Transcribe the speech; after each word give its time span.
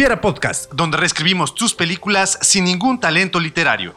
Hubiera 0.00 0.18
Podcast, 0.18 0.72
donde 0.72 0.96
reescribimos 0.96 1.54
tus 1.54 1.74
películas 1.74 2.38
sin 2.40 2.64
ningún 2.64 2.98
talento 2.98 3.38
literario. 3.38 3.96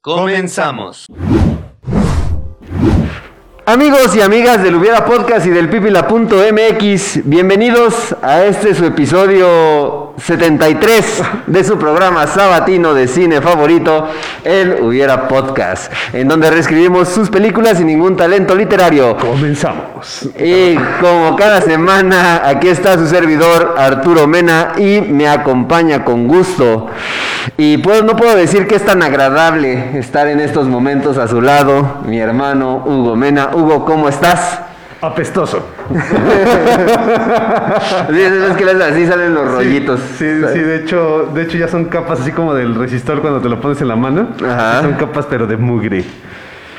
Comenzamos. 0.00 1.06
Amigos 3.64 4.16
y 4.16 4.22
amigas 4.22 4.60
del 4.62 4.74
Hubiera 4.74 5.04
Podcast 5.04 5.46
y 5.46 5.50
del 5.50 5.68
Pipila.mx, 5.68 7.28
bienvenidos 7.28 8.14
a 8.22 8.44
este 8.44 8.74
su 8.74 8.84
episodio 8.84 10.05
73 10.18 11.22
de 11.46 11.64
su 11.64 11.78
programa 11.78 12.26
sabatino 12.26 12.94
de 12.94 13.06
cine 13.06 13.40
favorito, 13.40 14.08
el 14.44 14.78
Hubiera 14.80 15.28
Podcast, 15.28 15.92
en 16.12 16.28
donde 16.28 16.50
reescribimos 16.50 17.08
sus 17.08 17.28
películas 17.28 17.78
sin 17.78 17.86
ningún 17.86 18.16
talento 18.16 18.54
literario. 18.54 19.16
Comenzamos. 19.16 20.28
Y 20.38 20.76
como 21.00 21.36
cada 21.36 21.60
semana, 21.60 22.42
aquí 22.44 22.68
está 22.68 22.98
su 22.98 23.06
servidor 23.06 23.74
Arturo 23.76 24.26
Mena 24.26 24.72
y 24.76 25.00
me 25.00 25.28
acompaña 25.28 26.04
con 26.04 26.26
gusto. 26.26 26.88
Y 27.56 27.78
pues 27.78 28.02
no 28.02 28.16
puedo 28.16 28.34
decir 28.36 28.66
que 28.66 28.76
es 28.76 28.84
tan 28.84 29.02
agradable 29.02 29.98
estar 29.98 30.28
en 30.28 30.40
estos 30.40 30.66
momentos 30.66 31.18
a 31.18 31.28
su 31.28 31.40
lado, 31.40 31.98
mi 32.06 32.18
hermano 32.18 32.82
Hugo 32.86 33.16
Mena. 33.16 33.50
Hugo, 33.54 33.84
¿cómo 33.84 34.08
estás? 34.08 34.60
Apestoso. 35.06 35.66
Sí, 38.10 38.20
es 38.20 38.56
que 38.56 38.64
así 38.70 39.06
salen 39.06 39.34
los 39.34 39.50
rollitos. 39.50 40.00
Sí, 40.18 40.26
sí, 40.52 40.58
de 40.58 40.76
hecho, 40.76 41.30
de 41.34 41.42
hecho 41.42 41.58
ya 41.58 41.68
son 41.68 41.86
capas 41.86 42.20
así 42.20 42.32
como 42.32 42.54
del 42.54 42.74
resistor 42.74 43.20
cuando 43.20 43.40
te 43.40 43.48
lo 43.48 43.60
pones 43.60 43.80
en 43.80 43.88
la 43.88 43.96
mano. 43.96 44.28
Ajá. 44.44 44.82
Son 44.82 44.94
capas 44.94 45.26
pero 45.28 45.46
de 45.46 45.56
mugre. 45.56 46.04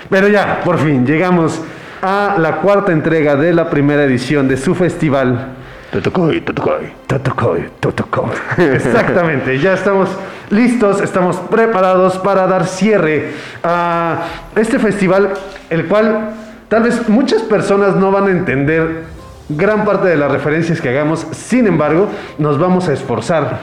Pero 0.09 0.27
ya, 0.27 0.61
por 0.63 0.77
fin, 0.79 1.05
llegamos 1.05 1.61
a 2.01 2.35
la 2.37 2.57
cuarta 2.57 2.91
entrega 2.91 3.35
de 3.35 3.53
la 3.53 3.69
primera 3.69 4.03
edición 4.03 4.47
de 4.47 4.57
su 4.57 4.75
festival. 4.75 5.53
Totokoi, 5.91 6.41
Totokoi, 6.41 6.93
Totokoi, 7.07 7.69
Totokoi. 7.79 8.31
Exactamente, 8.57 9.59
ya 9.59 9.73
estamos 9.73 10.09
listos, 10.49 11.01
estamos 11.01 11.37
preparados 11.37 12.17
para 12.17 12.47
dar 12.47 12.65
cierre 12.65 13.31
a 13.63 14.25
este 14.55 14.79
festival, 14.79 15.33
el 15.69 15.85
cual 15.85 16.33
tal 16.67 16.83
vez 16.83 17.07
muchas 17.09 17.41
personas 17.43 17.95
no 17.95 18.11
van 18.11 18.27
a 18.27 18.31
entender 18.31 19.03
gran 19.49 19.85
parte 19.85 20.07
de 20.09 20.17
las 20.17 20.31
referencias 20.31 20.81
que 20.81 20.89
hagamos, 20.89 21.25
sin 21.31 21.67
embargo, 21.67 22.09
nos 22.37 22.59
vamos 22.59 22.87
a 22.89 22.93
esforzar 22.93 23.59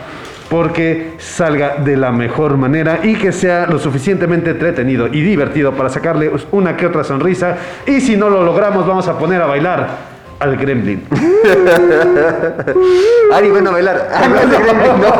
porque 0.49 1.15
salga 1.19 1.77
de 1.77 1.97
la 1.97 2.13
mejor 2.13 2.57
manera 2.57 3.01
y 3.03 3.15
que 3.15 3.33
sea 3.33 3.67
lo 3.67 3.79
suficientemente 3.79 4.51
entretenido 4.51 5.09
y 5.09 5.23
divertido 5.23 5.73
para 5.73 5.89
sacarle 5.89 6.31
una 6.53 6.77
que 6.77 6.87
otra 6.87 7.03
sonrisa. 7.03 7.57
Y 7.87 8.01
si 8.01 8.17
no 8.17 8.29
lo 8.29 8.45
logramos, 8.45 8.87
vamos 8.87 9.09
a 9.09 9.19
poner 9.19 9.41
a 9.41 9.47
bailar 9.47 10.14
al 10.41 10.57
gremlin. 10.57 11.03
Ari, 13.33 13.51
bueno, 13.51 13.71
a 13.71 13.73
bailar. 13.73 14.09
Ah, 14.13 14.29
no, 14.29 14.35
no. 14.99 15.13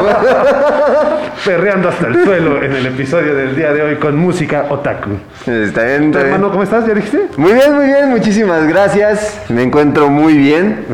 Perreando 1.45 1.89
hasta 1.89 2.07
el 2.09 2.25
suelo 2.25 2.63
en 2.63 2.73
el 2.73 2.87
episodio 2.87 3.35
del 3.35 3.57
día 3.57 3.73
de 3.73 3.83
hoy 3.83 3.97
con 3.97 4.17
música 4.17 4.67
otaku. 4.71 5.11
Está 5.41 5.85
bien, 5.85 6.05
está 6.05 6.19
bien. 6.21 6.35
Hermano, 6.35 6.51
¿cómo 6.51 6.63
estás? 6.63 6.87
¿Ya 6.87 6.95
dijiste? 6.95 7.27
Muy 7.37 7.53
bien, 7.53 7.75
muy 7.75 7.87
bien, 7.87 8.11
muchísimas 8.11 8.67
gracias. 8.67 9.41
Me 9.49 9.63
encuentro 9.63 10.09
muy 10.09 10.37
bien. 10.37 10.85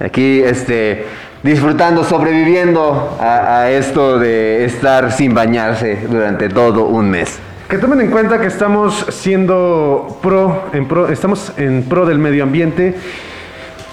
Aquí, 0.00 0.40
este, 0.40 1.06
disfrutando, 1.42 2.04
sobreviviendo 2.04 3.16
a, 3.20 3.60
a 3.60 3.70
esto 3.70 4.18
de 4.18 4.64
estar 4.64 5.12
sin 5.12 5.34
bañarse 5.34 5.98
durante 6.10 6.48
todo 6.48 6.86
un 6.86 7.10
mes. 7.10 7.38
Que 7.68 7.78
tomen 7.78 8.00
en 8.02 8.10
cuenta 8.10 8.38
que 8.38 8.46
estamos 8.46 9.06
siendo 9.08 10.18
pro, 10.22 10.64
en 10.74 10.86
pro, 10.86 11.08
estamos 11.08 11.52
en 11.56 11.84
pro 11.84 12.04
del 12.04 12.18
medio 12.18 12.42
ambiente 12.42 12.94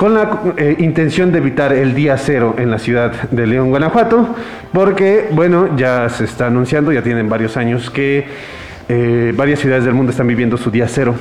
con 0.01 0.15
la 0.15 0.41
eh, 0.57 0.77
intención 0.79 1.31
de 1.31 1.37
evitar 1.37 1.71
el 1.73 1.93
día 1.93 2.17
cero 2.17 2.55
en 2.57 2.71
la 2.71 2.79
ciudad 2.79 3.29
de 3.29 3.45
León, 3.45 3.69
Guanajuato, 3.69 4.33
porque, 4.73 5.27
bueno, 5.31 5.77
ya 5.77 6.09
se 6.09 6.23
está 6.23 6.47
anunciando, 6.47 6.91
ya 6.91 7.03
tienen 7.03 7.29
varios 7.29 7.55
años 7.55 7.91
que 7.91 8.25
eh, 8.89 9.31
varias 9.37 9.59
ciudades 9.59 9.85
del 9.85 9.93
mundo 9.93 10.09
están 10.09 10.25
viviendo 10.25 10.57
su 10.57 10.71
día 10.71 10.87
cero. 10.87 11.13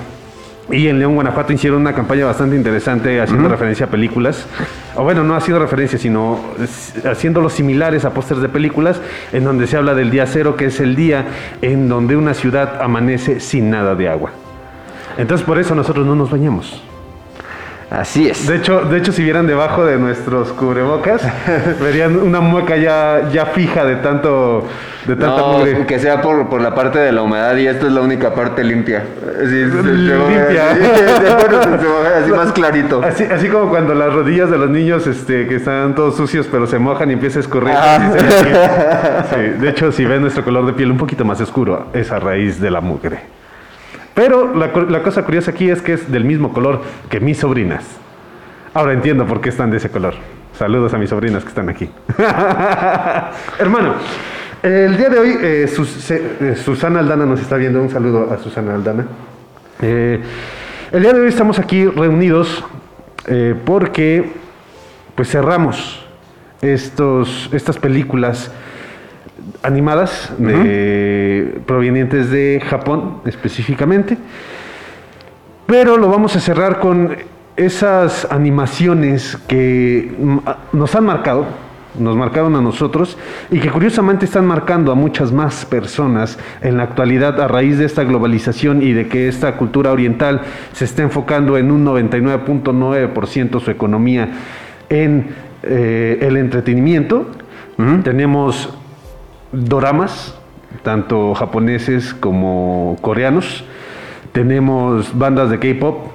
Y 0.71 0.89
en 0.89 0.99
León, 0.99 1.15
Guanajuato 1.15 1.53
hicieron 1.53 1.83
una 1.83 1.93
campaña 1.93 2.25
bastante 2.25 2.57
interesante 2.57 3.21
haciendo 3.21 3.51
referencia 3.51 3.85
a 3.85 3.91
películas. 3.91 4.47
O 4.97 5.03
bueno, 5.03 5.25
no 5.25 5.35
haciendo 5.37 5.61
referencia, 5.61 5.99
sino 5.99 6.41
s- 6.63 7.07
haciéndolo 7.07 7.51
similares 7.51 8.07
a 8.07 8.15
pósters 8.15 8.41
de 8.41 8.49
películas, 8.49 8.99
en 9.35 9.45
donde 9.45 9.67
se 9.67 9.77
habla 9.77 9.95
del 9.95 10.11
día 10.11 10.25
cero, 10.27 10.57
que 10.57 10.65
es 10.65 10.81
el 10.81 10.97
día 10.97 11.27
en 11.61 11.87
donde 11.91 12.17
una 12.17 12.33
ciudad 12.33 12.81
amanece 12.81 13.41
sin 13.41 13.69
nada 13.69 13.95
de 13.95 14.09
agua. 14.09 14.31
Entonces 15.19 15.47
por 15.47 15.59
eso 15.59 15.75
nosotros 15.75 16.07
no 16.07 16.15
nos 16.15 16.31
bañamos. 16.31 16.83
Así 17.91 18.29
es. 18.29 18.47
De 18.47 18.55
hecho, 18.57 18.83
de 18.83 18.99
hecho 18.99 19.11
si 19.11 19.25
vieran 19.25 19.49
debajo 19.49 19.85
de 19.85 19.99
nuestros 19.99 20.53
cubrebocas, 20.53 21.23
verían 21.81 22.17
una 22.17 22.41
mueca 22.41 22.77
ya, 22.77 23.29
ya 23.33 23.47
fija 23.47 23.85
de 23.85 23.97
tanto 23.97 24.69
de 25.07 25.17
tanta 25.17 25.37
No, 25.39 25.53
mugre. 25.59 25.87
que 25.87 25.99
sea 25.99 26.21
por, 26.23 26.49
por 26.49 26.61
la 26.61 26.73
parte 26.75 26.99
de 27.01 27.11
la 27.11 27.23
humedad 27.23 27.57
y 27.57 27.67
esta 27.67 27.87
es 27.87 27.93
la 27.93 28.01
única 28.03 28.33
parte 28.35 28.63
limpia. 28.63 29.03
Sí, 29.41 29.47
se- 29.47 29.71
se- 29.71 29.83
se- 29.83 29.83
Limpia. 29.89 30.71
así 32.23 32.31
más 32.31 32.53
clarito. 32.53 33.01
Así, 33.03 33.25
así 33.25 33.49
como 33.49 33.71
cuando 33.71 33.95
las 33.95 34.13
rodillas 34.13 34.51
de 34.51 34.59
los 34.59 34.69
niños 34.71 35.07
este, 35.07 35.47
que 35.49 35.57
están 35.57 35.95
todos 35.95 36.17
sucios 36.17 36.47
pero 36.51 36.67
se 36.67 36.79
mojan 36.79 37.11
y 37.11 37.15
empieza 37.15 37.39
a 37.39 37.43
escurrir. 37.43 37.75
Ah. 37.75 38.13
así. 38.15 39.35
Sí, 39.35 39.41
de 39.61 39.69
hecho, 39.71 39.91
si 39.93 40.05
ven 40.05 40.21
nuestro 40.23 40.45
color 40.45 40.67
de 40.67 40.73
piel 40.75 40.91
un 40.91 40.99
poquito 40.99 41.25
más 41.25 41.41
oscuro, 41.41 41.87
es 41.93 42.11
a 42.13 42.19
raíz 42.19 42.61
de 42.61 42.71
la 42.71 42.81
mugre. 42.81 43.40
Pero 44.21 44.55
la, 44.55 45.03
cosa 45.03 45.25
curiosa 45.25 45.51
aquí 45.51 45.71
es 45.71 45.81
que 45.81 45.95
es 45.95 46.13
del 46.13 46.27
mismo 46.27 46.53
color 46.53 46.83
que 47.09 47.21
mis 47.21 47.39
sobrinas. 47.39 47.87
Ahora 48.75 48.93
entiendo 48.93 49.25
por 49.25 49.41
qué 49.41 49.49
están 49.49 49.71
de 49.71 49.79
ese 49.79 49.89
color. 49.89 50.13
Saludos 50.59 50.93
a 50.93 50.99
mis 50.99 51.09
sobrinas 51.09 51.43
que 51.43 51.49
están 51.49 51.71
aquí. 51.71 51.89
Hermano, 53.59 53.95
el 54.63 54.99
día 54.99 55.09
de 55.09 55.19
hoy 55.19 55.39
eh, 55.41 55.67
eh, 55.67 56.55
Susana 56.55 57.01
Aldana 57.01 57.25
nos 57.25 57.41
está 57.41 57.57
viendo. 57.57 57.81
Un 57.81 57.89
saludo 57.89 58.31
a 58.31 58.37
Susana 58.37 58.75
Aldana. 58.75 59.07
Eh, 59.81 60.21
el 60.93 61.03
día 61.03 61.15
de 61.15 61.21
hoy 61.21 61.29
estamos 61.29 61.59
aquí 61.59 61.87
reunidos 61.87 62.63
porque 63.65 64.33
pues 65.15 65.31
cerramos 65.31 66.07
estos, 66.61 67.49
estas 67.55 67.79
películas 67.79 68.53
animadas 69.63 70.33
de- 70.39 71.61
provenientes 71.67 72.31
de 72.31 72.63
Japón 72.69 73.17
específicamente. 73.27 74.17
Pero 75.67 75.97
lo 75.97 76.09
vamos 76.09 76.35
a 76.37 76.41
cerrar 76.41 76.81
con 76.81 77.17
esas 77.57 78.27
animaciones 78.31 79.37
que 79.47 80.13
nos 80.73 80.95
han 80.95 81.05
marcado, 81.05 81.47
nos 81.99 82.17
marcaron 82.17 82.57
a 82.57 82.61
nosotros 82.61 83.19
y 83.51 83.59
que 83.61 83.69
curiosamente 83.71 84.25
están 84.25 84.47
marcando 84.47 84.91
a 84.93 84.95
muchas 84.95 85.31
más 85.33 85.65
personas 85.67 86.39
en 86.63 86.77
la 86.77 86.85
actualidad 86.85 87.41
a 87.41 87.49
raíz 87.49 87.79
de 87.79 87.85
esta 87.85 88.05
globalización 88.05 88.83
y 88.83 88.93
de 88.93 89.09
que 89.09 89.29
esta 89.29 89.57
cultura 89.57 89.93
oriental 89.93 90.41
se 90.73 90.85
está 90.87 91.03
enfocando 91.03 91.59
en 91.59 91.71
un 91.71 91.85
99.9% 91.85 93.61
su 93.61 93.71
economía 93.71 94.29
en 94.89 95.27
eh, 95.63 96.19
el 96.23 96.37
entretenimiento. 96.37 97.27
Tenemos 98.05 98.77
doramas, 99.53 100.35
tanto 100.83 101.35
japoneses 101.35 102.15
como 102.15 102.97
coreanos. 103.01 103.65
Tenemos 104.33 105.17
bandas 105.17 105.51
de 105.51 105.59
K-pop 105.59 106.13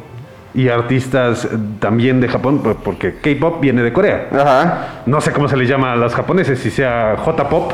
y 0.53 0.69
artistas 0.69 1.47
también 1.79 2.21
de 2.21 2.29
Japón, 2.29 2.61
porque 2.83 3.15
K-pop 3.15 3.59
viene 3.59 3.83
de 3.83 3.91
Corea. 3.91 4.29
Ajá. 4.31 4.87
No 5.05 5.19
sé 5.19 5.33
cómo 5.33 5.49
se 5.49 5.57
le 5.57 5.65
llama 5.65 5.93
a 5.93 5.95
los 5.97 6.15
japoneses, 6.15 6.59
si 6.59 6.71
sea 6.71 7.17
J-pop 7.17 7.73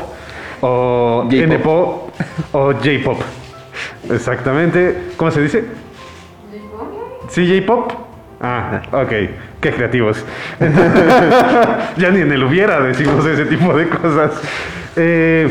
o 0.60 1.28
J-pop. 1.30 1.42
N-pop 1.42 2.10
o 2.52 2.72
J-pop. 2.72 3.20
Exactamente. 4.10 5.12
¿Cómo 5.16 5.30
se 5.30 5.42
dice? 5.42 5.64
¿Sí, 7.28 7.48
J-pop? 7.48 7.92
Ah, 8.40 8.82
ok. 8.90 9.12
Qué 9.60 9.70
creativos. 9.70 10.24
ya 11.96 12.10
ni 12.10 12.20
en 12.20 12.32
el 12.32 12.42
hubiera 12.42 12.80
decimos 12.80 13.24
ese 13.24 13.44
tipo 13.44 13.72
de 13.74 13.88
cosas. 13.88 14.32
Eh, 14.96 15.48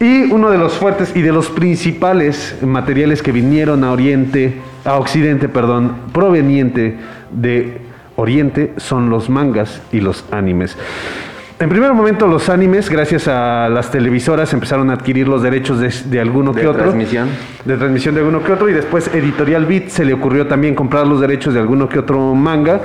y 0.00 0.24
uno 0.32 0.50
de 0.50 0.58
los 0.58 0.74
fuertes 0.74 1.12
y 1.14 1.22
de 1.22 1.32
los 1.32 1.48
principales 1.48 2.56
materiales 2.62 3.22
que 3.22 3.32
vinieron 3.32 3.84
a 3.84 3.92
Oriente, 3.92 4.60
a 4.84 4.98
Occidente, 4.98 5.48
perdón, 5.48 5.96
proveniente 6.12 6.98
de 7.30 7.78
Oriente 8.16 8.74
son 8.76 9.08
los 9.08 9.30
mangas 9.30 9.80
y 9.92 10.00
los 10.00 10.24
animes. 10.30 10.76
En 11.60 11.68
primer 11.68 11.92
momento 11.94 12.26
los 12.26 12.48
animes, 12.48 12.90
gracias 12.90 13.28
a 13.28 13.68
las 13.68 13.90
televisoras, 13.90 14.52
empezaron 14.52 14.90
a 14.90 14.94
adquirir 14.94 15.28
los 15.28 15.40
derechos 15.40 15.78
de, 15.78 15.88
de 16.10 16.20
alguno 16.20 16.52
De 16.52 16.60
que 16.62 16.66
otro. 16.66 16.82
transmisión. 16.82 17.28
De 17.64 17.76
transmisión 17.76 18.14
de 18.16 18.20
alguno 18.22 18.42
que 18.42 18.52
otro. 18.52 18.68
Y 18.68 18.72
después 18.72 19.08
Editorial 19.14 19.64
Beat 19.64 19.88
se 19.88 20.04
le 20.04 20.12
ocurrió 20.14 20.48
también 20.48 20.74
comprar 20.74 21.06
los 21.06 21.20
derechos 21.20 21.54
de 21.54 21.60
alguno 21.60 21.88
que 21.88 22.00
otro 22.00 22.34
manga. 22.34 22.80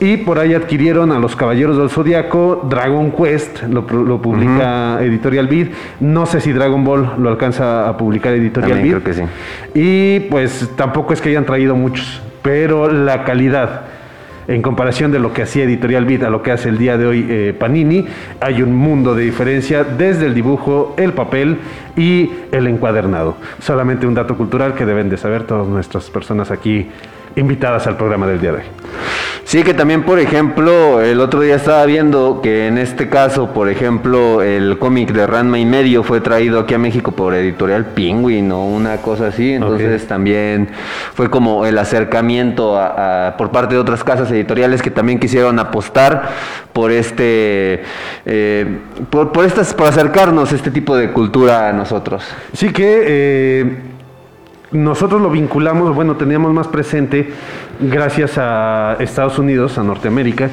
Y 0.00 0.16
por 0.18 0.38
ahí 0.40 0.52
adquirieron 0.54 1.10
a 1.12 1.18
los 1.20 1.36
Caballeros 1.36 1.78
del 1.78 1.90
Zodiaco, 1.90 2.66
Dragon 2.68 3.12
Quest, 3.12 3.62
lo, 3.64 3.86
pu- 3.86 4.04
lo 4.04 4.20
publica 4.20 4.98
Editorial 5.00 5.46
Beat. 5.46 5.68
No 6.00 6.26
sé 6.26 6.40
si 6.40 6.52
Dragon 6.52 6.84
Ball 6.84 7.14
lo 7.18 7.28
alcanza 7.30 7.88
a 7.88 7.96
publicar 7.96 8.32
Editorial 8.34 8.78
Beat. 8.82 9.02
creo 9.02 9.04
que 9.04 9.14
sí. 9.14 9.22
Y 9.74 10.20
pues 10.28 10.70
tampoco 10.76 11.12
es 11.12 11.20
que 11.20 11.30
hayan 11.30 11.44
traído 11.46 11.74
muchos, 11.76 12.20
pero 12.42 12.90
la 12.92 13.24
calidad 13.24 13.82
en 14.48 14.62
comparación 14.62 15.12
de 15.12 15.18
lo 15.18 15.32
que 15.32 15.42
hacía 15.42 15.64
Editorial 15.64 16.06
Beat 16.06 16.22
a 16.22 16.30
lo 16.30 16.42
que 16.42 16.50
hace 16.50 16.70
el 16.70 16.78
día 16.78 16.96
de 16.96 17.06
hoy 17.06 17.26
eh, 17.28 17.54
Panini, 17.56 18.06
hay 18.40 18.62
un 18.62 18.74
mundo 18.74 19.14
de 19.14 19.24
diferencia 19.24 19.84
desde 19.84 20.26
el 20.26 20.34
dibujo, 20.34 20.94
el 20.96 21.12
papel 21.12 21.58
y 21.96 22.30
el 22.50 22.66
encuadernado. 22.66 23.36
Solamente 23.60 24.06
un 24.06 24.14
dato 24.14 24.36
cultural 24.36 24.74
que 24.74 24.86
deben 24.86 25.10
de 25.10 25.18
saber 25.18 25.44
todas 25.44 25.68
nuestras 25.68 26.08
personas 26.10 26.50
aquí 26.50 26.88
invitadas 27.36 27.86
al 27.86 27.96
programa 27.98 28.26
del 28.26 28.40
día 28.40 28.52
de 28.52 28.58
hoy. 28.58 28.64
Sí, 29.48 29.62
que 29.62 29.72
también, 29.72 30.02
por 30.02 30.18
ejemplo, 30.18 31.00
el 31.00 31.20
otro 31.20 31.40
día 31.40 31.54
estaba 31.56 31.86
viendo 31.86 32.42
que 32.42 32.66
en 32.66 32.76
este 32.76 33.08
caso, 33.08 33.54
por 33.54 33.70
ejemplo, 33.70 34.42
el 34.42 34.78
cómic 34.78 35.10
de 35.12 35.26
Ranma 35.26 35.58
y 35.58 35.64
medio 35.64 36.02
fue 36.02 36.20
traído 36.20 36.60
aquí 36.60 36.74
a 36.74 36.78
México 36.78 37.12
por 37.12 37.32
Editorial 37.34 37.86
Penguin 37.86 38.52
o 38.52 38.66
una 38.66 38.98
cosa 38.98 39.28
así. 39.28 39.54
Entonces 39.54 40.06
también 40.06 40.68
fue 41.14 41.30
como 41.30 41.64
el 41.64 41.78
acercamiento 41.78 42.76
a- 42.76 43.28
a- 43.28 43.36
por 43.38 43.50
parte 43.50 43.74
de 43.74 43.80
otras 43.80 44.04
casas 44.04 44.30
editoriales 44.30 44.82
que 44.82 44.90
también 44.90 45.18
quisieron 45.18 45.58
apostar 45.58 46.28
por 46.74 46.92
este, 46.92 47.84
eh, 48.26 48.66
por, 49.08 49.32
por 49.32 49.46
estas, 49.46 49.72
por 49.72 49.86
acercarnos 49.86 50.52
este 50.52 50.70
tipo 50.70 50.94
de 50.94 51.10
cultura 51.12 51.70
a 51.70 51.72
nosotros. 51.72 52.22
Sí 52.52 52.68
que 52.70 53.02
eh, 53.06 53.76
nosotros 54.70 55.20
lo 55.20 55.30
vinculamos, 55.30 55.94
bueno, 55.94 56.16
teníamos 56.16 56.52
más 56.52 56.68
presente 56.68 57.30
gracias 57.80 58.36
a 58.36 58.96
Estados 59.00 59.38
Unidos, 59.38 59.78
a 59.78 59.82
Norteamérica. 59.82 60.50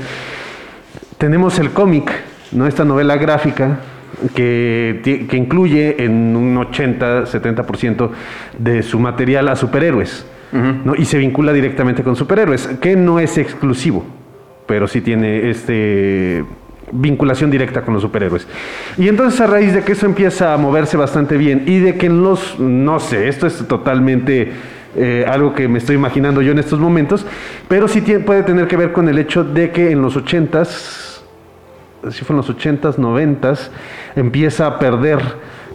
Tenemos 1.17 1.59
el 1.59 1.71
cómic, 1.71 2.11
¿no? 2.51 2.65
Esta 2.67 2.85
novela 2.85 3.17
gráfica 3.17 3.79
que, 4.33 5.27
que 5.29 5.37
incluye 5.37 6.03
en 6.03 6.35
un 6.35 6.55
80-70% 6.55 8.09
de 8.57 8.83
su 8.83 8.99
material 8.99 9.49
a 9.49 9.55
superhéroes, 9.55 10.25
¿no? 10.51 10.95
Y 10.95 11.03
se 11.05 11.17
vincula 11.17 11.51
directamente 11.51 12.03
con 12.03 12.15
superhéroes, 12.15 12.67
que 12.79 12.95
no 12.95 13.19
es 13.19 13.37
exclusivo, 13.37 14.05
pero 14.65 14.87
sí 14.87 15.01
tiene 15.01 15.49
este 15.49 16.45
vinculación 16.91 17.49
directa 17.51 17.81
con 17.81 17.93
los 17.93 18.03
superhéroes. 18.03 18.47
Y 18.97 19.07
entonces 19.07 19.39
a 19.41 19.47
raíz 19.47 19.73
de 19.73 19.81
que 19.83 19.93
eso 19.93 20.05
empieza 20.05 20.53
a 20.53 20.57
moverse 20.57 20.97
bastante 20.97 21.37
bien 21.37 21.63
y 21.65 21.79
de 21.79 21.95
que 21.97 22.05
en 22.07 22.23
los, 22.23 22.59
no 22.59 22.99
sé, 22.99 23.27
esto 23.27 23.47
es 23.47 23.67
totalmente 23.67 24.51
eh, 24.95 25.25
algo 25.27 25.53
que 25.53 25.67
me 25.67 25.79
estoy 25.79 25.95
imaginando 25.95 26.41
yo 26.41 26.51
en 26.53 26.59
estos 26.59 26.79
momentos, 26.79 27.25
pero 27.67 27.87
sí 27.87 28.01
tiene- 28.01 28.23
puede 28.23 28.43
tener 28.43 28.67
que 28.67 28.77
ver 28.77 28.93
con 28.93 29.09
el 29.09 29.17
hecho 29.17 29.43
de 29.43 29.71
que 29.71 29.91
en 29.91 30.01
los 30.01 30.15
80s, 30.15 31.21
si 32.11 32.23
fue 32.23 32.33
en 32.33 32.37
los 32.37 32.49
80s, 32.49 32.97
90s, 32.97 33.69
empieza 34.15 34.67
a 34.67 34.79
perder 34.79 35.19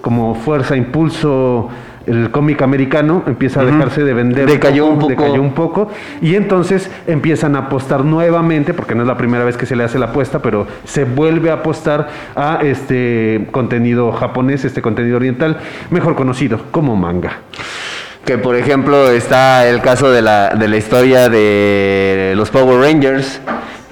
como 0.00 0.34
fuerza, 0.34 0.76
impulso 0.76 1.68
el 2.10 2.30
cómic 2.30 2.62
americano, 2.62 3.22
empieza 3.26 3.60
a 3.60 3.64
dejarse 3.64 4.02
de 4.02 4.14
vender. 4.14 4.46
Decayó 4.46 4.86
un 4.86 4.98
poco. 4.98 5.08
decayó 5.08 5.40
un 5.40 5.52
poco 5.52 5.88
y 6.20 6.34
entonces 6.34 6.90
empiezan 7.06 7.56
a 7.56 7.60
apostar 7.60 8.04
nuevamente, 8.04 8.74
porque 8.74 8.94
no 8.94 9.02
es 9.02 9.08
la 9.08 9.16
primera 9.16 9.44
vez 9.44 9.56
que 9.56 9.66
se 9.66 9.76
le 9.76 9.84
hace 9.84 9.98
la 9.98 10.06
apuesta, 10.06 10.40
pero 10.40 10.66
se 10.84 11.04
vuelve 11.04 11.50
a 11.50 11.54
apostar 11.54 12.08
a 12.34 12.60
este 12.62 13.48
contenido 13.50 14.12
japonés, 14.12 14.64
este 14.64 14.82
contenido 14.82 15.16
oriental, 15.16 15.58
mejor 15.90 16.14
conocido 16.14 16.60
como 16.70 16.96
manga. 16.96 17.38
Que 18.24 18.36
por 18.38 18.54
ejemplo 18.56 19.10
está 19.10 19.66
el 19.68 19.80
caso 19.80 20.10
de 20.10 20.22
la, 20.22 20.50
de 20.50 20.68
la 20.68 20.76
historia 20.76 21.28
de 21.28 22.34
los 22.36 22.50
Power 22.50 22.80
Rangers, 22.80 23.40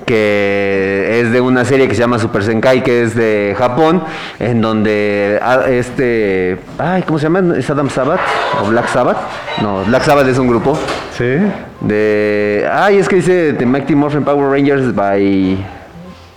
que 0.09 1.21
es 1.21 1.31
de 1.33 1.41
una 1.43 1.67
serie 1.67 1.87
que 1.87 1.95
se 1.95 2.01
llama 2.01 2.19
Super 2.19 2.43
Senkai, 2.43 2.83
que 2.83 3.03
es 3.03 3.15
de 3.15 3.55
Japón, 3.59 4.03
en 4.39 4.63
donde 4.63 5.39
ah, 5.43 5.65
este, 5.69 6.59
ay, 6.79 7.03
¿cómo 7.03 7.19
se 7.19 7.25
llama? 7.25 7.55
¿Es 7.59 7.69
Adam 7.69 7.91
Sabbath 7.91 8.21
o 8.63 8.69
Black 8.69 8.89
Sabbath? 8.89 9.19
No, 9.61 9.85
Black 9.85 10.05
Sabbath 10.05 10.27
es 10.27 10.39
un 10.39 10.49
grupo 10.49 10.79
¿Sí? 11.17 11.37
de, 11.83 12.67
ay, 12.73 12.97
es 12.97 13.07
que 13.07 13.17
dice 13.17 13.53
The 13.53 13.67
Mighty 13.67 13.95
Morphin 13.95 14.25
Power 14.25 14.51
Rangers 14.51 14.95
by 14.95 15.59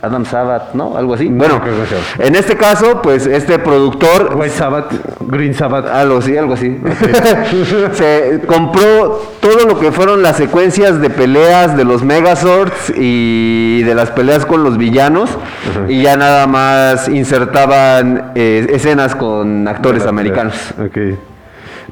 Adam 0.01 0.25
Sabbath, 0.25 0.73
¿no? 0.73 0.97
Algo 0.97 1.13
así. 1.13 1.29
No, 1.29 1.37
bueno, 1.37 1.61
creo 1.61 1.75
que 1.79 1.85
sea. 1.85 2.25
en 2.25 2.35
este 2.35 2.57
caso, 2.57 3.01
pues 3.03 3.27
este 3.27 3.59
productor 3.59 4.35
White 4.35 4.55
Sabbath, 4.55 4.91
Green 5.27 5.53
Sabbath. 5.53 5.87
algo 5.87 6.17
así, 6.17 6.35
algo 6.35 6.53
así. 6.53 6.79
Se 7.93 8.41
compró 8.47 9.21
todo 9.39 9.67
lo 9.67 9.79
que 9.79 9.91
fueron 9.91 10.23
las 10.23 10.37
secuencias 10.37 10.99
de 10.99 11.11
peleas 11.11 11.77
de 11.77 11.83
los 11.83 12.03
Megazords 12.03 12.93
y 12.95 13.83
de 13.83 13.93
las 13.93 14.09
peleas 14.09 14.45
con 14.45 14.63
los 14.63 14.77
villanos. 14.77 15.29
Y 15.87 16.01
ya 16.01 16.17
nada 16.17 16.47
más 16.47 17.07
insertaban 17.07 18.31
eh, 18.33 18.67
escenas 18.71 19.15
con 19.15 19.67
actores 19.67 20.07
americanos. 20.07 20.55
Ok. 20.83 20.97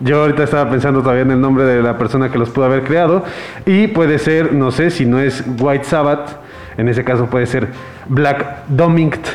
Yo 0.01 0.21
ahorita 0.21 0.43
estaba 0.43 0.69
pensando 0.69 1.01
todavía 1.01 1.23
en 1.23 1.31
el 1.31 1.41
nombre 1.41 1.65
de 1.65 1.83
la 1.83 1.97
persona 1.97 2.31
que 2.31 2.37
los 2.37 2.49
pudo 2.49 2.65
haber 2.65 2.83
creado. 2.83 3.23
Y 3.65 3.87
puede 3.87 4.17
ser, 4.17 4.53
no 4.53 4.71
sé, 4.71 4.89
si 4.89 5.05
no 5.05 5.19
es 5.19 5.43
White 5.59 5.83
Sabbath, 5.83 6.37
en 6.79 6.87
ese 6.87 7.03
caso 7.03 7.25
puede 7.25 7.45
ser 7.45 7.67
Black 8.07 8.65
Domingt. 8.67 9.27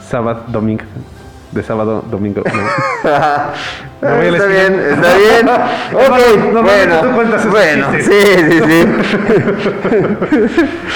Sabbath 0.00 0.46
Domingt. 0.48 0.82
De 1.52 1.62
sábado, 1.62 2.02
domingo. 2.10 2.42
no. 2.46 2.52
Voy 4.16 4.26
está 4.26 4.46
bien, 4.46 4.80
está 4.90 5.16
bien. 5.16 5.48
ok, 5.92 6.18
tú 6.50 6.62
bueno. 6.62 7.02
Bueno, 7.50 7.86
sí, 8.00 8.22
sí, 8.50 8.60
sí. 8.66 8.86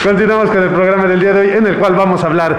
Continuamos 0.05 0.49
con 0.49 0.63
el 0.63 0.71
programa 0.71 1.05
del 1.05 1.21
día 1.21 1.35
de 1.35 1.41
hoy, 1.41 1.51
en 1.51 1.67
el 1.67 1.77
cual 1.77 1.95
vamos 1.95 2.25
a 2.25 2.29
hablar. 2.29 2.57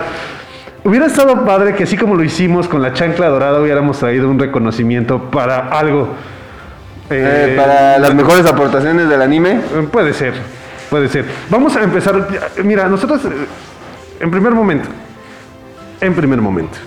Hubiera 0.84 1.08
estado 1.08 1.44
padre 1.44 1.74
que 1.74 1.86
así 1.86 1.98
como 1.98 2.14
lo 2.16 2.24
hicimos 2.24 2.68
con 2.68 2.84
la 2.84 2.94
chancla 2.94 3.30
dorada, 3.30 3.60
hubiéramos 3.60 3.98
traído 3.98 4.30
un 4.30 4.38
reconocimiento 4.38 5.20
para 5.32 5.68
algo. 5.68 6.10
Eh, 7.10 7.50
Eh, 7.50 7.56
para 7.58 7.98
las 7.98 8.14
mejores 8.14 8.46
aportaciones 8.46 9.10
del 9.10 9.22
anime. 9.22 9.60
Puede 9.92 10.14
ser, 10.14 10.34
puede 10.90 11.08
ser. 11.10 11.26
Vamos 11.50 11.76
a 11.76 11.84
empezar. 11.84 12.28
Mira, 12.64 12.88
nosotros, 12.88 13.24
eh, 13.26 13.30
en 14.20 14.32
primer 14.32 14.54
momento, 14.54 14.90
en 16.02 16.14
primer 16.14 16.42
momento, 16.42 16.78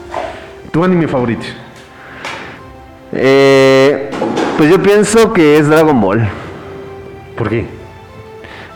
tu 0.70 0.84
anime 0.84 1.08
favorito. 1.08 1.46
Eh, 3.12 4.10
pues 4.56 4.70
yo 4.70 4.82
pienso 4.82 5.32
que 5.32 5.58
es 5.58 5.68
Dragon 5.68 6.00
Ball. 6.00 6.28
¿Por 7.36 7.48
qué? 7.48 7.66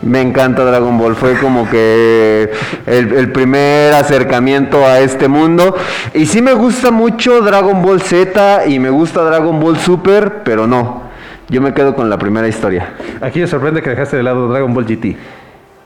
Me 0.03 0.21
encanta 0.21 0.65
Dragon 0.65 0.99
Ball, 0.99 1.17
fue 1.17 1.39
como 1.39 1.71
que 1.71 2.53
el, 2.85 3.13
el 3.13 3.33
primer 3.33 3.95
acercamiento 3.95 4.85
a 4.85 5.01
este 5.01 5.29
mundo. 5.29 5.75
Y 6.13 6.27
sí 6.27 6.43
me 6.43 6.53
gusta 6.53 6.91
mucho 6.91 7.41
Dragon 7.41 7.81
Ball 7.81 8.03
Z 8.03 8.67
y 8.67 8.79
me 8.79 8.91
gusta 8.91 9.23
Dragon 9.23 9.59
Ball 9.61 9.79
Super, 9.79 10.43
pero 10.45 10.67
no. 10.67 11.04
Yo 11.49 11.61
me 11.61 11.73
quedo 11.75 11.95
con 11.95 12.09
la 12.11 12.19
primera 12.19 12.49
historia. 12.49 12.95
Aquí 13.21 13.41
me 13.41 13.47
sorprende 13.47 13.83
que 13.83 13.91
dejaste 13.91 14.17
de 14.17 14.23
lado 14.23 14.49
Dragon 14.49 14.73
Ball 14.73 14.85
GT. 14.87 15.17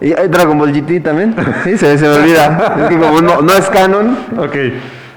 ¿Y 0.00 0.12
hay 0.12 0.28
Dragon 0.28 0.56
Ball 0.58 0.72
GT 0.72 1.02
también? 1.02 1.34
Sí, 1.64 1.76
se, 1.76 1.98
se 1.98 2.04
me 2.06 2.14
olvida. 2.14 2.76
Es 2.82 2.88
que 2.88 2.96
como 2.98 3.20
no, 3.20 3.42
no 3.42 3.52
es 3.52 3.68
canon. 3.68 4.16
Ok. 4.38 4.54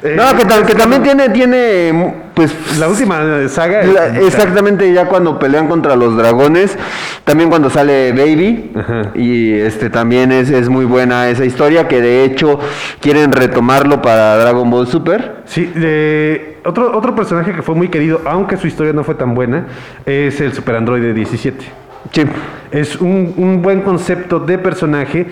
Eh, 0.04 0.16
No, 0.18 0.36
que, 0.36 0.44
tam- 0.48 0.66
que 0.66 0.74
también 0.74 1.04
tiene, 1.04 1.30
tiene, 1.30 2.16
pues... 2.34 2.52
La 2.80 2.88
última 2.90 3.20
saga. 3.50 3.84
La- 3.84 4.18
exactamente 4.20 4.92
ya 4.92 5.06
cuando 5.06 5.38
pelean 5.38 5.68
contra 5.68 5.96
los 5.96 6.18
dragones, 6.18 6.76
también 7.24 7.50
cuando 7.52 7.70
sale 7.70 8.12
Baby 8.12 8.72
Ajá. 8.76 9.12
y 9.14 9.54
este 9.54 9.92
también 9.92 10.32
es, 10.32 10.50
es 10.50 10.70
muy 10.70 10.86
buena 10.86 11.30
esa 11.30 11.46
historia 11.46 11.88
que 11.88 12.02
de 12.02 12.24
hecho 12.24 12.60
quieren 13.00 13.32
retomarlo 13.32 14.02
para 14.02 14.38
Dragon 14.38 14.68
Ball 14.72 14.88
Super. 14.88 15.44
Sí, 15.46 15.66
de- 15.76 16.51
otro, 16.66 16.96
otro 16.98 17.16
personaje 17.16 17.54
que 17.54 17.62
fue 17.62 17.76
muy 17.76 17.90
querido, 17.90 18.22
aunque 18.26 18.58
su 18.58 18.68
historia 18.68 18.94
no 18.94 19.04
fue 19.04 19.16
tan 19.16 19.34
buena, 19.34 19.66
es 20.06 20.40
el 20.42 20.54
Super 20.54 20.76
Android 20.76 21.14
17. 21.14 21.66
Sí. 22.12 22.24
Es 22.72 22.96
un, 22.98 23.34
un 23.38 23.62
buen 23.62 23.82
concepto 23.82 24.40
de 24.40 24.58
personaje, 24.58 25.28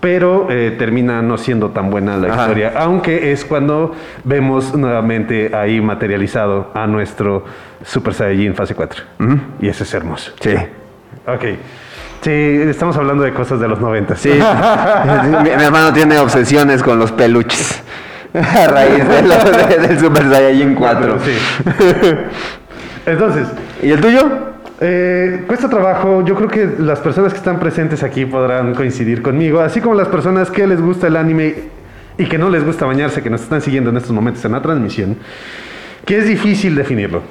pero 0.00 0.46
eh, 0.50 0.74
termina 0.78 1.22
no 1.22 1.38
siendo 1.38 1.70
tan 1.70 1.90
buena 1.90 2.16
la 2.16 2.32
Ajá. 2.32 2.42
historia, 2.42 2.72
aunque 2.76 3.32
es 3.32 3.44
cuando 3.44 3.94
vemos 4.24 4.74
nuevamente 4.74 5.54
ahí 5.54 5.80
materializado 5.80 6.70
a 6.74 6.86
nuestro 6.86 7.44
Super 7.84 8.14
Saiyajin 8.14 8.54
fase 8.54 8.74
4. 8.74 9.02
Y 9.60 9.68
ese 9.68 9.84
es 9.84 9.94
hermoso. 9.94 10.32
Sí. 10.40 10.54
Ok. 11.26 11.44
Sí, 12.20 12.30
estamos 12.30 12.96
hablando 12.96 13.22
de 13.22 13.32
cosas 13.32 13.60
de 13.60 13.68
los 13.68 13.80
90. 13.80 14.16
Sí. 14.16 14.30
mi, 14.32 15.50
mi 15.56 15.62
hermano 15.64 15.92
tiene 15.92 16.18
obsesiones 16.18 16.82
con 16.82 16.98
los 16.98 17.12
peluches. 17.12 17.82
A 18.34 18.66
raíz 18.68 19.08
de 19.08 19.22
lo- 19.22 19.68
de- 19.68 19.88
del 19.88 19.98
Super 19.98 20.22
Saiyajin 20.30 20.74
4. 20.74 21.18
Sí. 21.24 21.32
Entonces, 23.06 23.48
¿Y 23.82 23.90
el 23.90 24.00
tuyo? 24.00 24.20
Eh, 24.80 25.44
cuesta 25.46 25.68
trabajo, 25.68 26.24
yo 26.24 26.34
creo 26.34 26.48
que 26.48 26.68
las 26.78 26.98
personas 27.00 27.32
que 27.32 27.38
están 27.38 27.58
presentes 27.58 28.02
aquí 28.02 28.24
podrán 28.26 28.74
coincidir 28.74 29.22
conmigo, 29.22 29.60
así 29.60 29.80
como 29.80 29.94
las 29.94 30.08
personas 30.08 30.50
que 30.50 30.66
les 30.66 30.80
gusta 30.80 31.06
el 31.08 31.16
anime 31.16 31.54
y 32.16 32.26
que 32.26 32.38
no 32.38 32.48
les 32.48 32.64
gusta 32.64 32.86
bañarse, 32.86 33.22
que 33.22 33.30
nos 33.30 33.42
están 33.42 33.60
siguiendo 33.60 33.90
en 33.90 33.96
estos 33.96 34.12
momentos 34.12 34.44
en 34.44 34.52
la 34.52 34.62
transmisión, 34.62 35.16
que 36.04 36.18
es 36.18 36.26
difícil 36.26 36.74
definirlo. 36.74 37.22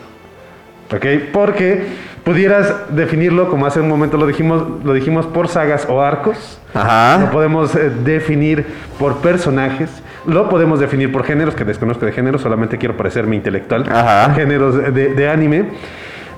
¿Ok? 0.94 1.06
Porque 1.34 1.84
pudieras 2.24 2.74
definirlo, 2.90 3.50
como 3.50 3.66
hace 3.66 3.82
un 3.82 3.90
momento 3.90 4.16
lo 4.18 4.26
dijimos, 4.26 4.64
lo 4.86 4.94
dijimos 4.94 5.26
por 5.26 5.48
sagas 5.50 5.86
o 5.90 6.02
arcos. 6.02 6.60
Ajá. 6.74 7.18
Lo 7.20 7.32
podemos 7.32 7.76
eh, 7.76 7.92
definir 8.06 8.66
por 9.00 9.18
personajes. 9.18 9.90
Lo 10.28 10.50
podemos 10.50 10.80
definir 10.80 11.12
por 11.12 11.24
géneros, 11.24 11.56
que 11.56 11.64
desconozco 11.64 12.06
de 12.06 12.12
géneros, 12.12 12.42
solamente 12.42 12.78
quiero 12.78 12.96
parecerme 12.98 13.36
intelectual. 13.36 13.86
Ajá. 13.90 14.34
Géneros 14.34 14.76
de, 14.94 15.14
de 15.14 15.30
anime. 15.30 15.66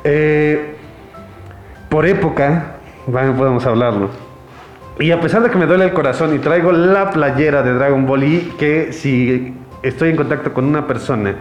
Eh, 0.04 0.76
por 1.90 2.06
época, 2.06 2.76
bueno, 3.08 3.34
podemos 3.36 3.66
hablarlo. 3.66 4.10
Y 5.00 5.12
a 5.12 5.20
pesar 5.20 5.42
de 5.42 5.50
que 5.50 5.58
me 5.58 5.66
duele 5.66 5.86
el 5.86 5.94
corazón 5.94 6.36
y 6.36 6.40
traigo 6.40 6.72
la 6.72 7.12
playera 7.12 7.64
de 7.64 7.74
Dragon 7.74 8.06
Ball 8.06 8.24
y 8.24 8.54
que 8.60 8.92
si 8.92 9.56
estoy 9.82 10.10
en 10.10 10.18
contacto 10.18 10.54
con 10.54 10.66
una 10.66 10.86
persona, 10.88 11.36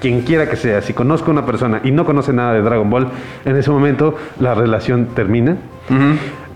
quien 0.00 0.22
quiera 0.22 0.48
que 0.48 0.56
sea, 0.56 0.80
si 0.82 0.94
conozco 0.94 1.30
a 1.30 1.32
una 1.32 1.44
persona 1.44 1.80
y 1.84 1.90
no 1.90 2.04
conoce 2.04 2.32
nada 2.32 2.54
de 2.54 2.62
Dragon 2.62 2.88
Ball, 2.88 3.08
en 3.44 3.56
ese 3.56 3.70
momento 3.70 4.16
la 4.40 4.54
relación 4.54 5.08
termina. 5.14 5.56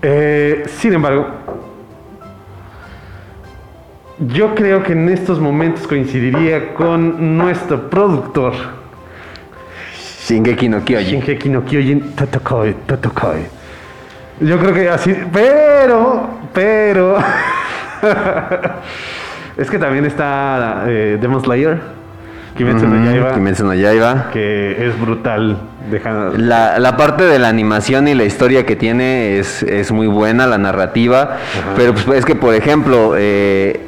Eh, 0.01 0.63
sin 0.67 0.93
embargo, 0.93 1.27
yo 4.19 4.55
creo 4.55 4.83
que 4.83 4.93
en 4.93 5.09
estos 5.09 5.39
momentos 5.39 5.87
coincidiría 5.87 6.73
con 6.73 7.37
nuestro 7.37 7.89
productor, 7.89 8.53
Shingeki 10.25 10.69
no 10.69 10.83
Kyojin. 10.83 11.21
Shingeki 11.21 11.49
no 11.49 11.63
Kyojin 11.63 12.15
Totokoi, 12.15 12.75
Totokoi. 12.85 13.45
Yo 14.41 14.59
creo 14.59 14.73
que 14.73 14.89
así, 14.89 15.15
pero, 15.31 16.27
pero, 16.53 17.17
es 19.57 19.69
que 19.69 19.79
también 19.79 20.05
está 20.05 20.83
eh, 20.87 21.17
Demon 21.19 21.41
Slayer, 21.41 21.79
Kimetsu 22.55 22.87
no 22.87 23.03
Yaiba, 23.05 23.33
Kimetsu 23.33 23.65
no 23.65 23.73
Yaiba. 23.73 24.29
que 24.33 24.87
es 24.87 24.99
brutal. 24.99 25.57
Deja, 25.89 26.31
La, 26.35 26.79
la 26.79 26.97
parte 26.97 27.23
de 27.23 27.39
la 27.39 27.47
animación 27.47 28.09
y 28.09 28.13
la 28.13 28.25
historia 28.25 28.65
que 28.65 28.75
tiene 28.75 29.39
es, 29.39 29.63
es 29.63 29.91
muy 29.91 30.07
buena, 30.07 30.45
la 30.45 30.57
narrativa, 30.57 31.37
pero 31.77 31.93
pues 31.93 32.19
es 32.19 32.25
que, 32.25 32.35
por 32.35 32.53
ejemplo, 32.53 33.13
eh, 33.17 33.86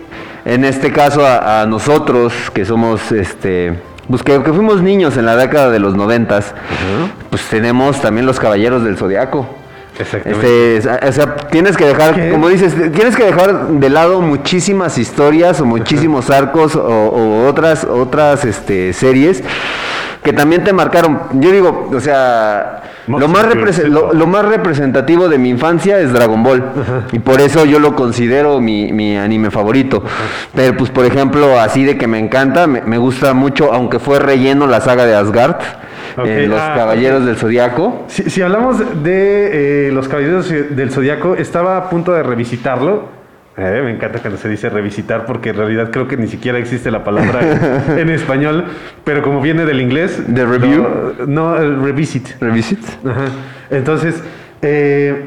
en 0.54 0.66
este 0.66 0.92
caso 0.92 1.26
a, 1.26 1.62
a 1.62 1.66
nosotros, 1.66 2.34
que 2.54 2.66
somos, 2.66 3.12
este, 3.12 3.80
pues 4.10 4.24
que, 4.24 4.42
que 4.42 4.52
fuimos 4.52 4.82
niños 4.82 5.16
en 5.18 5.26
la 5.26 5.36
década 5.36 5.70
de 5.70 5.80
los 5.80 5.96
noventas, 5.96 6.56
pues 7.30 7.44
tenemos 7.50 8.02
también 8.02 8.26
los 8.26 8.40
Caballeros 8.40 8.84
del 8.84 8.98
Zodiaco. 8.98 9.48
Exactamente. 10.00 10.78
Este, 10.78 10.78
es- 10.78 11.10
o 11.10 11.12
sea, 11.12 11.36
tienes 11.52 11.76
que 11.78 11.86
dejar, 11.86 12.16
¿Qué? 12.16 12.30
como 12.32 12.48
dices, 12.50 12.74
tienes 12.94 13.16
que 13.16 13.26
dejar 13.26 13.68
de 13.68 13.90
lado 13.90 14.22
muchísimas 14.22 14.98
historias 14.98 15.60
o 15.62 15.66
muchísimos 15.66 16.30
arcos 16.30 16.76
o, 16.76 16.82
o 16.82 17.48
otras, 17.48 17.84
otras 17.84 18.46
este, 18.46 18.94
series 18.94 19.44
que 20.24 20.34
también 20.34 20.64
te 20.64 20.74
marcaron. 20.74 21.20
Yo 21.34 21.52
digo, 21.52 21.90
o 21.94 22.00
sea, 22.00 22.84
lo 23.08 23.28
más, 23.28 23.46
lo 24.14 24.28
más 24.28 24.46
representativo 24.46 25.30
de 25.30 25.38
mi 25.38 25.50
infancia 25.50 26.00
es 26.00 26.12
Dragon 26.12 26.44
Ball. 26.44 26.64
Y 27.14 27.20
por 27.20 27.40
eso 27.42 27.66
yo 27.66 27.80
lo 27.80 27.96
considero 27.96 28.60
mi, 28.60 28.92
mi 28.92 29.18
anime 29.18 29.50
favorito. 29.50 30.04
Pero 30.54 30.76
pues, 30.78 30.90
por 30.92 31.06
ejemplo, 31.06 31.60
así 31.60 31.86
de 31.86 31.98
que 31.98 32.08
me 32.08 32.20
encanta, 32.20 32.68
me, 32.68 32.82
me 32.82 32.98
gusta 32.98 33.34
mucho, 33.34 33.74
aunque 33.74 33.98
fue 34.00 34.20
relleno 34.20 34.68
la 34.68 34.82
saga 34.82 35.06
de 35.06 35.16
Asgard, 35.16 35.56
Ok, 36.18 36.26
eh, 36.26 36.48
los 36.48 36.60
ah, 36.60 36.74
Caballeros 36.76 37.26
del 37.26 37.36
Zodiaco. 37.36 38.06
Si, 38.08 38.30
si 38.30 38.42
hablamos 38.42 38.80
de 39.04 39.88
eh, 39.88 39.92
los 39.92 40.08
Caballeros 40.08 40.50
del 40.50 40.92
Zodiaco, 40.92 41.36
estaba 41.36 41.78
a 41.78 41.90
punto 41.90 42.14
de 42.14 42.24
revisitarlo. 42.24 43.20
Eh, 43.58 43.82
me 43.84 43.92
encanta 43.92 44.20
cuando 44.20 44.38
se 44.38 44.48
dice 44.48 44.70
revisitar 44.70 45.26
porque 45.26 45.50
en 45.50 45.58
realidad 45.58 45.92
creo 45.92 46.08
que 46.08 46.16
ni 46.16 46.28
siquiera 46.28 46.58
existe 46.58 46.92
la 46.92 47.04
palabra 47.04 47.42
en, 47.98 48.10
español, 48.10 48.66
pero 49.04 49.22
como 49.22 49.42
viene 49.42 49.66
del 49.66 49.82
inglés... 49.82 50.24
¿De 50.28 50.46
review? 50.46 50.88
No, 51.28 51.58
el 51.58 51.82
revisit. 51.84 52.40
Revisit. 52.40 52.80
Ajá. 53.06 53.26
Entonces, 53.70 54.24
eh, 54.62 55.26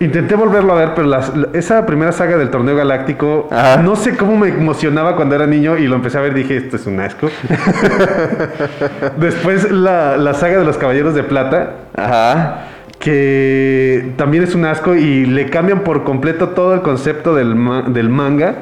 intenté 0.00 0.34
volverlo 0.34 0.72
a 0.72 0.76
ver, 0.76 0.90
pero 0.94 1.06
las- 1.08 1.32
esa 1.52 1.86
primera 1.86 2.12
saga 2.12 2.36
del 2.36 2.50
torneo 2.50 2.76
galáctico, 2.76 3.48
Ajá. 3.50 3.76
no 3.82 3.96
sé 3.96 4.16
cómo 4.16 4.36
me 4.36 4.48
emocionaba 4.48 5.16
cuando 5.16 5.34
era 5.34 5.46
niño 5.46 5.76
y 5.78 5.86
lo 5.86 5.96
empecé 5.96 6.18
a 6.18 6.20
ver, 6.22 6.34
dije, 6.34 6.56
esto 6.56 6.76
es 6.76 6.86
un 6.86 7.00
asco. 7.00 7.28
Después 9.18 9.70
la, 9.70 10.16
la 10.16 10.34
saga 10.34 10.58
de 10.58 10.64
los 10.64 10.76
Caballeros 10.78 11.14
de 11.14 11.22
Plata, 11.22 11.70
Ajá. 11.96 12.64
que 12.98 14.12
también 14.16 14.42
es 14.44 14.54
un 14.54 14.64
asco 14.64 14.94
y 14.94 15.26
le 15.26 15.48
cambian 15.50 15.80
por 15.80 16.04
completo 16.04 16.50
todo 16.50 16.74
el 16.74 16.82
concepto 16.82 17.34
del, 17.34 17.54
del 17.92 18.08
manga 18.08 18.54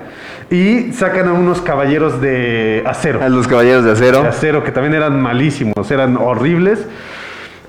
y 0.51 0.93
sacan 0.93 1.29
a 1.29 1.33
unos 1.33 1.63
caballeros 1.63 2.21
de 2.21 2.83
acero 2.87 3.21
A 3.23 3.29
los 3.31 3.49
Caballeros 3.49 3.85
de 3.85 3.93
Acero. 3.93 4.23
de 4.23 4.29
acero, 4.29 4.65
que 4.65 4.71
también 4.71 4.95
eran 4.95 5.21
malísimos, 5.21 5.91
eran 5.91 6.17
horribles. 6.19 6.87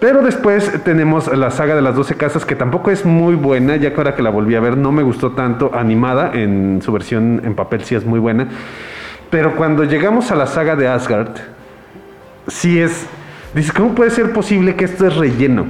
Pero 0.03 0.21
después 0.21 0.83
tenemos 0.83 1.33
la 1.33 1.49
saga 1.49 1.77
de 1.77 1.81
las 1.81 1.95
12 1.95 2.15
casas, 2.15 2.43
que 2.43 2.57
tampoco 2.57 2.91
es 2.91 3.05
muy 3.05 3.35
buena, 3.35 3.77
ya 3.77 3.91
que 3.91 3.95
ahora 3.95 4.15
que 4.15 4.21
la 4.21 4.31
volví 4.31 4.53
a 4.53 4.59
ver 4.59 4.75
no 4.75 4.91
me 4.91 5.01
gustó 5.01 5.31
tanto 5.31 5.71
animada, 5.73 6.31
en 6.33 6.81
su 6.83 6.91
versión 6.91 7.39
en 7.45 7.55
papel 7.55 7.85
sí 7.85 7.95
es 7.95 8.03
muy 8.05 8.19
buena. 8.19 8.49
Pero 9.29 9.55
cuando 9.55 9.85
llegamos 9.85 10.29
a 10.29 10.35
la 10.35 10.45
saga 10.45 10.75
de 10.75 10.89
Asgard, 10.89 11.37
sí 12.49 12.81
es... 12.81 13.07
Dices, 13.55 13.71
¿cómo 13.71 13.95
puede 13.95 14.11
ser 14.11 14.33
posible 14.33 14.75
que 14.75 14.83
esto 14.83 15.07
es 15.07 15.15
relleno? 15.15 15.67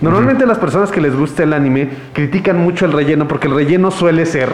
Normalmente 0.00 0.46
las 0.46 0.58
personas 0.58 0.92
que 0.92 1.00
les 1.00 1.16
gusta 1.16 1.42
el 1.42 1.52
anime 1.52 1.88
critican 2.12 2.58
mucho 2.58 2.84
el 2.84 2.92
relleno 2.92 3.26
porque 3.26 3.48
el 3.48 3.56
relleno 3.56 3.90
suele 3.90 4.26
ser 4.26 4.48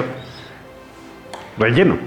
relleno. 1.59 1.99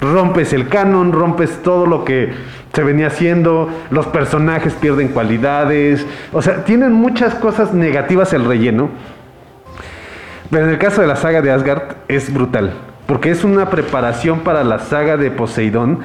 Rompes 0.00 0.52
el 0.52 0.68
canon, 0.68 1.12
rompes 1.12 1.62
todo 1.62 1.86
lo 1.86 2.04
que 2.04 2.32
se 2.72 2.82
venía 2.82 3.06
haciendo, 3.06 3.70
los 3.90 4.06
personajes 4.06 4.74
pierden 4.74 5.08
cualidades, 5.08 6.06
o 6.32 6.42
sea, 6.42 6.64
tienen 6.64 6.92
muchas 6.92 7.34
cosas 7.34 7.72
negativas 7.72 8.34
el 8.34 8.44
relleno. 8.44 8.90
Pero 10.50 10.66
en 10.66 10.72
el 10.72 10.78
caso 10.78 11.00
de 11.00 11.06
la 11.06 11.16
saga 11.16 11.40
de 11.40 11.50
Asgard 11.50 11.96
es 12.08 12.32
brutal, 12.32 12.74
porque 13.06 13.30
es 13.30 13.44
una 13.44 13.70
preparación 13.70 14.40
para 14.40 14.62
la 14.62 14.78
saga 14.78 15.16
de 15.16 15.30
Poseidón, 15.30 16.00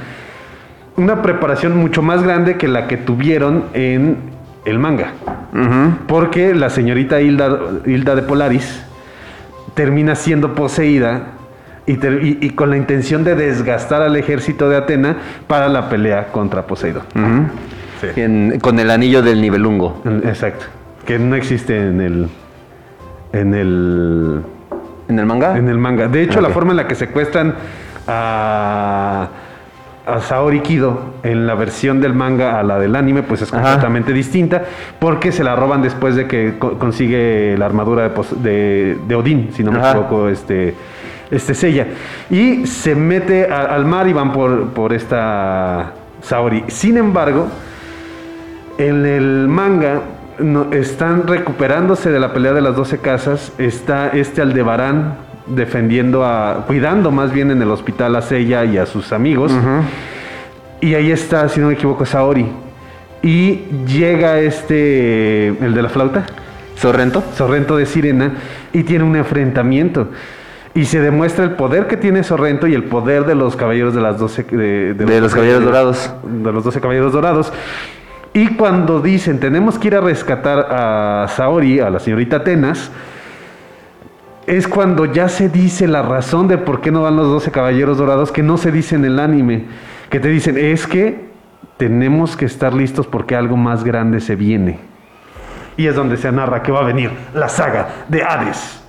una 0.95 1.21
preparación 1.21 1.75
mucho 1.75 2.01
más 2.01 2.23
grande 2.23 2.57
que 2.57 2.69
la 2.69 2.87
que 2.87 2.95
tuvieron 2.95 3.65
en 3.73 4.17
el 4.63 4.79
manga. 4.79 5.11
Porque 6.07 6.55
la 6.55 6.69
señorita 6.69 7.19
Hilda, 7.19 7.59
Hilda 7.85 8.15
de 8.15 8.21
Polaris 8.21 8.81
termina 9.73 10.15
siendo 10.15 10.55
poseída 10.55 11.23
y, 11.91 11.97
ter- 11.97 12.23
y- 12.23 12.37
y 12.41 12.49
con 12.51 12.69
la 12.69 12.77
intención 12.77 13.23
de 13.23 13.35
desgastar 13.35 14.01
al 14.01 14.15
ejército 14.15 14.69
de 14.69 14.77
Atena 14.77 15.17
para 15.47 15.67
la 15.67 15.89
pelea 15.89 16.27
contra 16.31 16.63
Poseidón. 16.67 17.03
Sí. 18.01 18.07
En- 18.21 18.59
con 18.59 18.79
el 18.79 18.89
anillo 18.89 19.21
del 19.21 19.41
nivelungo. 19.41 20.01
Exacto. 20.23 20.65
Que 21.05 21.19
no 21.19 21.35
existe 21.35 21.77
en 21.77 22.01
el. 22.01 22.27
En 23.33 23.53
el. 23.53 24.41
¿En 25.07 25.19
el 25.19 25.25
manga? 25.25 25.57
En 25.57 25.67
el 25.67 25.77
manga. 25.77 26.07
De 26.07 26.21
hecho, 26.23 26.41
la 26.41 26.47
Ok. 26.49 26.53
forma 26.53 26.71
en 26.71 26.77
la 26.77 26.87
que 26.87 26.95
secuestran 26.95 27.55
a. 28.07 29.27
A 30.03 30.19
Saori 30.19 30.61
Kido 30.61 30.99
en 31.21 31.45
la 31.45 31.53
versión 31.53 32.01
del 32.01 32.15
manga 32.15 32.59
a 32.59 32.63
la 32.63 32.79
del 32.79 32.95
anime, 32.95 33.21
pues 33.21 33.43
es 33.43 33.53
Ajá. 33.53 33.61
completamente 33.61 34.11
distinta, 34.13 34.63
porque 34.97 35.31
se 35.31 35.43
la 35.43 35.55
roban 35.55 35.83
después 35.83 36.15
de 36.15 36.25
que 36.27 36.55
co- 36.57 36.79
consigue 36.79 37.55
la 37.55 37.67
armadura 37.67 38.09
de, 38.09 38.15
de, 38.41 38.97
de 39.07 39.15
Odín, 39.15 39.49
si 39.53 39.63
no 39.63 39.71
me 39.71 39.77
Ajá. 39.77 39.91
equivoco, 39.91 40.27
este, 40.27 40.73
este 41.31 41.53
Seiya. 41.55 41.87
Y 42.29 42.67
se 42.67 42.93
mete 42.95 43.49
a- 43.51 43.61
al 43.73 43.85
mar 43.85 44.07
y 44.07 44.13
van 44.13 44.31
por, 44.33 44.69
por 44.69 44.93
esta 44.93 45.93
Saori. 46.21 46.63
Sin 46.67 46.97
embargo, 46.97 47.47
en 48.77 49.05
el 49.05 49.47
manga 49.47 50.01
no- 50.39 50.71
están 50.71 51.27
recuperándose 51.27 52.09
de 52.11 52.19
la 52.19 52.33
pelea 52.33 52.53
de 52.53 52.61
las 52.61 52.75
12 52.75 52.97
casas. 52.99 53.51
Está 53.57 54.09
este 54.09 54.41
Aldebarán 54.41 55.15
defendiendo 55.47 56.23
a. 56.25 56.65
cuidando 56.67 57.11
más 57.11 57.31
bien 57.31 57.51
en 57.51 57.61
el 57.61 57.71
hospital 57.71 58.15
a 58.15 58.21
Seiya 58.21 58.63
y 58.65 58.77
a 58.77 58.85
sus 58.85 59.11
amigos. 59.13 59.51
Y 60.79 60.95
ahí 60.95 61.11
está, 61.11 61.47
si 61.49 61.59
no 61.59 61.67
me 61.67 61.73
equivoco, 61.73 62.05
Saori. 62.05 62.47
Y 63.21 63.61
llega 63.87 64.39
este. 64.39 65.47
el 65.49 65.73
de 65.73 65.81
la 65.81 65.89
flauta. 65.89 66.25
¿Sorrento? 66.75 67.23
Sorrento 67.35 67.77
de 67.77 67.85
Sirena 67.85 68.33
y 68.73 68.81
tiene 68.83 69.03
un 69.03 69.15
enfrentamiento. 69.15 70.07
Y 70.73 70.85
se 70.85 71.01
demuestra 71.01 71.43
el 71.43 71.51
poder 71.51 71.87
que 71.87 71.97
tiene 71.97 72.23
Sorrento 72.23 72.65
y 72.65 72.73
el 72.73 72.85
poder 72.85 73.25
de 73.25 73.35
los 73.35 73.55
caballeros 73.55 73.93
de 73.93 74.01
las 74.01 74.17
12 74.17 74.43
de, 74.43 74.93
De 74.93 75.21
los 75.21 75.33
Caballeros 75.33 75.65
Dorados. 75.65 76.13
De 76.23 76.51
los 76.51 76.63
12 76.63 76.79
caballeros 76.79 77.11
dorados. 77.11 77.51
Y 78.33 78.55
cuando 78.55 79.01
dicen, 79.01 79.39
tenemos 79.39 79.77
que 79.77 79.89
ir 79.89 79.95
a 79.95 80.01
rescatar 80.01 80.59
a 80.69 81.27
Saori, 81.27 81.81
a 81.81 81.89
la 81.89 81.99
señorita 81.99 82.37
Atenas, 82.37 82.89
es 84.47 84.67
cuando 84.67 85.05
ya 85.05 85.27
se 85.27 85.49
dice 85.49 85.87
la 85.87 86.01
razón 86.01 86.47
de 86.47 86.57
por 86.57 86.79
qué 86.79 86.91
no 86.91 87.01
van 87.01 87.17
los 87.17 87.27
12 87.27 87.51
caballeros 87.51 87.97
dorados, 87.97 88.31
que 88.31 88.41
no 88.41 88.57
se 88.57 88.71
dice 88.71 88.95
en 88.95 89.03
el 89.03 89.19
anime. 89.19 89.65
Que 90.09 90.21
te 90.21 90.29
dicen, 90.29 90.57
es 90.57 90.87
que 90.87 91.29
tenemos 91.75 92.37
que 92.37 92.45
estar 92.45 92.73
listos 92.73 93.05
porque 93.07 93.35
algo 93.35 93.57
más 93.57 93.83
grande 93.83 94.21
se 94.21 94.37
viene. 94.37 94.79
Y 95.75 95.87
es 95.87 95.95
donde 95.95 96.15
se 96.15 96.31
narra 96.31 96.63
que 96.63 96.71
va 96.71 96.79
a 96.79 96.83
venir 96.83 97.11
la 97.33 97.49
saga 97.49 98.05
de 98.07 98.23
Hades. 98.23 98.80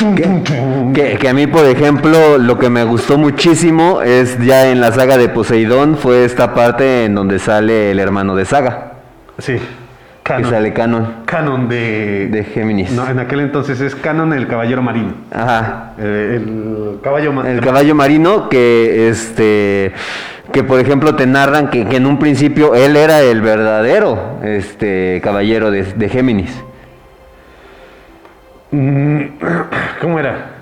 Que, 0.00 0.92
que- 0.94 1.18
que 1.18 1.28
a 1.28 1.34
mí, 1.34 1.46
por 1.46 1.66
ejemplo, 1.66 2.38
lo 2.38 2.58
que 2.58 2.70
me 2.70 2.84
gustó 2.84 3.18
muchísimo 3.18 4.00
es 4.00 4.38
ya 4.38 4.70
en 4.70 4.80
la 4.80 4.92
saga 4.92 5.18
de 5.18 5.28
Poseidón, 5.28 5.96
fue 5.98 6.24
esta 6.24 6.54
parte 6.54 7.04
en 7.04 7.14
donde 7.14 7.38
sale 7.38 7.90
el 7.90 7.98
hermano 7.98 8.34
de 8.34 8.44
Saga, 8.46 8.92
Sí. 9.38 9.54
que 9.54 9.60
Canon. 10.22 10.50
sale 10.50 10.72
Canon 10.72 11.14
Canon 11.26 11.68
de... 11.68 12.28
de 12.28 12.44
Géminis. 12.44 12.92
No, 12.92 13.08
en 13.08 13.18
aquel 13.18 13.40
entonces 13.40 13.80
es 13.80 13.94
Canon 13.94 14.32
el 14.32 14.46
caballero 14.46 14.80
marino. 14.82 15.12
Ajá. 15.32 15.92
Eh, 15.98 16.36
el 16.40 16.98
caballo 17.02 17.32
marino. 17.32 17.54
El 17.54 17.60
caballo 17.64 17.94
marino 17.94 18.48
que 18.48 19.08
este 19.08 19.92
que 20.52 20.64
por 20.64 20.80
ejemplo 20.80 21.14
te 21.14 21.26
narran 21.26 21.68
que, 21.70 21.86
que 21.86 21.96
en 21.96 22.06
un 22.06 22.18
principio 22.18 22.74
él 22.74 22.96
era 22.96 23.20
el 23.22 23.40
verdadero 23.40 24.38
este 24.42 25.20
caballero 25.22 25.70
de, 25.70 25.84
de 25.84 26.08
Géminis. 26.08 26.52
¿Cómo 30.00 30.18
era? 30.18 30.56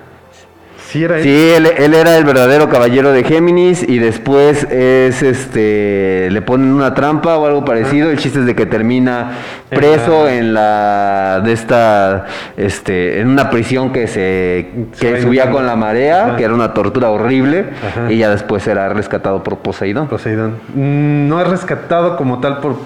Sí, 0.89 1.03
era 1.03 1.17
él. 1.17 1.23
Sí, 1.23 1.49
él, 1.55 1.67
él 1.77 1.93
era 1.93 2.17
el 2.17 2.23
verdadero 2.23 2.67
caballero 2.67 3.11
de 3.11 3.23
Géminis 3.23 3.87
y 3.87 3.99
después 3.99 4.63
es 4.71 5.21
este 5.21 6.29
le 6.31 6.41
ponen 6.41 6.73
una 6.73 6.95
trampa 6.95 7.37
o 7.37 7.45
algo 7.45 7.63
parecido. 7.63 8.09
El 8.09 8.17
chiste 8.17 8.39
es 8.39 8.47
de 8.47 8.55
que 8.55 8.65
termina 8.65 9.33
preso 9.69 10.27
en 10.27 10.55
la 10.55 11.41
de 11.45 11.53
esta 11.53 12.25
este 12.57 13.19
en 13.19 13.27
una 13.27 13.51
prisión 13.51 13.91
que 13.91 14.07
se 14.07 14.87
que 14.99 15.21
subía 15.21 15.51
con 15.51 15.67
la 15.67 15.75
marea, 15.75 16.35
que 16.37 16.43
era 16.43 16.55
una 16.55 16.73
tortura 16.73 17.11
horrible 17.11 17.65
y 18.09 18.17
ya 18.17 18.31
después 18.31 18.65
era 18.65 18.89
rescatado 18.89 19.43
por 19.43 19.59
Poseidón. 19.59 20.07
Poseidón. 20.07 20.55
Mm, 20.73 21.27
No 21.27 21.39
es 21.39 21.47
rescatado 21.47 22.17
como 22.17 22.39
tal 22.39 22.61
por 22.61 22.77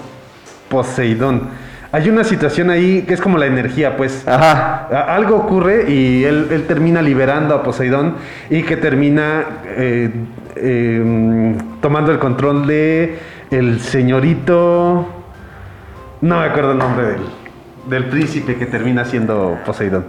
Poseidón. 0.68 1.63
Hay 1.94 2.08
una 2.08 2.24
situación 2.24 2.70
ahí 2.70 3.02
que 3.02 3.14
es 3.14 3.20
como 3.20 3.38
la 3.38 3.46
energía, 3.46 3.96
pues. 3.96 4.26
Ajá. 4.26 4.88
Algo 5.14 5.36
ocurre 5.36 5.88
y 5.92 6.24
él, 6.24 6.48
él 6.50 6.66
termina 6.66 7.00
liberando 7.00 7.54
a 7.54 7.62
Poseidón 7.62 8.16
y 8.50 8.64
que 8.64 8.76
termina 8.76 9.44
eh, 9.64 10.10
eh, 10.56 11.56
tomando 11.80 12.10
el 12.10 12.18
control 12.18 12.66
de 12.66 13.16
el 13.52 13.78
señorito. 13.80 15.08
No 16.20 16.40
me 16.40 16.44
acuerdo 16.46 16.72
el 16.72 16.78
nombre 16.78 17.06
del, 17.06 17.20
del 17.88 18.04
príncipe 18.06 18.56
que 18.56 18.66
termina 18.66 19.04
siendo 19.04 19.56
Poseidón. 19.64 20.06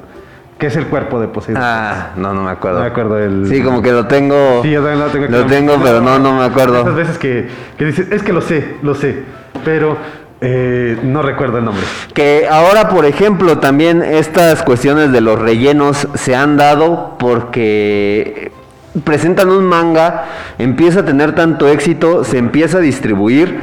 Que 0.57 0.65
es 0.67 0.75
el 0.77 0.87
cuerpo 0.87 1.19
de 1.19 1.27
Poseidón. 1.27 1.61
Ah, 1.63 2.13
no, 2.15 2.33
no 2.33 2.41
me 2.41 2.49
acuerdo. 2.49 2.79
No 2.79 2.85
me 2.85 2.89
acuerdo 2.89 3.19
el- 3.19 3.45
Sí, 3.47 3.61
como 3.61 3.83
que 3.83 3.91
lo 3.91 4.07
tengo. 4.07 4.61
Sí, 4.63 4.71
yo 4.71 4.81
también 4.81 5.01
lo 5.01 5.11
tengo. 5.11 5.27
Lo 5.27 5.45
tengo, 5.45 5.73
pero 5.83 6.01
no, 6.01 6.17
no 6.17 6.31
me 6.33 6.39
Esas 6.47 6.51
acuerdo. 6.51 6.95
veces 6.95 7.19
que, 7.19 7.47
que 7.77 7.85
dices, 7.85 8.11
es 8.11 8.23
que 8.23 8.33
lo 8.33 8.41
sé, 8.41 8.77
lo 8.81 8.95
sé, 8.95 9.19
pero 9.63 9.97
eh, 10.41 10.97
no 11.03 11.21
recuerdo 11.21 11.57
el 11.59 11.65
nombre. 11.65 11.83
Que 12.13 12.47
ahora, 12.49 12.89
por 12.89 13.05
ejemplo, 13.05 13.59
también 13.59 14.03
estas 14.03 14.63
cuestiones 14.63 15.11
de 15.11 15.21
los 15.21 15.39
rellenos 15.39 16.07
se 16.15 16.35
han 16.35 16.57
dado 16.57 17.15
porque 17.17 18.51
presentan 19.03 19.49
un 19.49 19.65
manga, 19.65 20.25
empieza 20.57 21.01
a 21.01 21.05
tener 21.05 21.35
tanto 21.35 21.67
éxito, 21.67 22.23
se 22.23 22.37
empieza 22.37 22.77
a 22.77 22.81
distribuir 22.81 23.59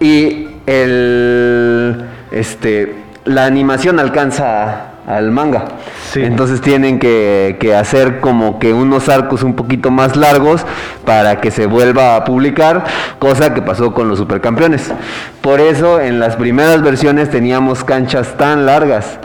y 0.00 0.48
el 0.66 2.04
este 2.30 2.94
la 3.24 3.46
animación 3.46 3.98
alcanza 3.98 4.95
al 5.06 5.30
manga. 5.30 5.64
Sí. 6.12 6.22
Entonces 6.22 6.60
tienen 6.60 6.98
que, 6.98 7.56
que 7.60 7.74
hacer 7.76 8.20
como 8.20 8.58
que 8.58 8.72
unos 8.72 9.08
arcos 9.08 9.42
un 9.44 9.54
poquito 9.54 9.90
más 9.90 10.16
largos 10.16 10.66
para 11.04 11.40
que 11.40 11.50
se 11.50 11.66
vuelva 11.66 12.16
a 12.16 12.24
publicar, 12.24 12.84
cosa 13.18 13.54
que 13.54 13.62
pasó 13.62 13.94
con 13.94 14.08
los 14.08 14.18
supercampeones. 14.18 14.92
Por 15.40 15.60
eso 15.60 16.00
en 16.00 16.18
las 16.18 16.34
primeras 16.36 16.82
versiones 16.82 17.30
teníamos 17.30 17.84
canchas 17.84 18.36
tan 18.36 18.66
largas. 18.66 19.18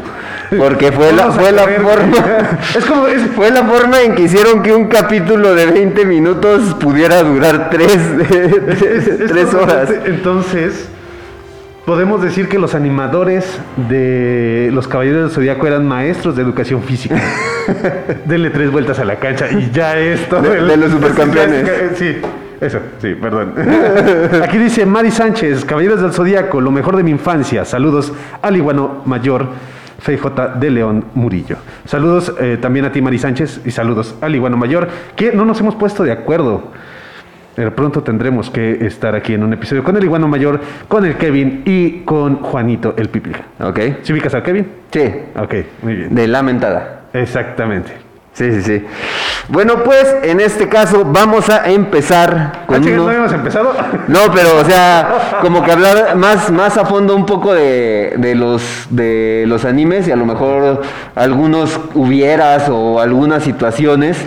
Porque 0.56 0.92
fue 0.92 1.12
la, 1.14 1.28
Vamos 1.28 1.36
fue 1.42 1.52
la 1.52 1.64
forma. 1.64 2.18
Es 2.78 2.86
como, 2.86 3.08
es- 3.08 3.22
Fue 3.36 3.50
la 3.50 3.64
forma 3.64 4.02
en 4.02 4.14
que 4.16 4.24
hicieron 4.24 4.62
que 4.62 4.74
un 4.74 4.88
capítulo 4.88 5.56
de 5.56 5.66
20 5.66 6.06
minutos 6.06 6.76
pudiera 6.76 7.24
durar 7.24 7.70
3 7.72 7.92
es- 7.92 9.08
es 9.08 9.28
tres 9.32 9.54
horas. 9.54 9.90
Entonces, 10.06 10.90
podemos 11.86 12.22
decir 12.22 12.48
que 12.48 12.60
los 12.60 12.76
animadores 12.76 13.60
de 13.90 14.70
los 14.74 14.88
Caballeros 14.88 15.24
del 15.24 15.32
Zodíaco 15.32 15.68
eran 15.68 15.88
maestros 15.88 16.36
de 16.36 16.44
educación 16.44 16.84
física. 16.84 17.16
Denle 18.26 18.50
tres 18.50 18.72
vueltas 18.72 19.00
a 19.00 19.06
la 19.06 19.16
cancha 19.18 19.50
y 19.52 19.72
ya 19.74 19.98
es 19.98 20.28
todo. 20.30 20.42
De- 20.42 20.58
el- 20.60 20.68
de 20.68 20.78
los 20.78 20.92
supercampeones. 20.92 21.70
Sí, 21.96 22.18
eso, 22.60 22.80
sí, 23.02 23.16
perdón. 23.16 23.54
Aquí 24.44 24.58
dice 24.58 24.86
Mari 24.86 25.12
Sánchez, 25.12 25.66
Caballeros 25.66 26.02
del 26.02 26.12
Zodíaco, 26.14 26.62
lo 26.62 26.72
mejor 26.72 26.96
de 26.98 27.04
mi 27.04 27.12
infancia. 27.12 27.66
Saludos 27.66 28.14
al 28.42 28.56
iguano 28.56 29.02
mayor. 29.06 29.48
FJ 30.02 30.56
de 30.60 30.72
León 30.72 31.06
Murillo. 31.14 31.58
Saludos 31.86 32.34
eh, 32.40 32.58
también 32.60 32.86
a 32.86 32.92
ti, 32.92 33.04
Mari 33.04 33.20
Sánchez, 33.20 33.62
y 33.66 33.70
saludos 33.70 34.16
al 34.22 34.34
iguano 34.34 34.58
mayor, 34.58 34.88
que 35.16 35.32
no 35.32 35.46
nos 35.46 35.60
hemos 35.60 35.76
puesto 35.76 36.02
de 36.04 36.12
acuerdo. 36.12 36.64
Pero 37.56 37.76
pronto 37.76 38.02
tendremos 38.02 38.50
que 38.50 38.86
estar 38.86 39.14
aquí 39.16 39.34
en 39.34 39.44
un 39.44 39.54
episodio 39.54 39.84
con 39.84 39.98
el 39.98 40.04
iguano 40.04 40.28
mayor, 40.28 40.60
con 40.88 41.06
el 41.06 41.16
Kevin 41.16 41.64
y 41.66 42.00
con 42.06 42.38
Juanito 42.38 42.94
el 42.98 43.10
Piplica. 43.10 43.42
¿Ok? 43.60 43.80
¿Sí 44.04 44.14
ubicas 44.14 44.34
al 44.34 44.44
Kevin? 44.44 44.68
Sí, 44.92 45.04
Ok, 45.36 45.54
muy 45.84 45.96
bien. 45.96 46.16
de 46.16 46.28
lamentada. 46.28 47.02
Exactamente. 47.14 47.92
Sí, 48.34 48.50
sí, 48.54 48.62
sí. 48.62 48.86
Bueno, 49.50 49.84
pues 49.84 50.16
en 50.24 50.40
este 50.40 50.70
caso 50.70 51.04
vamos 51.04 51.50
a 51.50 51.70
empezar 51.70 52.54
Ah, 52.56 52.66
con 52.66 52.82
chica, 52.82 52.94
uno- 52.96 53.04
¿No 53.04 53.10
habíamos 53.10 53.34
empezado? 53.34 53.74
No, 54.08 54.20
pero 54.34 54.58
o 54.60 54.64
sea, 54.64 55.38
como 55.42 55.62
que 55.64 55.72
hablar 55.72 56.16
más, 56.16 56.50
más 56.50 56.78
a 56.78 56.86
fondo 56.86 57.14
un 57.14 57.26
poco 57.26 57.54
de, 57.54 58.14
de 58.18 58.36
los 58.36 58.88
de 58.90 59.44
los 59.48 59.66
animes 59.66 60.08
y 60.08 60.12
a 60.12 60.16
lo 60.16 60.26
mejor 60.26 60.82
algunos 61.16 61.78
hubieras 61.94 62.70
o 62.70 63.02
algunas 63.02 63.44
situaciones 63.44 64.18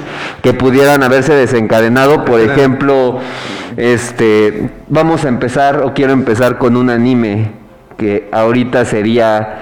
que 0.42 0.52
pudieran 0.52 1.02
haberse 1.02 1.32
desencadenado. 1.34 2.26
Por 2.26 2.40
ejemplo, 2.40 3.20
este 3.78 4.68
vamos 4.88 5.24
a 5.24 5.28
empezar 5.28 5.80
o 5.80 5.94
quiero 5.94 6.12
empezar 6.12 6.58
con 6.58 6.76
un 6.76 6.90
anime 6.90 7.52
que 7.96 8.28
ahorita 8.32 8.84
sería 8.84 9.60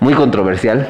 muy 0.00 0.12
controversial 0.12 0.86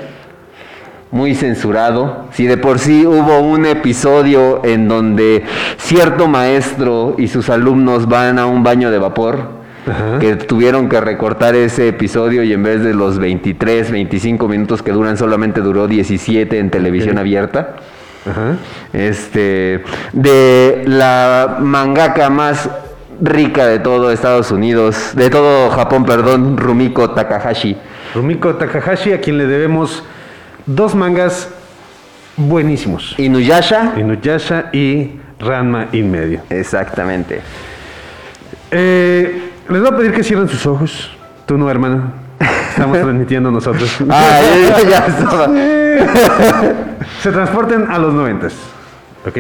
muy 1.11 1.35
censurado. 1.35 2.27
Si 2.33 2.47
de 2.47 2.57
por 2.57 2.79
sí 2.79 3.07
hubo 3.07 3.41
un 3.41 3.67
episodio 3.67 4.61
en 4.65 4.89
donde 4.89 5.45
cierto 5.77 6.29
maestro 6.29 7.17
y 7.19 7.29
sus 7.29 7.51
alumnos 7.51 8.09
van 8.09 8.39
a 8.39 8.47
un 8.47 8.63
baño 8.63 8.91
de 8.91 8.99
vapor, 8.99 9.61
Ajá. 9.87 10.19
que 10.19 10.37
tuvieron 10.37 10.89
que 10.89 11.01
recortar 11.01 11.55
ese 11.55 11.89
episodio 11.89 12.43
y 12.45 12.53
en 12.53 12.63
vez 12.63 12.83
de 12.83 12.95
los 12.95 13.19
23, 13.19 13.91
25 13.91 14.47
minutos 14.47 14.83
que 14.83 14.93
duran, 14.93 15.17
solamente 15.17 15.61
duró 15.61 15.89
17 15.89 16.59
en 16.59 16.71
televisión 16.71 17.19
abierta. 17.19 17.77
Ajá. 18.29 18.57
Este, 18.93 19.83
de 20.13 20.83
la 20.87 21.57
mangaka 21.61 22.29
más 22.29 22.69
rica 23.21 23.67
de 23.67 23.79
todo 23.79 24.11
Estados 24.13 24.51
Unidos, 24.51 25.13
de 25.15 25.29
todo 25.31 25.71
Japón, 25.71 26.05
perdón, 26.05 26.57
Rumiko 26.57 27.11
Takahashi. 27.11 27.77
Rumiko 28.15 28.55
Takahashi, 28.55 29.13
a 29.13 29.21
quien 29.21 29.39
le 29.39 29.47
debemos 29.47 30.05
dos 30.67 30.95
mangas 30.95 31.49
buenísimos. 32.37 33.15
Inuyasha. 33.19 33.95
Inuyasha 33.97 34.71
y 34.73 35.21
Ranma 35.39 35.89
in 35.93 36.11
medio. 36.11 36.43
Exactamente. 36.51 37.41
Eh, 38.71 39.51
les 39.69 39.81
voy 39.81 39.91
a 39.91 39.97
pedir 39.97 40.13
que 40.13 40.23
cierren 40.23 40.49
sus 40.49 40.67
ojos. 40.67 41.11
Tú 41.47 41.57
no, 41.57 41.71
hermano. 41.71 42.13
Estamos 42.71 42.99
transmitiendo 43.01 43.51
nosotros. 43.51 43.99
Ah, 44.09 44.41
ya, 44.83 44.89
ya 44.89 45.07
estaba. 45.07 45.49
Se 47.23 47.33
transporten 47.33 47.91
a 47.91 47.99
los 47.99 48.13
noventas. 48.13 48.55
¿Ok? 49.27 49.37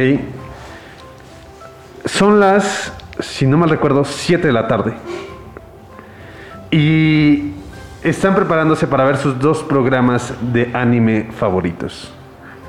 Son 2.04 2.40
las, 2.40 2.92
si 3.20 3.46
no 3.46 3.58
mal 3.58 3.70
recuerdo, 3.70 4.04
7 4.04 4.46
de 4.46 4.52
la 4.52 4.66
tarde. 4.66 4.94
Y 6.70 7.52
están 8.02 8.34
preparándose 8.34 8.86
para 8.86 9.04
ver 9.04 9.16
sus 9.16 9.38
dos 9.38 9.62
programas 9.62 10.34
de 10.40 10.70
anime 10.74 11.28
favoritos. 11.36 12.12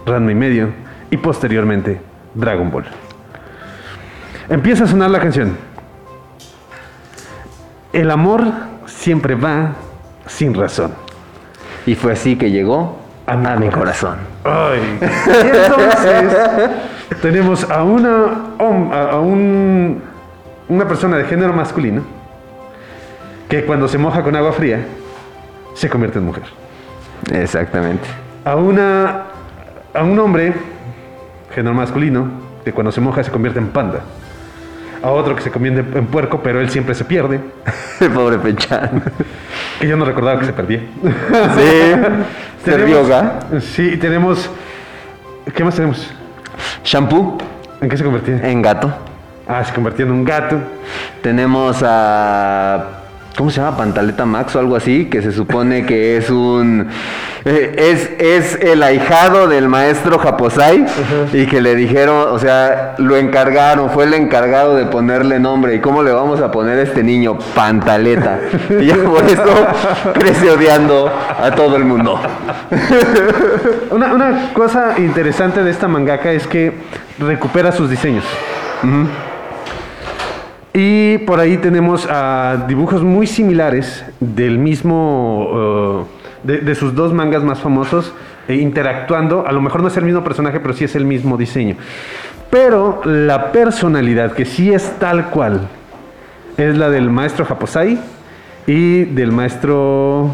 Ranma 0.05 0.31
y 0.31 0.35
medio 0.35 0.69
y 1.09 1.17
posteriormente 1.17 2.01
Dragon 2.33 2.69
Ball. 2.71 2.85
Empieza 4.49 4.83
a 4.83 4.87
sonar 4.87 5.09
la 5.09 5.19
canción. 5.19 5.55
El 7.93 8.09
amor 8.11 8.43
siempre 8.85 9.35
va 9.35 9.73
sin 10.25 10.53
razón. 10.53 10.93
Y 11.85 11.95
fue 11.95 12.13
así 12.13 12.35
que 12.35 12.51
llegó 12.51 12.99
A 13.25 13.33
a 13.33 13.55
mi 13.55 13.69
corazón. 13.69 14.17
corazón. 14.43 14.71
Ay. 14.71 14.99
Y 15.01 15.57
entonces 15.57 16.69
tenemos 17.21 17.69
a 17.69 17.83
una 17.83 18.25
a 18.59 19.19
un, 19.19 20.01
una 20.69 20.87
persona 20.87 21.17
de 21.17 21.25
género 21.25 21.53
masculino 21.53 22.03
que 23.49 23.65
cuando 23.65 23.87
se 23.87 23.97
moja 23.97 24.23
con 24.23 24.35
agua 24.35 24.53
fría 24.53 24.85
se 25.73 25.89
convierte 25.89 26.19
en 26.19 26.25
mujer. 26.25 26.43
Exactamente. 27.31 28.07
A 28.45 28.55
una 28.55 29.23
a 29.93 30.03
un 30.03 30.17
hombre 30.19 30.53
género 31.53 31.75
masculino 31.75 32.27
que 32.63 32.71
cuando 32.71 32.91
se 32.91 33.01
moja 33.01 33.23
se 33.23 33.31
convierte 33.31 33.59
en 33.59 33.67
panda. 33.69 33.99
A 35.03 35.09
otro 35.09 35.35
que 35.35 35.41
se 35.41 35.49
convierte 35.49 35.97
en 35.97 36.05
puerco, 36.05 36.41
pero 36.43 36.61
él 36.61 36.69
siempre 36.69 36.93
se 36.93 37.03
pierde. 37.05 37.39
Pobre 38.13 38.37
Pechan. 38.37 39.03
Que 39.79 39.87
yo 39.87 39.97
no 39.97 40.05
recordaba 40.05 40.39
que 40.39 40.45
se 40.45 40.53
perdía. 40.53 40.79
Sí. 41.55 41.93
Sí, 43.59 43.97
tenemos 43.97 44.47
¿Qué 45.55 45.63
más 45.63 45.75
tenemos? 45.75 46.07
Shampoo 46.83 47.39
¿En 47.81 47.89
qué 47.89 47.97
se 47.97 48.03
convirtió? 48.03 48.35
en 48.35 48.61
gato. 48.61 48.93
Ah, 49.47 49.63
se 49.65 49.73
convirtió 49.73 50.05
en 50.05 50.11
un 50.11 50.23
gato. 50.23 50.57
Tenemos 51.23 51.81
a. 51.83 53.00
¿Cómo 53.37 53.49
se 53.49 53.61
llama? 53.61 53.77
Pantaleta 53.77 54.25
Max 54.25 54.55
o 54.55 54.59
algo 54.59 54.75
así, 54.75 55.05
que 55.05 55.21
se 55.21 55.31
supone 55.31 55.85
que 55.85 56.17
es 56.17 56.29
un. 56.29 56.87
eh, 57.45 57.75
es, 57.77 58.09
es 58.19 58.61
el 58.61 58.83
ahijado 58.83 59.47
del 59.47 59.69
maestro 59.69 60.19
Japosai 60.19 60.85
y 61.31 61.45
que 61.47 61.61
le 61.61 61.75
dijeron, 61.75 62.27
o 62.29 62.37
sea, 62.39 62.95
lo 62.97 63.15
encargaron, 63.15 63.89
fue 63.89 64.03
el 64.03 64.13
encargado 64.15 64.75
de 64.75 64.85
ponerle 64.85 65.39
nombre. 65.39 65.73
¿Y 65.75 65.79
cómo 65.79 66.03
le 66.03 66.11
vamos 66.11 66.41
a 66.41 66.51
poner 66.51 66.77
a 66.79 66.81
este 66.81 67.03
niño? 67.03 67.39
Pantaleta. 67.55 68.37
Y 68.79 68.85
ya 68.87 68.97
por 68.97 69.23
eso 69.23 70.13
crece 70.13 70.51
odiando 70.51 71.09
a 71.41 71.51
todo 71.51 71.77
el 71.77 71.85
mundo. 71.85 72.19
Una, 73.91 74.13
una 74.13 74.53
cosa 74.53 74.95
interesante 74.99 75.63
de 75.63 75.71
esta 75.71 75.87
mangaka 75.87 76.31
es 76.31 76.45
que 76.47 76.73
recupera 77.17 77.71
sus 77.71 77.89
diseños. 77.89 78.25
Y 80.73 81.17
por 81.19 81.39
ahí 81.39 81.57
tenemos 81.57 82.07
dibujos 82.67 83.03
muy 83.03 83.27
similares 83.27 84.05
del 84.19 84.57
mismo, 84.57 85.49
uh, 86.01 86.47
de, 86.47 86.59
de 86.59 86.75
sus 86.75 86.95
dos 86.95 87.13
mangas 87.13 87.43
más 87.43 87.59
famosos, 87.59 88.13
eh, 88.47 88.55
interactuando. 88.55 89.45
A 89.45 89.51
lo 89.51 89.61
mejor 89.61 89.81
no 89.81 89.89
es 89.89 89.97
el 89.97 90.05
mismo 90.05 90.23
personaje, 90.23 90.59
pero 90.61 90.73
sí 90.73 90.85
es 90.85 90.95
el 90.95 91.05
mismo 91.05 91.37
diseño. 91.37 91.75
Pero 92.49 93.01
la 93.05 93.51
personalidad, 93.51 94.31
que 94.33 94.45
sí 94.45 94.73
es 94.73 94.97
tal 94.97 95.29
cual, 95.29 95.67
es 96.57 96.77
la 96.77 96.89
del 96.89 97.09
maestro 97.09 97.45
Japosai 97.45 97.99
y 98.67 99.05
del 99.05 99.31
maestro 99.31 100.33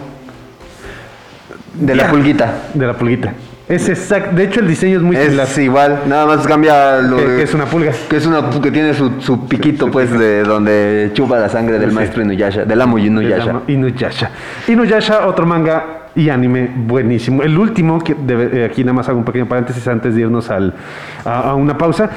De 1.74 1.96
la 1.96 2.04
Ya. 2.04 2.10
pulguita. 2.12 2.54
de 2.74 2.88
la 2.88 2.94
pulguita. 2.94 3.34
Es 3.70 3.90
exacto. 3.90 4.34
De 4.36 4.46
hecho, 4.46 4.62
el 4.62 4.68
diseño 4.68 4.98
es 4.98 5.04
muy 5.04 5.16
similar. 5.18 5.46
Es 5.46 5.58
igual, 5.58 6.00
nada 6.08 6.26
más 6.26 6.48
cambia 6.48 7.02
lo 7.02 7.18
Que- 7.18 7.28
de- 7.28 7.38
que 7.38 7.44
es 7.44 7.54
una 7.54 7.66
pulga. 7.66 7.92
Que 8.10 8.16
es 8.18 8.26
una 8.26 8.50
que 8.62 8.72
tiene 8.72 8.94
su, 8.94 9.20
su 9.20 9.46
piquito, 9.48 9.92
pues, 9.92 10.10
de 10.18 10.44
donde 10.44 11.12
chupa 11.14 11.38
la 11.38 11.50
sangre 11.50 11.78
del 11.78 11.90
Sí. 11.90 11.96
maestro 11.96 12.22
Inuyasha, 12.22 12.64
del 12.64 12.82
amo 12.82 12.98
Inuyasha. 12.98 13.62
Inuyasha. 13.68 14.32
Inuyasha, 14.70 15.28
otro 15.28 15.46
manga 15.46 15.84
y 16.16 16.30
anime 16.30 16.72
buenísimo. 16.76 17.44
El 17.44 17.58
último, 17.58 18.00
que 18.00 18.16
eh, 18.30 18.68
aquí 18.72 18.84
nada 18.84 18.94
más 18.94 19.10
hago 19.10 19.20
un 19.20 19.26
pequeño 19.26 19.48
paréntesis 19.48 19.86
antes 19.88 20.16
de 20.16 20.22
irnos 20.22 20.50
al, 20.50 20.74
a, 21.26 21.50
a 21.50 21.56
una 21.56 21.78
pausa, 21.78 22.10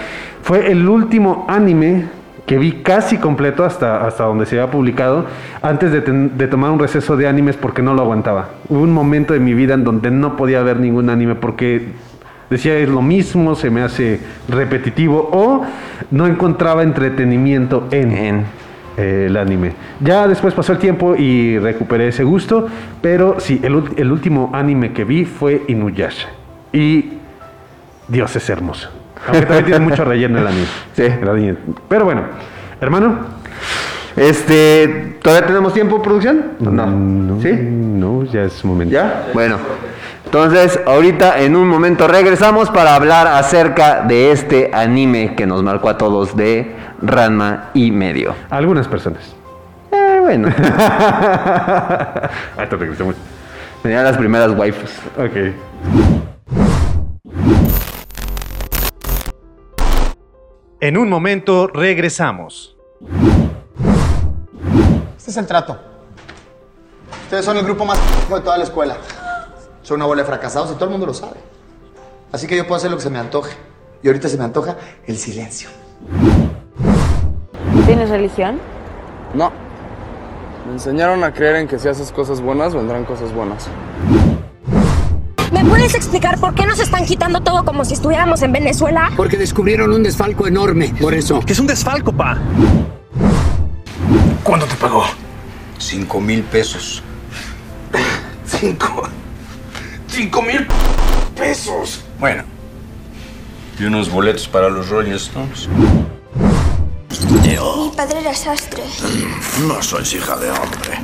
fue 0.42 0.70
el 0.70 0.88
último 0.88 1.46
anime 1.48 2.04
que 2.50 2.58
vi 2.58 2.72
casi 2.82 3.16
completo 3.18 3.64
hasta, 3.64 4.04
hasta 4.04 4.24
donde 4.24 4.44
se 4.44 4.58
había 4.60 4.72
publicado, 4.72 5.24
antes 5.62 5.92
de, 5.92 6.00
ten- 6.00 6.36
de 6.36 6.48
tomar 6.48 6.72
un 6.72 6.80
receso 6.80 7.16
de 7.16 7.28
animes 7.28 7.54
porque 7.56 7.80
no 7.80 7.94
lo 7.94 8.02
aguantaba. 8.02 8.48
Hubo 8.68 8.80
un 8.82 8.92
momento 8.92 9.34
de 9.34 9.38
mi 9.38 9.54
vida 9.54 9.74
en 9.74 9.84
donde 9.84 10.10
no 10.10 10.34
podía 10.36 10.60
ver 10.64 10.80
ningún 10.80 11.10
anime 11.10 11.36
porque 11.36 11.92
decía 12.50 12.76
es 12.76 12.88
lo 12.88 13.02
mismo, 13.02 13.54
se 13.54 13.70
me 13.70 13.82
hace 13.82 14.18
repetitivo 14.48 15.28
o 15.32 15.64
no 16.10 16.26
encontraba 16.26 16.82
entretenimiento 16.82 17.86
en, 17.92 18.10
En. 18.10 18.44
eh, 18.96 19.26
el 19.28 19.36
anime. 19.36 19.70
Ya 20.00 20.26
después 20.26 20.52
pasó 20.52 20.72
el 20.72 20.78
tiempo 20.78 21.14
y 21.14 21.56
recuperé 21.60 22.08
ese 22.08 22.24
gusto, 22.24 22.66
pero 23.00 23.38
sí, 23.38 23.60
el, 23.62 23.80
el 23.96 24.10
último 24.10 24.50
anime 24.52 24.92
que 24.92 25.04
vi 25.04 25.24
fue 25.24 25.62
Inuyasha. 25.68 26.26
Y 26.72 27.12
Dios 28.08 28.34
es 28.34 28.50
hermoso. 28.50 28.90
Aunque 29.26 29.46
también 29.46 29.64
tiene 29.64 29.80
mucho 29.80 30.04
relleno 30.04 30.38
el 30.38 30.46
anime. 30.46 30.66
Sí. 30.94 31.02
El 31.02 31.28
anime. 31.28 31.56
Pero 31.88 32.04
bueno, 32.04 32.22
hermano. 32.80 33.40
Este, 34.16 35.18
¿todavía 35.22 35.46
tenemos 35.46 35.72
tiempo, 35.72 36.02
producción? 36.02 36.52
No. 36.58 36.86
No, 36.86 37.40
¿Sí? 37.40 37.52
No, 37.52 38.24
ya 38.24 38.42
es 38.42 38.64
momento. 38.64 38.92
¿Ya? 38.92 39.28
Bueno. 39.32 39.56
Entonces, 40.24 40.78
ahorita 40.86 41.40
en 41.40 41.56
un 41.56 41.68
momento 41.68 42.06
regresamos 42.06 42.70
para 42.70 42.94
hablar 42.94 43.26
acerca 43.26 44.02
de 44.02 44.30
este 44.30 44.70
anime 44.72 45.34
que 45.36 45.46
nos 45.46 45.62
marcó 45.62 45.88
a 45.88 45.98
todos 45.98 46.36
de 46.36 46.76
Ranma 47.02 47.70
y 47.74 47.90
medio. 47.90 48.34
Algunas 48.50 48.86
personas. 48.86 49.34
Eh, 49.90 50.18
bueno, 50.20 50.48
Ahorita 52.56 52.76
regresamos. 52.78 53.16
venían 53.82 54.04
las 54.04 54.16
primeras 54.16 54.50
waifus. 54.52 54.90
Ok. 55.18 56.19
En 60.82 60.96
un 60.96 61.10
momento 61.10 61.66
regresamos. 61.66 62.74
Este 65.18 65.30
es 65.30 65.36
el 65.36 65.46
trato. 65.46 65.78
Ustedes 67.24 67.44
son 67.44 67.58
el 67.58 67.64
grupo 67.64 67.84
más 67.84 67.98
de 68.30 68.40
toda 68.40 68.56
la 68.56 68.64
escuela. 68.64 68.96
Son 69.82 69.96
una 69.96 70.06
bola 70.06 70.22
de 70.22 70.26
fracasados 70.26 70.70
y 70.70 70.74
todo 70.76 70.86
el 70.86 70.92
mundo 70.92 71.04
lo 71.04 71.12
sabe. 71.12 71.36
Así 72.32 72.46
que 72.46 72.56
yo 72.56 72.66
puedo 72.66 72.76
hacer 72.76 72.90
lo 72.90 72.96
que 72.96 73.02
se 73.02 73.10
me 73.10 73.18
antoje. 73.18 73.54
Y 74.02 74.06
ahorita 74.06 74.30
se 74.30 74.38
me 74.38 74.44
antoja 74.44 74.78
el 75.06 75.18
silencio. 75.18 75.68
¿Tienes 77.84 78.08
religión? 78.08 78.58
No. 79.34 79.52
Me 80.66 80.72
enseñaron 80.72 81.22
a 81.24 81.34
creer 81.34 81.56
en 81.56 81.68
que 81.68 81.78
si 81.78 81.88
haces 81.88 82.10
cosas 82.10 82.40
buenas, 82.40 82.74
vendrán 82.74 83.04
cosas 83.04 83.34
buenas. 83.34 83.68
¿Me 85.80 85.86
puedes 85.86 85.96
explicar 85.96 86.38
por 86.38 86.54
qué 86.54 86.66
nos 86.66 86.78
están 86.78 87.06
quitando 87.06 87.40
todo 87.40 87.64
como 87.64 87.86
si 87.86 87.94
estuviéramos 87.94 88.42
en 88.42 88.52
Venezuela? 88.52 89.10
Porque 89.16 89.38
descubrieron 89.38 89.90
un 89.94 90.02
desfalco 90.02 90.46
enorme, 90.46 90.94
por 91.00 91.14
eso. 91.14 91.40
Que 91.40 91.54
es 91.54 91.58
un 91.58 91.66
desfalco, 91.66 92.12
pa. 92.12 92.36
¿Cuándo 94.44 94.66
te 94.66 94.74
pagó? 94.74 95.06
Cinco 95.78 96.20
mil 96.20 96.42
pesos. 96.42 97.02
Cinco. 98.44 99.08
Cinco 100.06 100.42
mil 100.42 100.66
pesos. 101.34 102.02
Bueno. 102.18 102.44
Y 103.78 103.84
unos 103.84 104.10
boletos 104.10 104.46
para 104.48 104.68
los 104.68 104.90
Rolling 104.90 105.12
Stones. 105.12 105.66
Mi 107.42 107.96
padre 107.96 108.20
era 108.20 108.34
sastre. 108.34 108.82
No 109.66 109.82
sois 109.82 110.12
hija 110.12 110.36
de 110.36 110.50
hombre. 110.50 111.00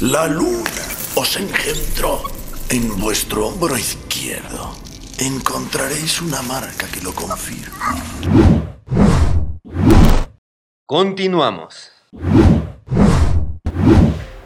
La 0.00 0.26
luna 0.26 0.68
os 1.14 1.34
engendró 1.38 2.35
en 2.70 2.98
vuestro 2.98 3.46
hombro 3.46 3.76
izquierdo. 3.76 4.72
Encontraréis 5.18 6.20
una 6.20 6.42
marca 6.42 6.86
que 6.88 7.00
lo 7.00 7.14
confirma. 7.14 7.96
Continuamos. 10.86 11.92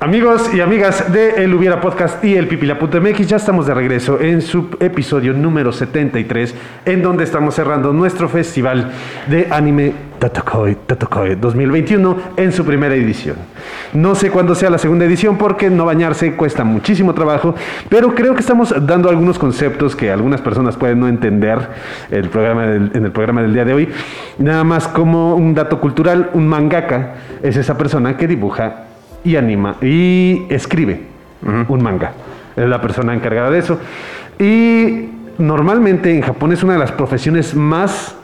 Amigos 0.02 0.48
y 0.54 0.62
amigas 0.62 1.12
de 1.12 1.44
El 1.44 1.52
Hubiera 1.52 1.78
Podcast 1.78 2.24
y 2.24 2.34
el 2.34 2.48
Pipila.mx, 2.48 3.26
ya 3.26 3.36
estamos 3.36 3.66
de 3.66 3.74
regreso 3.74 4.18
en 4.18 4.40
su 4.40 4.70
episodio 4.80 5.34
número 5.34 5.72
73, 5.72 6.54
en 6.86 7.02
donde 7.02 7.24
estamos 7.24 7.54
cerrando 7.54 7.92
nuestro 7.92 8.26
festival 8.26 8.92
de 9.26 9.48
anime 9.50 9.92
Tatokoi, 10.18 10.74
Tatokoi 10.86 11.34
2021 11.34 12.16
en 12.38 12.50
su 12.50 12.64
primera 12.64 12.94
edición. 12.94 13.36
No 13.92 14.14
sé 14.14 14.30
cuándo 14.30 14.54
sea 14.54 14.70
la 14.70 14.78
segunda 14.78 15.04
edición 15.04 15.36
porque 15.36 15.68
no 15.68 15.84
bañarse 15.84 16.34
cuesta 16.34 16.64
muchísimo 16.64 17.12
trabajo, 17.12 17.54
pero 17.90 18.14
creo 18.14 18.32
que 18.32 18.40
estamos 18.40 18.74
dando 18.86 19.10
algunos 19.10 19.38
conceptos 19.38 19.94
que 19.94 20.10
algunas 20.10 20.40
personas 20.40 20.78
pueden 20.78 20.98
no 20.98 21.08
entender 21.08 21.58
el 22.10 22.30
programa 22.30 22.64
en 22.64 23.04
el 23.04 23.12
programa 23.12 23.42
del 23.42 23.52
día 23.52 23.66
de 23.66 23.74
hoy. 23.74 23.88
Nada 24.38 24.64
más 24.64 24.88
como 24.88 25.34
un 25.34 25.54
dato 25.54 25.78
cultural, 25.78 26.30
un 26.32 26.48
mangaka 26.48 27.16
es 27.42 27.58
esa 27.58 27.76
persona 27.76 28.16
que 28.16 28.26
dibuja 28.26 28.86
y 29.24 29.37
anima 29.37 29.76
y 29.80 30.42
escribe 30.48 31.02
un 31.42 31.83
manga. 31.83 32.12
Es 32.56 32.68
la 32.68 32.80
persona 32.80 33.14
encargada 33.14 33.50
de 33.50 33.59
eso. 33.59 33.78
Y 34.38 35.09
normalmente 35.38 36.14
en 36.14 36.22
Japón 36.22 36.52
es 36.52 36.62
una 36.62 36.74
de 36.74 36.78
las 36.78 36.92
profesiones 36.92 37.54
más 37.54 38.14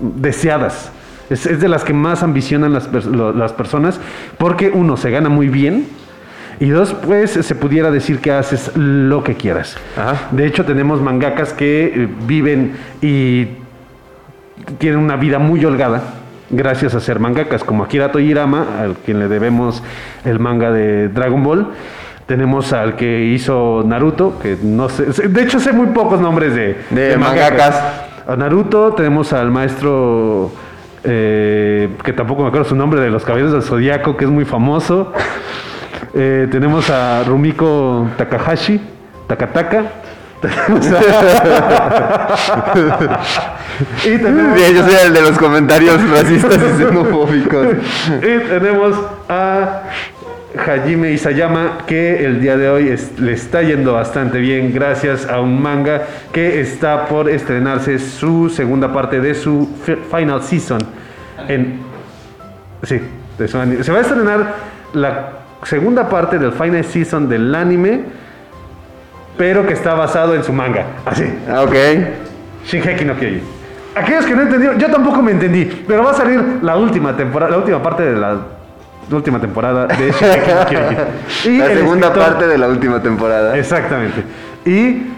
deseadas. 0.00 0.90
Es, 1.30 1.46
es 1.46 1.60
de 1.60 1.68
las 1.68 1.84
que 1.84 1.94
más 1.94 2.22
ambicionan 2.22 2.72
las 2.72 3.52
personas 3.52 3.98
porque 4.36 4.70
uno 4.70 4.96
se 4.96 5.10
gana 5.10 5.28
muy 5.28 5.48
bien 5.48 5.86
y 6.60 6.68
dos 6.68 6.94
pues 6.94 7.32
se 7.32 7.54
pudiera 7.54 7.90
decir 7.90 8.20
que 8.20 8.30
haces 8.30 8.70
lo 8.76 9.24
que 9.24 9.34
quieras. 9.34 9.76
De 10.30 10.46
hecho 10.46 10.64
tenemos 10.64 11.00
mangakas 11.00 11.52
que 11.52 11.86
eh, 11.86 12.08
viven 12.26 12.72
y 13.00 13.48
tienen 14.78 15.00
una 15.00 15.16
vida 15.16 15.38
muy 15.38 15.64
holgada 15.64 16.02
gracias 16.56 16.94
a 16.94 17.00
ser 17.00 17.20
mangakas, 17.20 17.64
como 17.64 17.84
Akira 17.84 18.12
Toyirama, 18.12 18.80
al 18.80 18.94
quien 18.94 19.18
le 19.18 19.28
debemos 19.28 19.82
el 20.24 20.38
manga 20.38 20.70
de 20.70 21.08
Dragon 21.08 21.42
Ball. 21.42 21.68
Tenemos 22.26 22.72
al 22.72 22.96
que 22.96 23.24
hizo 23.26 23.82
Naruto, 23.86 24.38
que 24.38 24.56
no 24.62 24.88
sé, 24.88 25.04
de 25.28 25.42
hecho 25.42 25.60
sé 25.60 25.72
muy 25.72 25.88
pocos 25.88 26.20
nombres 26.20 26.54
de, 26.54 26.78
De 26.90 27.16
mangakas. 27.18 27.82
A 28.26 28.36
Naruto, 28.36 28.94
tenemos 28.94 29.32
al 29.34 29.50
maestro, 29.50 30.50
eh, 31.04 31.90
que 32.02 32.12
tampoco 32.14 32.42
me 32.42 32.48
acuerdo 32.48 32.66
su 32.66 32.76
nombre, 32.76 33.00
de 33.00 33.10
los 33.10 33.24
Caballeros 33.24 33.52
del 33.52 33.62
Zodiaco, 33.62 34.16
que 34.16 34.24
es 34.24 34.30
muy 34.30 34.44
famoso. 34.44 35.12
Eh, 36.14 36.46
tenemos 36.50 36.90
a 36.90 37.24
Rumiko 37.24 38.08
Takahashi, 38.16 38.80
Takataka. 39.26 40.03
Y 44.04 44.18
tenemos 44.18 44.60
yo 44.60 44.84
soy 44.84 44.94
el 45.06 45.12
de 45.12 45.20
los 45.22 45.38
comentarios 45.38 46.10
racistas 46.10 46.56
y 46.56 46.82
xenofóbicos. 46.82 47.66
y 48.22 48.38
tenemos 48.48 48.96
a 49.28 49.82
Hajime 50.56 51.10
Isayama, 51.12 51.78
que 51.86 52.24
el 52.24 52.40
día 52.40 52.56
de 52.56 52.68
hoy 52.68 52.88
es- 52.88 53.18
le 53.18 53.32
está 53.32 53.62
yendo 53.62 53.94
bastante 53.94 54.38
bien 54.38 54.72
gracias 54.72 55.26
a 55.28 55.40
un 55.40 55.60
manga 55.60 56.02
que 56.32 56.60
está 56.60 57.06
por 57.06 57.28
estrenarse 57.28 57.98
su 57.98 58.48
segunda 58.48 58.92
parte 58.92 59.20
de 59.20 59.34
su 59.34 59.68
fi- 59.84 59.96
final 60.10 60.42
season. 60.42 60.78
En, 61.48 61.80
sí, 62.84 63.00
de 63.36 63.48
su 63.48 63.58
ani- 63.58 63.82
se 63.82 63.90
va 63.90 63.98
a 63.98 64.02
estrenar 64.02 64.54
la 64.92 65.28
segunda 65.64 66.08
parte 66.08 66.38
del 66.38 66.52
final 66.52 66.84
season 66.84 67.28
del 67.28 67.52
anime, 67.52 68.02
pero 69.36 69.66
que 69.66 69.72
está 69.74 69.94
basado 69.94 70.34
en 70.34 70.44
su 70.44 70.52
manga. 70.52 70.84
Así. 71.04 71.24
Ah, 71.50 71.62
Ok. 71.62 71.74
Shingeki 72.66 73.04
no 73.04 73.14
Kyojin. 73.14 73.42
Aquellos 73.94 74.24
que 74.26 74.34
no 74.34 74.42
entendieron, 74.42 74.78
yo 74.78 74.90
tampoco 74.90 75.22
me 75.22 75.32
entendí, 75.32 75.64
pero 75.86 76.02
va 76.02 76.10
a 76.12 76.14
salir 76.14 76.42
la 76.62 76.76
última 76.76 77.14
temporada, 77.16 77.50
la 77.52 77.58
última 77.58 77.82
parte 77.82 78.02
de 78.02 78.16
la 78.16 78.36
última 79.10 79.38
temporada 79.40 79.86
de 79.86 80.10
Shingeki 80.20 80.50
no 80.50 80.66
Kyojin. 80.66 80.98
Y 81.54 81.58
la 81.58 81.68
segunda 81.68 82.06
escritor- 82.08 82.24
parte 82.24 82.46
de 82.46 82.58
la 82.58 82.68
última 82.68 83.02
temporada. 83.02 83.56
Exactamente. 83.58 84.22
Y 84.64 85.08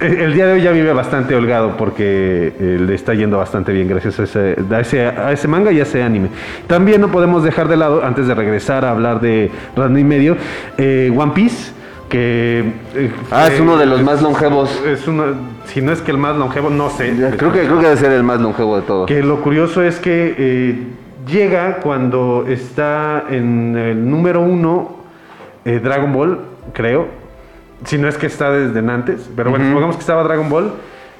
el 0.00 0.20
el 0.20 0.34
día 0.34 0.46
de 0.46 0.52
hoy 0.54 0.62
ya 0.62 0.72
vive 0.72 0.92
bastante 0.92 1.34
holgado 1.34 1.76
porque 1.78 2.52
eh, 2.60 2.78
le 2.80 2.94
está 2.94 3.14
yendo 3.14 3.38
bastante 3.38 3.72
bien 3.72 3.88
gracias 3.88 4.18
a 4.20 4.24
ese, 4.24 4.56
a 4.70 4.80
ese, 4.80 5.06
a 5.06 5.32
ese 5.32 5.48
manga 5.48 5.72
y 5.72 5.80
a 5.80 5.84
ese 5.84 6.02
anime. 6.02 6.28
También 6.66 7.00
no 7.00 7.08
podemos 7.08 7.42
dejar 7.44 7.68
de 7.68 7.76
lado, 7.78 8.04
antes 8.04 8.26
de 8.26 8.34
regresar 8.34 8.84
a 8.84 8.90
hablar 8.90 9.20
de 9.22 9.50
Ranma 9.74 9.98
y 10.00 10.04
medio, 10.04 10.36
eh, 10.76 11.10
One 11.16 11.32
Piece, 11.32 11.72
que... 12.16 12.72
eh, 12.94 13.12
Ah, 13.30 13.46
es 13.46 13.54
fue- 13.54 13.62
uno 13.62 13.76
de 13.76 13.86
los 13.86 14.02
más 14.02 14.22
longevos. 14.22 14.82
Es 14.86 15.06
uno, 15.06 15.24
si 15.66 15.80
no 15.82 15.92
es 15.92 16.00
que 16.00 16.10
el 16.10 16.18
más 16.18 16.36
longevo, 16.36 16.70
no 16.70 16.90
sé. 16.90 17.12
Creo 17.36 17.52
que, 17.52 17.60
creo 17.60 17.78
que 17.78 17.84
debe 17.84 17.96
ser 17.96 18.12
el 18.12 18.22
más 18.22 18.40
longevo 18.40 18.76
de 18.76 18.82
todos. 18.82 19.06
Que 19.06 19.22
lo 19.22 19.40
curioso 19.42 19.82
es 19.82 19.98
que 19.98 20.34
eh, 20.38 20.78
llega 21.26 21.76
cuando 21.76 22.44
está 22.48 23.24
en 23.30 23.76
el 23.76 24.08
número 24.10 24.40
uno 24.40 24.96
eh, 25.64 25.80
Dragon 25.82 26.12
Ball, 26.12 26.40
creo. 26.72 27.08
Si 27.84 27.98
no 27.98 28.08
es 28.08 28.16
que 28.16 28.26
está 28.26 28.50
desde 28.50 28.78
antes. 28.90 29.28
Pero 29.36 29.50
bueno, 29.50 29.66
supongamos 29.66 29.96
que 29.96 30.00
estaba 30.00 30.22
Dragon 30.22 30.48
Ball. 30.48 30.72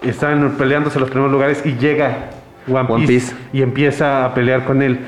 Estaban 0.03 0.51
peleándose 0.59 0.99
los 1.01 1.09
primeros 1.11 1.33
lugares 1.33 1.63
y 1.65 1.75
llega 1.77 2.31
One 2.69 2.85
Piece, 2.85 2.93
One 2.95 3.07
Piece. 3.07 3.35
y 3.53 3.63
empieza 3.63 4.25
a 4.25 4.35
pelear 4.35 4.65
con 4.65 4.83
él. 4.83 5.01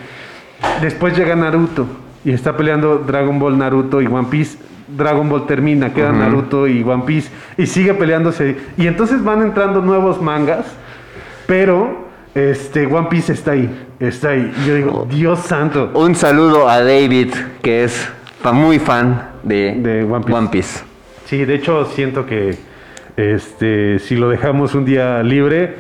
Después 0.81 1.16
llega 1.16 1.35
Naruto 1.37 1.87
y 2.29 2.33
está 2.35 2.59
peleando 2.59 2.99
Dragon 2.99 3.38
Ball, 3.38 3.57
Naruto 3.57 4.03
y 4.03 4.07
One 4.07 4.29
Piece. 4.31 4.59
Dragon 4.87 5.27
Ball 5.31 5.47
termina, 5.47 5.95
queda 5.95 6.11
Ujú. 6.11 6.19
Naruto 6.19 6.69
y 6.69 6.83
One 6.83 7.05
Piece 7.07 7.31
y 7.57 7.64
sigue 7.64 7.95
peleándose. 7.95 8.55
Y 8.77 8.87
entonces 8.87 9.25
van 9.25 9.41
entrando 9.41 9.81
nuevos 9.81 10.21
mangas, 10.21 10.67
pero 11.47 12.07
este 12.35 12.85
One 12.85 13.07
Piece 13.09 13.33
está 13.33 13.53
ahí, 13.53 13.71
está 13.99 14.31
ahí. 14.31 14.53
Y 14.62 14.69
yo 14.69 14.75
digo, 14.75 15.07
Dios 15.09 15.38
santo. 15.38 15.91
Un 15.95 16.14
saludo 16.14 16.69
a 16.69 16.81
David, 16.81 17.33
que 17.62 17.85
es 17.85 18.07
muy 18.53 18.79
fan 18.79 19.31
de, 19.43 19.77
De 19.79 20.05
One 20.05 20.23
Piece. 20.27 20.38
One 20.38 20.49
Piece. 20.49 20.81
Sí, 21.25 21.47
de 21.47 21.55
hecho 21.55 21.87
siento 21.87 22.27
que 22.27 22.59
este 23.17 23.99
si 24.01 24.17
lo 24.17 24.29
dejamos 24.29 24.75
un 24.75 24.85
día 24.85 25.23
libre 25.23 25.77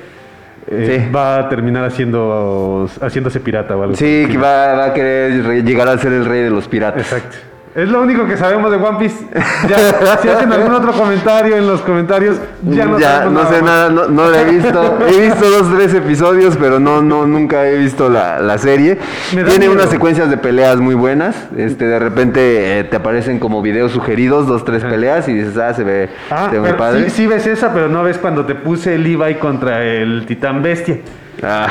eh, 0.70 1.04
Sí. 1.06 1.12
va 1.12 1.36
a 1.38 1.48
terminar 1.48 1.84
haciendo 1.84 2.88
haciéndose 3.00 3.40
pirata 3.40 3.76
o 3.76 3.82
algo. 3.82 3.96
Sí, 3.96 4.26
que 4.30 4.36
va, 4.38 4.74
va 4.74 4.84
a 4.86 4.92
querer 4.94 5.44
re- 5.44 5.62
llegar 5.62 5.88
a 5.88 5.98
ser 5.98 6.12
el 6.12 6.24
rey 6.24 6.42
de 6.42 6.50
los 6.50 6.68
piratas. 6.68 7.02
Exacto. 7.02 7.36
Es 7.74 7.88
lo 7.88 8.02
único 8.02 8.26
que 8.26 8.36
sabemos 8.36 8.70
de 8.70 8.76
One 8.76 8.98
Piece. 8.98 9.24
Ya, 9.68 10.18
si 10.20 10.28
hacen 10.28 10.52
algún 10.52 10.72
otro 10.72 10.92
comentario 10.92 11.56
en 11.56 11.66
los 11.66 11.80
comentarios, 11.82 12.36
ya 12.62 12.86
no 12.86 12.98
sabemos 12.98 13.32
no 13.32 13.50
sé 13.50 13.62
nada, 13.62 13.90
no, 13.90 14.08
no 14.08 14.30
la 14.30 14.42
he 14.42 14.44
visto. 14.44 14.98
He 15.06 15.20
visto 15.20 15.50
dos 15.50 15.74
tres 15.76 15.94
episodios, 15.94 16.56
pero 16.56 16.78
no, 16.78 17.02
no, 17.02 17.26
nunca 17.26 17.68
he 17.68 17.76
visto 17.76 18.08
la, 18.08 18.40
la 18.40 18.56
serie. 18.58 18.98
Tiene 19.30 19.58
miedo. 19.58 19.72
unas 19.72 19.90
secuencias 19.90 20.30
de 20.30 20.36
peleas 20.36 20.78
muy 20.78 20.94
buenas. 20.94 21.36
Este, 21.56 21.86
de 21.86 21.98
repente 21.98 22.78
eh, 22.78 22.84
te 22.84 22.96
aparecen 22.96 23.38
como 23.38 23.62
videos 23.62 23.92
sugeridos, 23.92 24.46
dos, 24.46 24.64
tres 24.64 24.84
peleas, 24.84 25.28
y 25.28 25.34
dices, 25.34 25.56
ah, 25.58 25.74
se 25.74 25.84
ve, 25.84 26.08
Ah, 26.30 26.48
se 26.50 26.58
ve 26.58 26.74
padre. 26.74 27.04
sí, 27.04 27.10
sí 27.10 27.26
ves 27.26 27.46
esa, 27.46 27.72
pero 27.74 27.88
no 27.88 28.02
ves 28.02 28.18
cuando 28.18 28.46
te 28.46 28.54
puse 28.54 28.94
el 28.94 29.02
Levi 29.02 29.34
contra 29.36 29.82
el 29.84 30.24
Titán 30.26 30.62
Bestia. 30.62 30.98
Ah, 31.42 31.68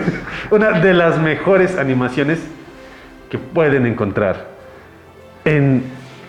Una 0.50 0.80
de 0.80 0.94
las 0.94 1.18
mejores 1.20 1.78
animaciones 1.78 2.40
que 3.30 3.38
pueden 3.38 3.86
encontrar 3.86 4.55
en 5.46 5.82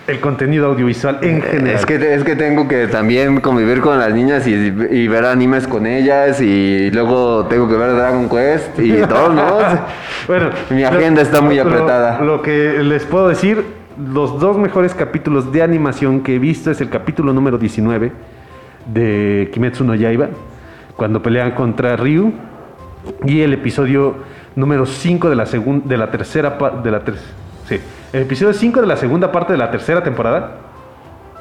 el 0.07 0.21
contenido 0.21 0.67
audiovisual 0.67 1.19
en 1.21 1.41
general. 1.41 1.75
es, 1.75 1.85
que, 1.85 2.13
es 2.13 2.23
que 2.23 2.37
tengo 2.37 2.65
que 2.69 2.87
también 2.87 3.41
convivir 3.41 3.81
con 3.81 3.99
las 3.99 4.13
niñas 4.13 4.47
y, 4.47 4.53
y 4.53 5.07
ver 5.09 5.25
animes 5.25 5.67
con 5.67 5.85
ellas, 5.85 6.39
y 6.39 6.89
luego 6.91 7.45
tengo 7.47 7.67
que 7.67 7.75
ver 7.75 7.91
Dragon 7.93 8.29
Quest 8.29 8.79
y 8.79 8.93
todo, 9.09 9.33
¿no? 9.33 9.57
Bueno, 10.27 10.49
Mi 10.69 10.83
agenda 10.85 11.21
está 11.21 11.41
muy 11.41 11.59
apretada. 11.59 12.21
Lo, 12.21 12.41
que 12.41 12.81
les 12.83 13.03
puedo 13.03 13.27
decir, 13.27 13.65
los 14.11 14.39
dos 14.39 14.57
mejores 14.57 14.93
capítulos 14.93 15.51
de 15.51 15.61
animación 15.61 16.21
que 16.21 16.35
he 16.35 16.39
visto 16.39 16.71
es 16.71 16.79
el 16.79 16.89
capítulo 16.89 17.33
número 17.33 17.57
19 17.57 18.11
de 18.85 19.49
Kimetsu 19.51 19.83
no 19.83 19.93
Yaiba, 19.93 20.29
cuando 20.95 21.21
pelean 21.21 21.51
contra 21.51 21.97
Ryu, 21.97 22.31
y 23.25 23.41
el 23.41 23.51
episodio 23.53 24.15
número 24.55 24.85
5 24.85 25.29
de 25.29 25.35
la 25.35 25.45
segunda 25.45 25.85
de 25.85 25.97
la 25.97 26.09
tercera 26.11 26.57
de 26.81 26.91
la 26.91 27.01
ter- 27.01 27.15
sí, 27.67 27.79
el 28.13 28.21
episodio 28.23 28.53
5 28.53 28.81
de 28.81 28.87
la 28.87 28.97
segunda 28.97 29.31
parte 29.31 29.53
de 29.53 29.59
la 29.59 29.71
tercera 29.71 30.03
temporada. 30.03 30.51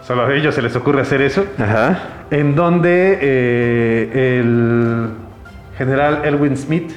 Solo 0.03 0.25
a 0.25 0.33
ellos 0.33 0.55
se 0.55 0.63
les 0.63 0.77
ocurre 0.77 1.01
hacer 1.01 1.21
eso 1.21 1.45
Ajá. 1.59 1.99
en 2.31 2.55
donde 2.55 3.19
eh, 3.21 4.39
el 4.39 5.09
general 5.77 6.21
Erwin 6.25 6.57
Smith, 6.57 6.93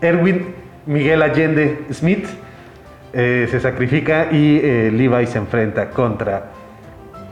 Erwin 0.00 0.54
Miguel 0.86 1.20
Allende 1.20 1.84
Smith, 1.92 2.26
eh, 3.12 3.46
se 3.50 3.60
sacrifica 3.60 4.28
y 4.32 4.60
eh, 4.62 4.90
Levi 4.90 5.26
se 5.26 5.36
enfrenta 5.38 5.90
contra 5.90 6.44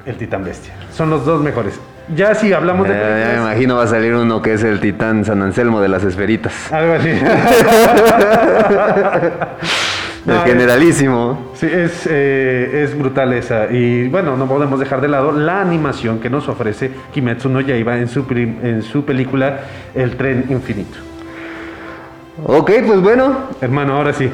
el 0.04 0.16
Titán 0.16 0.44
Bestia. 0.44 0.74
Son 0.92 1.08
los 1.08 1.24
dos 1.24 1.40
mejores. 1.42 1.80
Ya 2.14 2.34
si 2.34 2.52
hablamos 2.52 2.86
de 2.86 2.92
ya 2.94 3.32
me 3.32 3.38
imagino 3.38 3.76
va 3.76 3.84
a 3.84 3.86
salir 3.86 4.14
uno 4.14 4.42
que 4.42 4.52
es 4.52 4.62
el 4.62 4.78
titán 4.78 5.24
San 5.24 5.40
Anselmo 5.40 5.80
de 5.80 5.88
las 5.88 6.04
esferitas. 6.04 6.70
algo 6.70 6.92
así. 6.92 7.08
El 10.26 10.32
No, 10.34 10.42
generalísimo. 10.44 11.50
Sí, 11.54 11.66
es, 11.66 12.06
eh, 12.10 12.82
es 12.84 12.98
brutal 12.98 13.32
esa. 13.34 13.70
Y 13.70 14.08
bueno, 14.08 14.36
no 14.36 14.46
podemos 14.46 14.80
dejar 14.80 15.00
de 15.00 15.08
lado 15.08 15.32
la 15.32 15.60
animación 15.60 16.18
que 16.20 16.30
nos 16.30 16.48
ofrece 16.48 16.90
Kimetsu 17.12 17.48
no 17.48 17.60
Yaiba 17.60 17.98
en 17.98 18.08
su, 18.08 18.24
en 18.30 18.82
su 18.82 19.04
película 19.04 19.60
El 19.94 20.16
tren 20.16 20.46
infinito. 20.48 20.98
Ok, 22.46 22.70
pues 22.86 23.00
bueno. 23.00 23.36
Hermano, 23.60 23.96
ahora 23.96 24.12
sí. 24.12 24.30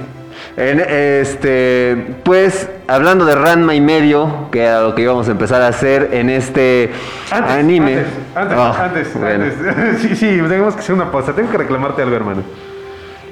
En, 0.57 0.81
este, 0.81 2.17
pues 2.25 2.69
hablando 2.89 3.25
de 3.27 3.35
Ranma 3.35 3.75
y 3.75 3.81
medio, 3.81 4.49
que 4.51 4.63
era 4.63 4.81
lo 4.83 4.95
que 4.95 5.03
íbamos 5.03 5.29
a 5.29 5.33
empezar 5.33 5.61
a 5.61 5.69
hacer 5.69 6.11
en 6.13 6.31
este 6.31 6.91
Antes, 7.31 7.53
anime. 7.53 7.99
Antes, 7.99 8.07
antes, 8.35 8.59
Ah, 8.59 8.85
antes, 8.85 9.15
bueno. 9.15 9.45
antes. 9.45 10.01
Sí, 10.01 10.17
sí, 10.17 10.27
tenemos 10.49 10.75
que 10.75 10.81
hacer 10.81 10.95
una 10.95 11.11
pausa. 11.11 11.35
Tengo 11.35 11.51
que 11.51 11.59
reclamarte 11.59 12.01
algo, 12.03 12.17
hermano. 12.17 12.43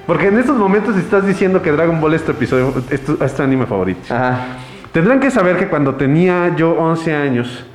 Porque 0.08 0.28
en 0.28 0.38
estos 0.38 0.56
momentos 0.56 0.96
estás 0.96 1.26
diciendo 1.26 1.60
que 1.60 1.70
Dragon 1.70 2.00
Ball 2.00 2.14
es 2.14 2.24
tu 2.24 2.32
episodio, 2.32 2.72
es 2.88 3.04
tu, 3.04 3.22
es 3.22 3.34
tu 3.34 3.42
anime 3.42 3.66
favorito. 3.66 4.00
Ajá. 4.08 4.56
Tendrán 4.90 5.20
que 5.20 5.30
saber 5.30 5.58
que 5.58 5.68
cuando 5.68 5.96
tenía 5.96 6.56
yo 6.56 6.70
11 6.70 7.14
años, 7.14 7.66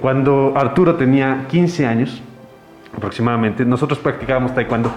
cuando 0.00 0.54
Arturo 0.56 0.94
tenía 0.94 1.44
15 1.50 1.84
años 1.84 2.22
aproximadamente, 2.96 3.66
nosotros 3.66 3.98
practicábamos 3.98 4.54
taekwondo. 4.54 4.90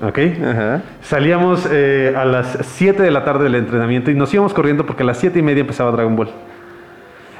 ¿Ok? 0.00 0.18
Ajá. 0.44 0.82
Salíamos 1.02 1.68
eh, 1.70 2.12
a 2.16 2.24
las 2.24 2.58
7 2.60 3.00
de 3.00 3.10
la 3.12 3.24
tarde 3.24 3.44
del 3.44 3.54
entrenamiento 3.54 4.10
y 4.10 4.16
nos 4.16 4.34
íbamos 4.34 4.52
corriendo 4.52 4.84
porque 4.84 5.04
a 5.04 5.06
las 5.06 5.18
7 5.18 5.38
y 5.38 5.42
media 5.42 5.60
empezaba 5.60 5.92
Dragon 5.92 6.16
Ball. 6.16 6.30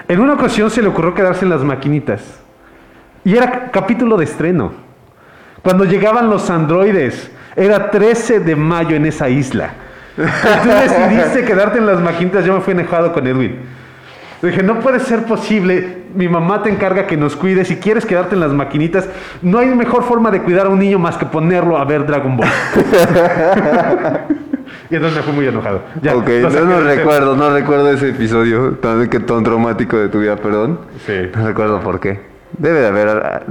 En 0.07 0.21
una 0.21 0.35
ocasión 0.35 0.71
se 0.71 0.83
le 0.83 0.87
ocurrió 0.87 1.15
quedarse 1.15 1.45
en 1.45 1.51
las 1.51 1.65
maquinitas. 1.65 2.41
Y 3.25 3.37
era 3.37 3.73
capítulo 3.73 4.17
de 4.19 4.25
estreno. 4.27 4.71
Cuando 5.65 5.85
llegaban 5.85 6.31
los 6.31 6.49
androides. 6.49 7.33
Era 7.57 7.91
13 7.91 8.41
de 8.41 8.57
mayo 8.57 8.97
en 8.97 9.07
esa 9.07 9.29
isla. 9.29 9.71
Tú 10.17 10.23
decidiste 10.23 11.45
quedarte 11.47 11.79
en 11.79 11.87
las 11.87 12.01
maquinitas. 12.01 12.45
Yo 12.45 12.55
me 12.55 12.61
fui 12.61 12.73
enojado 12.73 13.13
con 13.13 13.27
Edwin. 13.27 13.59
Dije, 14.43 14.63
no 14.63 14.81
puede 14.81 15.01
ser 15.01 15.25
posible. 15.25 16.03
Mi 16.15 16.29
mamá 16.29 16.63
te 16.63 16.71
encarga 16.71 17.07
que 17.07 17.17
nos 17.17 17.37
cuides. 17.37 17.69
Si 17.69 17.77
quieres 17.77 18.05
quedarte 18.05 18.35
en 18.35 18.41
las 18.41 18.53
maquinitas, 18.53 19.09
no 19.41 19.59
hay 19.59 19.69
mejor 19.69 20.03
forma 20.03 20.31
de 20.31 20.43
cuidar 20.43 20.67
a 20.67 20.71
un 20.71 20.79
niño 20.79 20.99
más 20.99 21.17
que 21.17 21.27
ponerlo 21.27 21.79
a 21.79 21.85
ver 21.85 22.07
Dragon 22.07 22.37
Ball. 22.37 22.49
y 24.91 24.97
entonces 24.97 25.17
me 25.17 25.23
fui 25.23 25.33
muy 25.33 25.47
enojado. 25.47 25.83
Ya, 26.03 26.17
ok, 26.17 26.29
no, 26.43 26.65
no 26.65 26.81
recuerdo, 26.81 27.37
no 27.37 27.51
recuerdo 27.51 27.91
ese 27.93 28.09
episodio 28.11 28.73
tan, 28.73 29.09
que 29.09 29.21
tan 29.21 29.45
traumático 29.45 29.97
de 29.97 30.09
tu 30.09 30.19
vida, 30.19 30.37
perdón. 30.37 30.81
Sí. 31.07 31.31
No 31.35 31.47
recuerdo 31.47 31.81
por 31.81 32.01
qué. 32.01 32.32
Debe 32.59 32.81
de 32.81 32.87
haber. 32.87 33.45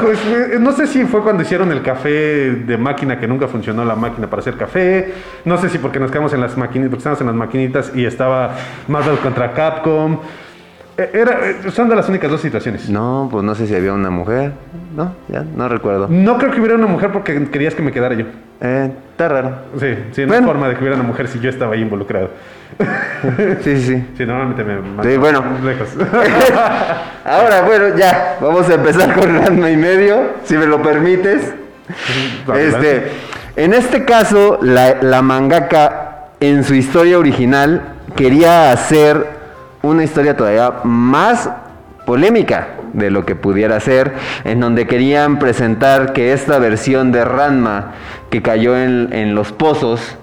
pues, 0.00 0.18
eh, 0.26 0.56
no 0.58 0.72
sé 0.72 0.86
si 0.86 1.04
fue 1.04 1.22
cuando 1.22 1.42
hicieron 1.42 1.70
el 1.72 1.82
café 1.82 2.10
de 2.50 2.76
máquina 2.76 3.18
que 3.18 3.28
nunca 3.28 3.48
funcionó 3.48 3.84
la 3.84 3.94
máquina 3.94 4.28
para 4.28 4.40
hacer 4.40 4.56
café. 4.56 5.14
No 5.44 5.58
sé 5.58 5.68
si 5.68 5.78
porque 5.78 6.00
nos 6.00 6.10
quedamos 6.10 6.32
en 6.32 6.40
las 6.40 6.56
maquinitas, 6.56 6.90
porque 6.90 6.98
estábamos 6.98 7.20
en 7.20 7.26
las 7.28 7.36
maquinitas 7.36 7.92
y 7.94 8.04
estaba 8.04 8.56
Marvel 8.88 9.18
contra 9.18 9.52
Capcom. 9.52 10.18
Eh, 10.98 11.10
Era, 11.12 11.38
eh, 11.48 11.70
son 11.70 11.88
de 11.88 11.94
las 11.94 12.08
únicas 12.08 12.28
dos 12.28 12.40
situaciones. 12.40 12.90
No, 12.90 13.28
pues 13.30 13.44
no 13.44 13.54
sé 13.54 13.68
si 13.68 13.74
había 13.74 13.92
una 13.92 14.10
mujer. 14.10 14.50
No, 14.96 15.14
ya, 15.28 15.44
no 15.56 15.68
recuerdo. 15.68 16.08
No 16.10 16.36
creo 16.38 16.50
que 16.50 16.58
hubiera 16.58 16.74
una 16.74 16.88
mujer 16.88 17.12
porque 17.12 17.48
querías 17.50 17.74
que 17.76 17.82
me 17.82 17.92
quedara 17.92 18.16
yo. 18.16 18.26
Eh, 18.60 18.90
está 19.12 19.28
raro. 19.28 19.50
Sí, 19.78 19.94
sí, 20.10 20.26
no 20.26 20.34
hay 20.34 20.42
forma 20.42 20.66
de 20.68 20.74
que 20.74 20.80
hubiera 20.80 20.96
una 20.96 21.04
mujer 21.06 21.28
si 21.28 21.38
yo 21.38 21.48
estaba 21.50 21.74
ahí 21.74 21.82
involucrado. 21.82 22.30
Sí, 23.62 23.76
sí, 23.76 23.82
sí. 23.82 24.06
Sí, 24.16 24.26
normalmente 24.26 24.62
me 24.64 25.02
Sí, 25.02 25.16
bueno. 25.16 25.42
lejos. 25.64 25.88
Ahora, 27.24 27.62
bueno, 27.62 27.96
ya, 27.96 28.36
vamos 28.40 28.68
a 28.68 28.74
empezar 28.74 29.14
con 29.14 29.34
Ranma 29.36 29.70
y 29.70 29.76
medio, 29.76 30.34
si 30.44 30.56
me 30.56 30.66
lo 30.66 30.80
permites. 30.82 31.52
Este, 32.54 33.10
en 33.56 33.74
este 33.74 34.04
caso, 34.04 34.58
la, 34.62 35.02
la 35.02 35.22
mangaka, 35.22 36.26
en 36.40 36.62
su 36.62 36.74
historia 36.74 37.18
original, 37.18 37.82
quería 38.14 38.70
hacer 38.70 39.37
una 39.82 40.04
historia 40.04 40.36
todavía 40.36 40.72
más 40.84 41.50
polémica 42.06 42.68
de 42.92 43.10
lo 43.10 43.26
que 43.26 43.36
pudiera 43.36 43.78
ser, 43.80 44.14
en 44.44 44.60
donde 44.60 44.86
querían 44.86 45.38
presentar 45.38 46.12
que 46.12 46.32
esta 46.32 46.58
versión 46.58 47.12
de 47.12 47.24
Ranma 47.24 47.92
que 48.30 48.40
cayó 48.42 48.76
en, 48.76 49.12
en 49.12 49.34
los 49.34 49.52
pozos 49.52 50.16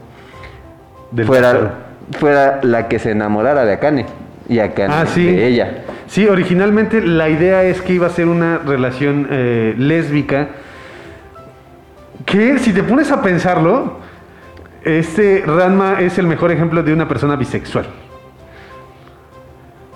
Del 1.12 1.28
fuera, 1.28 2.60
la 2.64 2.88
que 2.88 3.00
se 3.00 3.12
enamorara 3.12 3.66
de 3.66 3.74
Akane 3.74 4.06
y 4.50 4.60
Akane 4.60 4.94
Ah, 4.94 5.06
sí. 5.06 5.26
de 5.26 5.48
ella. 5.48 5.84
Sí, 6.08 6.28
originalmente 6.28 7.02
la 7.02 7.30
idea 7.30 7.64
es 7.64 7.82
que 7.82 7.94
iba 7.94 8.08
a 8.08 8.12
ser 8.12 8.28
una 8.28 8.60
relación 8.60 9.28
eh, 9.32 9.74
lésbica. 9.78 10.50
Que 12.26 12.58
si 12.60 12.74
te 12.74 12.84
pones 12.84 13.12
a 13.12 13.22
pensarlo, 13.22 14.00
este 14.84 15.44
Ranma 15.46 16.00
es 16.00 16.18
el 16.18 16.28
mejor 16.28 16.52
ejemplo 16.52 16.84
de 16.84 16.94
una 16.94 17.08
persona 17.08 17.36
bisexual. 17.36 17.86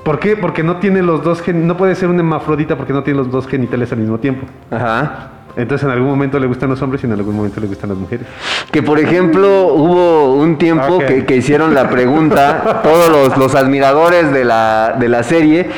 ¿Por 0.09 0.17
qué? 0.17 0.35
Porque 0.35 0.63
no 0.63 0.77
tiene 0.77 1.03
los 1.03 1.23
dos 1.23 1.39
gen- 1.39 1.67
no 1.67 1.77
puede 1.77 1.93
ser 1.93 2.09
una 2.09 2.17
hermafrodita 2.17 2.75
porque 2.75 2.93
no 2.93 3.03
tiene 3.03 3.19
los 3.19 3.29
dos 3.29 3.45
genitales 3.45 3.91
al 3.91 3.99
mismo 3.99 4.17
tiempo. 4.17 4.47
Ajá. 4.71 5.27
Entonces 5.55 5.85
en 5.85 5.91
algún 5.91 6.09
momento 6.09 6.39
le 6.39 6.47
gustan 6.47 6.71
los 6.71 6.81
hombres 6.81 7.03
y 7.03 7.05
en 7.05 7.11
algún 7.13 7.35
momento 7.35 7.61
le 7.61 7.67
gustan 7.67 7.89
las 7.91 7.97
mujeres. 7.99 8.25
Que 8.71 8.81
por 8.81 8.97
ejemplo 8.97 9.67
hubo 9.71 10.33
un 10.33 10.57
tiempo 10.57 10.95
Ok. 10.95 11.03
que, 11.05 11.25
que 11.25 11.35
hicieron 11.37 11.75
la 11.75 11.91
pregunta, 11.91 12.79
todos 12.83 13.09
los, 13.11 13.37
los 13.37 13.53
admiradores 13.53 14.31
de 14.33 14.45
la, 14.45 14.95
de 14.99 15.09
la 15.09 15.21
serie, 15.21 15.69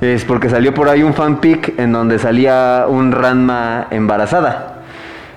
es 0.00 0.24
porque 0.24 0.50
salió 0.50 0.74
por 0.74 0.88
ahí 0.88 1.04
un 1.04 1.14
fanpic 1.14 1.78
en 1.78 1.92
donde 1.92 2.18
salía 2.18 2.86
un 2.88 3.12
Ranma 3.12 3.86
embarazada. 3.92 4.72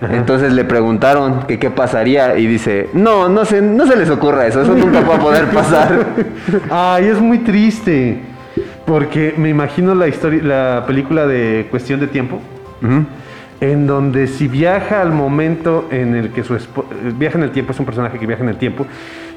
Entonces 0.02 0.54
le 0.54 0.64
preguntaron 0.66 1.42
que 1.44 1.60
qué 1.60 1.70
pasaría 1.70 2.36
y 2.40 2.48
dice, 2.48 2.90
no, 2.94 3.30
no 3.30 3.46
se, 3.46 3.62
no 3.62 3.86
se 3.86 3.96
les 3.96 4.10
ocurra 4.10 4.48
eso, 4.48 4.64
eso 4.64 4.74
nunca 4.74 5.02
va 5.02 5.18
a 5.18 5.20
poder 5.20 5.46
pasar. 5.50 6.06
Ay, 6.72 7.06
es 7.10 7.20
muy 7.22 7.38
triste. 7.40 8.24
Porque 8.90 9.36
me 9.38 9.50
imagino 9.50 9.94
la 9.94 10.08
historia, 10.08 10.42
la 10.44 10.84
película 10.88 11.28
de 11.28 11.68
Cuestión 11.70 12.00
de 12.00 12.08
Tiempo. 12.08 12.40
En 13.62 13.86
donde 13.86 14.26
si 14.28 14.48
viaja 14.48 15.00
al 15.02 15.12
momento 15.12 15.88
en 15.92 16.16
el 16.16 16.30
que 16.32 16.44
su 16.44 16.56
esposa... 16.56 16.88
Viaja 17.18 17.38
en 17.38 17.44
el 17.44 17.52
tiempo, 17.52 17.72
es 17.74 17.80
un 17.80 17.86
personaje 17.86 18.18
que 18.18 18.26
viaja 18.26 18.42
en 18.42 18.50
el 18.50 18.56
tiempo. 18.58 18.88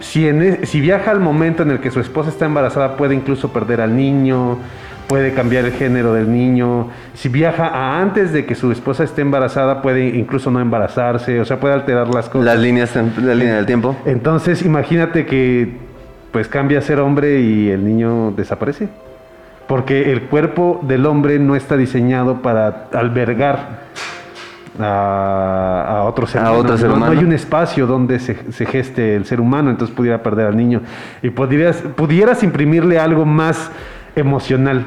Si, 0.01 0.27
en 0.27 0.43
e- 0.43 0.65
si 0.67 0.81
viaja 0.81 1.11
al 1.11 1.21
momento 1.21 1.65
en 1.65 1.71
el 1.73 1.81
que 1.81 1.91
su 1.91 2.01
esposa 2.01 2.31
está 2.31 2.47
embarazada, 2.47 2.97
puede 2.97 3.15
incluso 3.15 3.53
perder 3.53 3.81
al 3.83 3.95
niño, 3.95 4.57
puede 5.07 5.35
cambiar 5.35 5.65
el 5.67 5.73
género 5.73 6.15
del 6.15 6.33
niño. 6.33 6.89
Si 7.15 7.29
viaja 7.29 7.67
a 7.67 8.01
antes 8.01 8.33
de 8.33 8.47
que 8.47 8.55
su 8.55 8.71
esposa 8.73 9.05
esté 9.05 9.21
embarazada, 9.21 9.83
puede 9.83 10.07
incluso 10.17 10.51
no 10.51 10.61
embarazarse, 10.61 11.41
o 11.41 11.45
sea, 11.45 11.59
puede 11.61 11.75
alterar 11.75 12.09
las 12.09 12.29
cosas. 12.31 12.47
Las 12.47 12.59
líneas, 12.61 12.97
tem- 12.97 13.15
la 13.19 13.35
línea 13.35 13.57
del 13.57 13.67
tiempo. 13.67 13.97
Entonces, 14.07 14.63
imagínate 14.65 15.27
que 15.27 15.77
pues 16.31 16.49
cambia 16.49 16.79
a 16.79 16.83
ser 16.83 17.01
hombre 17.01 17.41
y 17.41 17.69
el 17.69 17.85
niño 17.85 18.31
desaparece. 18.31 18.89
Porque 19.67 20.13
el 20.13 20.23
cuerpo 20.23 20.81
del 20.83 21.07
hombre 21.07 21.39
no 21.39 21.57
está 21.57 21.77
diseñado 21.77 22.43
para 22.43 22.89
albergar 22.93 23.83
a, 24.81 25.87
a 25.99 26.03
otro 26.05 26.27
ser 26.27 26.41
A 26.43 26.45
humano. 26.51 26.59
otro 26.61 26.79
ser 26.79 26.91
no, 26.91 27.05
hay 27.07 27.19
un 27.19 27.33
espacio 27.33 27.87
donde 27.87 28.19
se, 28.19 28.53
se 28.53 28.67
geste 28.67 29.17
el 29.17 29.25
ser 29.25 29.41
humano, 29.41 29.71
entonces 29.71 29.95
pudiera 29.95 30.23
perder 30.23 30.47
al 30.49 30.57
niño. 30.57 30.81
Y 31.23 31.31
pudieras, 31.31 31.77
pudieras 31.97 32.43
imprimirle 32.43 32.99
algo 32.99 33.25
más 33.25 33.71
emocional 34.17 34.85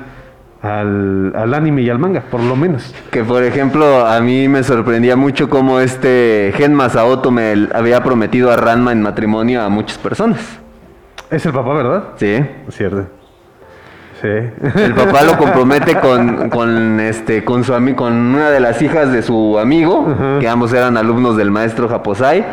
al, 0.61 1.33
al 1.35 1.53
anime 1.53 1.83
y 1.83 1.89
al 1.89 1.99
manga, 1.99 2.21
por 2.29 2.41
lo 2.41 2.55
menos. 2.55 2.93
Que 3.11 3.23
por 3.23 3.43
ejemplo, 3.43 4.05
a 4.05 4.19
mí 4.21 4.47
me 4.47 4.63
sorprendía 4.63 5.15
mucho 5.15 5.49
cómo 5.49 5.79
este 5.79 6.51
Gen 6.55 6.73
Masaoto 6.73 7.31
me 7.31 7.67
había 7.73 8.03
prometido 8.03 8.51
a 8.51 8.55
Ranma 8.55 8.91
en 8.91 9.01
matrimonio 9.01 9.61
a 9.61 9.69
muchas 9.69 9.97
personas. 9.97 10.39
Es 11.29 11.45
el 11.45 11.53
papá, 11.53 11.73
¿verdad? 11.73 12.03
Sí. 12.17 12.38
Cierto. 12.69 13.07
Sí. 14.25 14.81
El 14.81 14.95
papá 14.95 15.23
lo 15.23 15.38
compromete 15.38 15.99
con, 15.99 16.49
con, 16.49 16.99
este, 16.99 17.43
con, 17.43 17.63
su 17.63 17.73
con 17.95 18.13
una 18.13 18.49
de 18.49 18.59
las 18.59 18.81
hijas 18.81 19.11
de 19.11 19.21
su 19.21 19.59
amigo, 19.59 20.39
que 20.39 20.47
ambos 20.47 20.73
eran 20.73 20.97
alumnos 20.97 21.38
del 21.38 21.51
maestro 21.51 21.88
Japosai. 21.88 22.43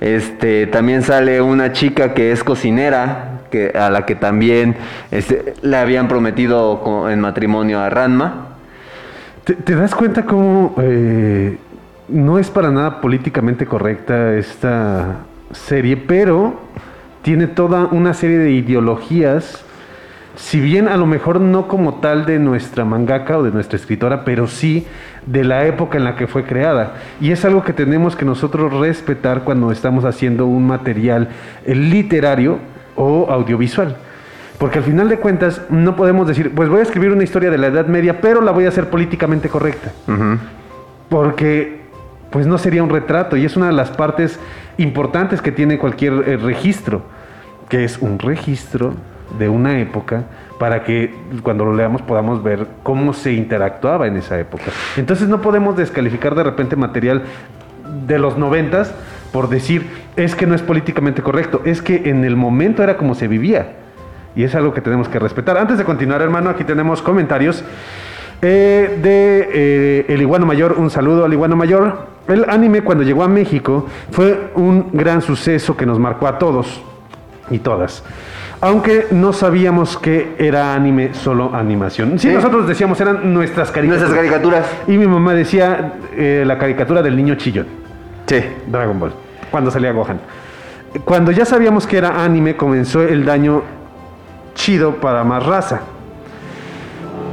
Este, 0.00 0.66
también 0.66 1.02
sale 1.02 1.40
una 1.42 1.72
chica 1.72 2.14
que 2.14 2.32
es 2.32 2.42
cocinera, 2.42 3.40
que, 3.50 3.70
a 3.70 3.90
la 3.90 4.06
que 4.06 4.14
también 4.14 4.76
este, 5.10 5.54
le 5.60 5.76
habían 5.76 6.08
prometido 6.08 7.08
en 7.10 7.20
matrimonio 7.20 7.80
a 7.80 7.90
Ranma. 7.90 8.46
¿Te, 9.44 9.54
te 9.54 9.74
das 9.74 9.94
cuenta 9.94 10.24
cómo 10.24 10.74
eh, 10.78 11.58
no 12.08 12.38
es 12.38 12.48
para 12.50 12.70
nada 12.70 13.00
políticamente 13.00 13.66
correcta 13.66 14.34
esta 14.34 15.16
serie, 15.52 15.96
pero 15.96 16.54
tiene 17.22 17.46
toda 17.46 17.86
una 17.86 18.14
serie 18.14 18.38
de 18.38 18.52
ideologías, 18.52 19.64
si 20.36 20.60
bien 20.60 20.88
a 20.88 20.96
lo 20.96 21.06
mejor 21.06 21.40
no 21.40 21.68
como 21.68 21.96
tal 21.96 22.24
de 22.24 22.38
nuestra 22.38 22.84
mangaka 22.84 23.38
o 23.38 23.42
de 23.42 23.50
nuestra 23.50 23.76
escritora, 23.76 24.24
pero 24.24 24.46
sí 24.46 24.86
de 25.26 25.44
la 25.44 25.66
época 25.66 25.98
en 25.98 26.04
la 26.04 26.16
que 26.16 26.26
fue 26.26 26.44
creada. 26.44 26.94
Y 27.20 27.32
es 27.32 27.44
algo 27.44 27.62
que 27.62 27.72
tenemos 27.72 28.16
que 28.16 28.24
nosotros 28.24 28.72
respetar 28.72 29.44
cuando 29.44 29.70
estamos 29.70 30.04
haciendo 30.04 30.46
un 30.46 30.66
material 30.66 31.28
eh, 31.64 31.74
literario 31.74 32.58
o 32.96 33.30
audiovisual. 33.30 33.96
Porque 34.58 34.78
al 34.78 34.84
final 34.84 35.08
de 35.08 35.18
cuentas 35.18 35.62
no 35.70 35.96
podemos 35.96 36.26
decir, 36.26 36.52
pues 36.54 36.68
voy 36.68 36.80
a 36.80 36.82
escribir 36.82 37.10
una 37.10 37.24
historia 37.24 37.50
de 37.50 37.58
la 37.58 37.66
Edad 37.66 37.86
Media, 37.86 38.20
pero 38.20 38.40
la 38.40 38.52
voy 38.52 38.64
a 38.64 38.68
hacer 38.68 38.90
políticamente 38.90 39.48
correcta. 39.48 39.90
Porque 41.08 41.82
pues 42.30 42.46
no 42.46 42.56
sería 42.56 42.82
un 42.82 42.88
retrato 42.88 43.36
y 43.36 43.44
es 43.44 43.56
una 43.56 43.66
de 43.66 43.72
las 43.72 43.90
partes 43.90 44.38
importantes 44.78 45.42
que 45.42 45.52
tiene 45.52 45.78
cualquier 45.78 46.12
eh, 46.26 46.36
registro, 46.38 47.02
que 47.68 47.84
es 47.84 47.98
un 47.98 48.18
registro 48.18 48.94
de 49.38 49.48
una 49.48 49.78
época 49.80 50.24
para 50.58 50.84
que 50.84 51.14
cuando 51.42 51.64
lo 51.64 51.74
leamos 51.74 52.02
podamos 52.02 52.42
ver 52.42 52.66
cómo 52.82 53.12
se 53.12 53.32
interactuaba 53.32 54.06
en 54.06 54.16
esa 54.16 54.38
época. 54.38 54.64
Entonces 54.96 55.28
no 55.28 55.40
podemos 55.40 55.76
descalificar 55.76 56.34
de 56.34 56.44
repente 56.44 56.76
material 56.76 57.22
de 58.06 58.18
los 58.18 58.38
noventas 58.38 58.94
por 59.32 59.48
decir 59.48 59.90
es 60.16 60.34
que 60.34 60.46
no 60.46 60.54
es 60.54 60.62
políticamente 60.62 61.22
correcto, 61.22 61.62
es 61.64 61.82
que 61.82 62.10
en 62.10 62.24
el 62.24 62.36
momento 62.36 62.82
era 62.82 62.96
como 62.96 63.14
se 63.14 63.26
vivía. 63.26 63.72
Y 64.36 64.44
es 64.44 64.54
algo 64.54 64.72
que 64.72 64.80
tenemos 64.80 65.08
que 65.08 65.18
respetar. 65.18 65.58
Antes 65.58 65.78
de 65.78 65.84
continuar, 65.84 66.22
hermano, 66.22 66.50
aquí 66.50 66.64
tenemos 66.64 67.02
comentarios. 67.02 67.64
Eh, 68.40 68.98
de 69.02 69.48
eh, 69.52 70.06
El 70.08 70.20
Iguano 70.20 70.46
Mayor, 70.46 70.74
un 70.78 70.90
saludo 70.90 71.24
al 71.24 71.32
Iguano 71.32 71.54
Mayor. 71.56 72.06
El 72.28 72.48
anime 72.48 72.82
cuando 72.82 73.04
llegó 73.04 73.24
a 73.24 73.28
México 73.28 73.86
fue 74.10 74.50
un 74.54 74.90
gran 74.92 75.22
suceso 75.22 75.76
que 75.76 75.86
nos 75.86 75.98
marcó 75.98 76.26
a 76.26 76.38
todos 76.38 76.82
y 77.50 77.58
todas. 77.58 78.04
Aunque 78.62 79.08
no 79.10 79.32
sabíamos 79.32 79.98
que 79.98 80.36
era 80.38 80.72
anime, 80.72 81.14
solo 81.14 81.52
animación. 81.52 82.16
Sí, 82.16 82.28
nosotros 82.28 82.68
decíamos 82.68 83.00
eran 83.00 83.34
nuestras 83.34 83.72
caricaturas. 83.72 84.08
Nuestras 84.08 84.24
caricaturas. 84.24 84.66
Y 84.86 84.96
mi 84.96 85.08
mamá 85.08 85.34
decía 85.34 85.94
eh, 86.14 86.44
la 86.46 86.56
caricatura 86.58 87.02
del 87.02 87.16
niño 87.16 87.34
chillón. 87.34 87.66
Sí. 88.26 88.40
Dragon 88.68 89.00
Ball. 89.00 89.12
Cuando 89.50 89.68
salía 89.72 89.90
Gohan. 89.90 90.20
Cuando 91.04 91.32
ya 91.32 91.44
sabíamos 91.44 91.88
que 91.88 91.98
era 91.98 92.22
anime, 92.22 92.56
comenzó 92.56 93.02
el 93.02 93.24
daño 93.24 93.62
chido 94.54 94.94
para 94.96 95.24
más 95.24 95.44
raza. 95.44 95.80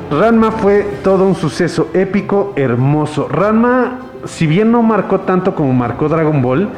Ranma 0.09 0.49
fue 0.49 0.83
todo 1.03 1.27
un 1.27 1.35
suceso 1.35 1.91
épico, 1.93 2.53
hermoso. 2.55 3.27
Ranma, 3.27 3.99
si 4.25 4.47
bien 4.47 4.71
no 4.71 4.81
marcó 4.81 5.19
tanto 5.19 5.53
como 5.53 5.73
marcó 5.73 6.09
Dragon 6.09 6.41
Ball, 6.41 6.69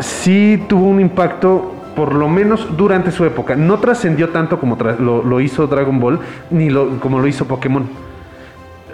sí 0.00 0.64
tuvo 0.68 0.88
un 0.88 1.00
impacto, 1.00 1.76
por 1.94 2.14
lo 2.14 2.28
menos 2.28 2.76
durante 2.76 3.10
su 3.10 3.24
época. 3.24 3.54
No 3.56 3.78
trascendió 3.78 4.30
tanto 4.30 4.58
como 4.58 4.76
tra- 4.78 4.98
lo, 4.98 5.22
lo 5.22 5.40
hizo 5.40 5.66
Dragon 5.66 5.98
Ball, 6.00 6.18
ni 6.50 6.70
lo- 6.70 6.98
como 7.00 7.18
lo 7.20 7.26
hizo 7.26 7.44
Pokémon. 7.46 7.88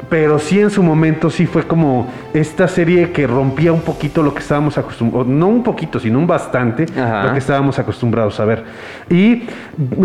Pero 0.08 0.38
sí 0.38 0.58
en 0.58 0.70
su 0.70 0.82
momento 0.82 1.28
sí 1.28 1.44
fue 1.46 1.64
como 1.64 2.08
esta 2.32 2.66
serie 2.66 3.10
que 3.10 3.26
rompía 3.26 3.72
un 3.72 3.82
poquito 3.82 4.22
lo 4.22 4.32
que 4.32 4.38
estábamos 4.38 4.78
acostumbrados, 4.78 5.26
no 5.26 5.48
un 5.48 5.62
poquito, 5.62 5.98
sino 6.00 6.18
un 6.18 6.26
bastante 6.26 6.86
Ajá. 6.98 7.24
lo 7.24 7.32
que 7.32 7.38
estábamos 7.40 7.78
acostumbrados 7.78 8.38
a 8.40 8.44
ver. 8.46 8.64
Y 9.10 9.42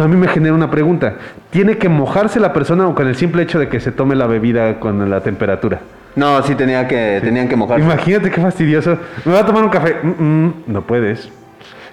a 0.01 0.07
mí 0.07 0.15
me 0.17 0.27
genera 0.27 0.53
una 0.53 0.69
pregunta, 0.69 1.15
¿tiene 1.51 1.77
que 1.77 1.87
mojarse 1.89 2.39
la 2.41 2.51
persona 2.51 2.87
o 2.87 2.95
con 2.95 3.07
el 3.07 3.15
simple 3.15 3.43
hecho 3.43 3.59
de 3.59 3.69
que 3.69 3.79
se 3.79 3.91
tome 3.93 4.15
la 4.15 4.27
bebida 4.27 4.79
con 4.79 5.09
la 5.09 5.21
temperatura? 5.21 5.79
No, 6.15 6.41
sí 6.43 6.53
tenía 6.55 6.85
que, 6.87 7.21
tenían 7.23 7.47
que 7.47 7.55
mojarse. 7.55 7.85
Imagínate 7.85 8.29
qué 8.29 8.41
fastidioso. 8.41 8.97
Me 9.23 9.31
voy 9.31 9.41
a 9.41 9.45
tomar 9.45 9.63
un 9.63 9.69
café. 9.69 9.95
Mm, 10.03 10.23
mm, 10.23 10.53
no 10.67 10.81
puedes. 10.81 11.31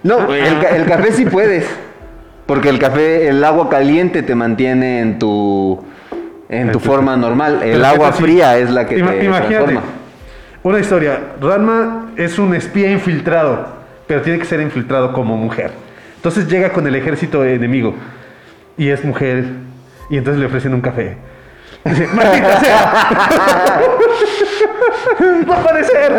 No, 0.02 0.32
el, 0.34 0.60
ca- 0.60 0.70
el 0.76 0.86
café 0.86 1.12
sí 1.12 1.26
puedes. 1.26 1.66
Porque 2.46 2.68
el 2.68 2.78
café, 2.78 3.28
el 3.28 3.44
agua 3.44 3.68
caliente 3.68 4.22
te 4.22 4.34
mantiene 4.34 5.00
en 5.00 5.18
tu 5.18 5.84
en 6.48 6.72
tu 6.72 6.80
forma 6.80 7.16
normal. 7.16 7.62
El 7.62 7.84
agua 7.84 8.10
fría 8.12 8.58
es 8.58 8.70
la 8.70 8.86
que 8.86 8.98
Ima- 8.98 9.10
te 9.12 9.24
imagínate, 9.24 9.54
transforma. 9.54 9.82
una 10.64 10.78
historia. 10.80 11.20
Ranma 11.40 12.10
es 12.16 12.38
un 12.40 12.54
espía 12.56 12.90
infiltrado, 12.90 13.68
pero 14.08 14.22
tiene 14.22 14.38
que 14.40 14.44
ser 14.46 14.60
infiltrado 14.60 15.12
como 15.12 15.36
mujer. 15.36 15.70
Entonces 16.16 16.48
llega 16.48 16.70
con 16.72 16.86
el 16.88 16.96
ejército 16.96 17.44
enemigo 17.44 17.94
y 18.76 18.88
es 18.88 19.04
mujer 19.04 19.44
y 20.10 20.16
entonces 20.16 20.40
le 20.40 20.46
ofrecen 20.46 20.74
un 20.74 20.80
café. 20.80 21.16
Dice, 21.84 22.08
¡Maldita 22.08 22.60
sea! 22.60 23.08
¡Va 25.48 25.54
a 25.54 25.60
aparecer! 25.60 26.12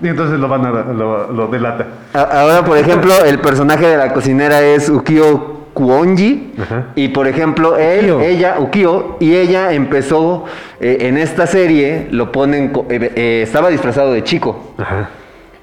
Y 0.00 0.08
entonces 0.08 0.38
lo 0.38 0.48
van 0.48 0.64
a 0.66 0.70
lo, 0.70 1.32
lo 1.32 1.46
delata. 1.48 1.86
Ahora, 2.12 2.64
por 2.64 2.78
ejemplo, 2.78 3.12
el 3.24 3.40
personaje 3.40 3.86
de 3.86 3.96
la 3.96 4.12
cocinera 4.12 4.62
es 4.62 4.88
Ukio 4.88 5.58
Kuonji. 5.78 6.54
Y 6.96 7.08
por 7.08 7.28
ejemplo, 7.28 7.76
él, 7.76 8.10
ella, 8.20 8.56
Ukio, 8.58 9.16
y 9.20 9.36
ella 9.36 9.72
empezó 9.72 10.44
eh, 10.80 10.98
en 11.02 11.16
esta 11.16 11.46
serie, 11.46 12.08
lo 12.10 12.32
ponen, 12.32 12.72
eh, 12.88 13.12
eh, 13.14 13.40
estaba 13.44 13.68
disfrazado 13.68 14.12
de 14.12 14.24
chico. 14.24 14.74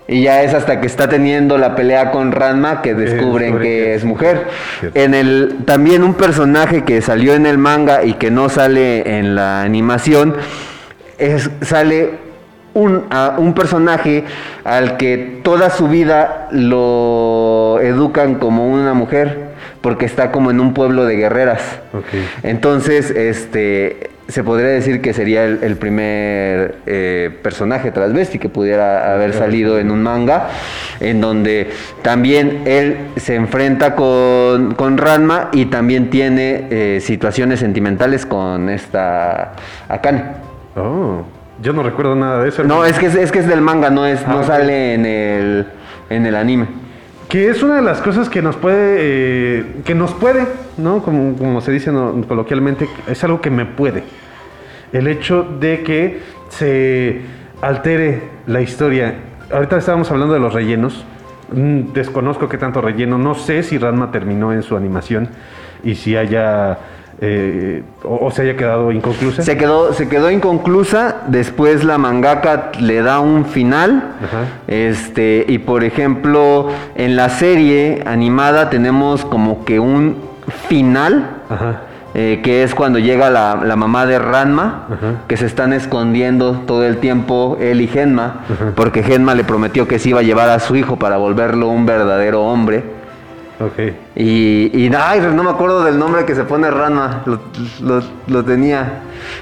Y 0.08 0.22
ya 0.22 0.43
es 0.43 0.53
hasta 0.53 0.80
que 0.80 0.88
está 0.88 1.10
teniendo 1.10 1.58
la 1.58 1.76
pelea 1.76 2.12
con 2.12 2.32
Ranma 2.32 2.82
que 2.82 2.93
descubren 2.93 3.56
descubre 3.56 3.70
que 3.70 3.84
que 3.84 3.95
es 3.95 4.06
mujer. 4.06 4.47
En 4.93 5.14
el 5.14 5.58
también 5.66 6.03
un 6.03 6.14
personaje 6.14 6.84
que 6.84 7.01
salió 7.01 7.34
en 7.34 7.45
el 7.45 7.58
manga 7.58 8.03
y 8.06 8.14
que 8.14 8.32
no 8.32 8.47
sale 8.47 9.18
en 9.18 9.36
la 9.36 9.64
animación 9.64 10.36
es 11.18 11.49
sale 11.62 12.25
un, 12.76 13.06
a- 13.10 13.36
un 13.40 13.54
personaje 13.56 14.24
al 14.64 14.98
que 14.98 15.40
toda 15.44 15.72
su 15.72 15.88
vida 15.88 16.48
lo 16.52 17.80
educan 17.82 18.36
como 18.36 18.70
una 18.72 18.94
mujer 18.94 19.56
porque 19.82 20.06
está 20.06 20.32
como 20.32 20.52
en 20.52 20.60
un 20.60 20.74
pueblo 20.74 21.06
de 21.06 21.16
guerreras. 21.16 21.62
Entonces, 22.44 23.12
este, 23.12 24.10
se 24.28 24.44
podría 24.44 24.70
decir 24.70 25.00
que 25.02 25.14
sería 25.14 25.46
el, 25.46 25.60
el 25.64 25.76
primer 25.78 26.76
eh, 26.88 27.30
personaje 27.44 27.92
transvesti 27.92 28.40
que 28.40 28.50
pudiera 28.50 29.14
haber 29.14 29.34
salido 29.34 29.78
en 29.78 29.92
un 29.92 30.02
manga, 30.02 30.48
en 31.00 31.22
donde 31.22 31.70
también 32.02 32.64
él 32.66 32.98
se 33.18 33.36
enfrenta 33.36 33.96
con, 33.96 34.74
con 34.74 34.98
Ranma 34.98 35.50
y 35.54 35.66
también 35.66 36.10
tiene 36.10 36.68
eh, 36.72 37.00
situaciones 37.02 37.60
sentimentales 37.60 38.26
con 38.26 38.70
esta 38.70 39.54
Akane. 39.88 40.24
Oh, 40.76 41.22
yo 41.62 41.74
no 41.74 41.84
recuerdo 41.84 42.16
nada 42.16 42.43
de 42.43 42.49
eso. 42.49 42.64
No, 42.64 42.86
es 42.86 42.97
que 42.99 43.08
es, 43.08 43.16
es 43.16 43.32
que 43.32 43.39
es 43.39 43.47
del 43.47 43.62
manga, 43.62 43.89
no 43.89 44.06
es, 44.06 44.22
Ah, 44.26 44.32
no 44.32 44.43
sale 44.43 44.93
en 44.93 45.06
el, 45.06 45.66
en 46.10 46.26
el 46.26 46.36
anime. 46.36 46.68
Que 47.30 47.49
es 47.49 47.64
una 47.64 47.78
de 47.78 47.82
las 47.82 48.01
cosas 48.01 48.30
que 48.30 48.41
nos 48.41 48.56
puede, 48.56 48.97
eh, 48.99 49.66
que 49.84 49.95
nos 49.95 50.14
puede, 50.14 50.45
¿no? 50.78 51.01
Como, 51.01 51.36
como 51.36 51.60
se 51.62 51.72
dice 51.72 51.91
no, 51.91 52.14
coloquialmente, 52.28 52.88
es 53.08 53.24
algo 53.24 53.41
que 53.41 53.49
me 53.49 53.66
puede. 53.66 54.03
El 54.93 55.08
hecho 55.08 55.43
de 55.60 55.82
que 55.84 56.22
se 56.49 57.22
altere 57.62 58.22
la 58.47 58.62
historia. 58.62 59.16
Ahorita 59.51 59.78
estábamos 59.78 60.12
hablando 60.12 60.34
de 60.34 60.39
los 60.39 60.53
rellenos. 60.53 61.03
Mm, 61.51 61.93
Desconozco 61.93 62.47
qué 62.47 62.58
tanto 62.58 62.82
relleno. 62.82 63.18
No 63.18 63.36
sé 63.36 63.64
si 63.64 63.78
Ranma 63.78 64.12
terminó 64.12 64.53
en 64.53 64.62
su 64.64 64.76
animación 64.78 65.30
y 65.84 65.95
si 65.95 66.16
haya 66.16 66.78
eh, 67.22 67.84
o, 68.03 68.26
o 68.28 68.32
se 68.32 68.41
haya 68.43 68.55
quedado 68.57 68.91
inconclusa. 68.91 69.41
Se 69.41 69.57
quedó, 69.57 69.93
se 69.93 70.09
quedó 70.09 70.30
inconclusa, 70.32 71.18
después 71.28 71.84
la 71.84 71.97
mangaka 71.97 72.72
le 72.80 73.01
da 73.01 73.20
un 73.20 73.45
final. 73.45 74.03
Este, 74.68 75.45
y 75.47 75.59
por 75.59 75.84
ejemplo, 75.84 76.70
en 76.95 77.16
la 77.16 77.30
serie 77.30 78.03
animada 78.05 78.70
tenemos 78.70 79.26
como 79.26 79.63
que 79.66 79.80
un 79.80 80.18
final. 80.68 81.30
eh, 82.18 82.39
que 82.41 82.63
es 82.63 82.74
cuando 82.74 82.97
llega 82.97 83.30
la, 83.30 83.59
la 83.66 83.76
mamá 83.76 84.05
de 84.05 84.18
Ranma, 84.20 84.88
que 85.28 85.36
se 85.36 85.45
están 85.45 85.74
escondiendo 85.74 86.61
todo 86.66 86.86
el 86.86 86.97
tiempo 86.99 87.57
él 87.59 87.82
y 87.82 87.88
Genma, 87.88 88.41
porque 88.74 89.03
Genma 89.03 89.36
le 89.36 89.43
prometió 89.43 89.86
que 89.86 89.99
se 89.99 90.09
iba 90.09 90.22
a 90.22 90.24
llevar 90.24 90.47
a 90.49 90.59
su 90.59 90.78
hijo 90.78 90.95
para 90.95 91.18
volverlo 91.18 91.68
un 91.68 91.86
verdadero 91.86 92.43
hombre. 92.45 92.95
Y, 94.16 94.86
y 94.86 94.89
no 94.89 95.43
me 95.43 95.49
acuerdo 95.49 95.84
del 95.84 95.97
nombre 95.97 96.26
que 96.26 96.36
se 96.36 96.43
pone 96.43 96.70
Ranma, 96.70 97.24
lo, 97.26 97.39
lo- 97.82 98.03
lo 98.28 98.43
tenía. 98.43 98.99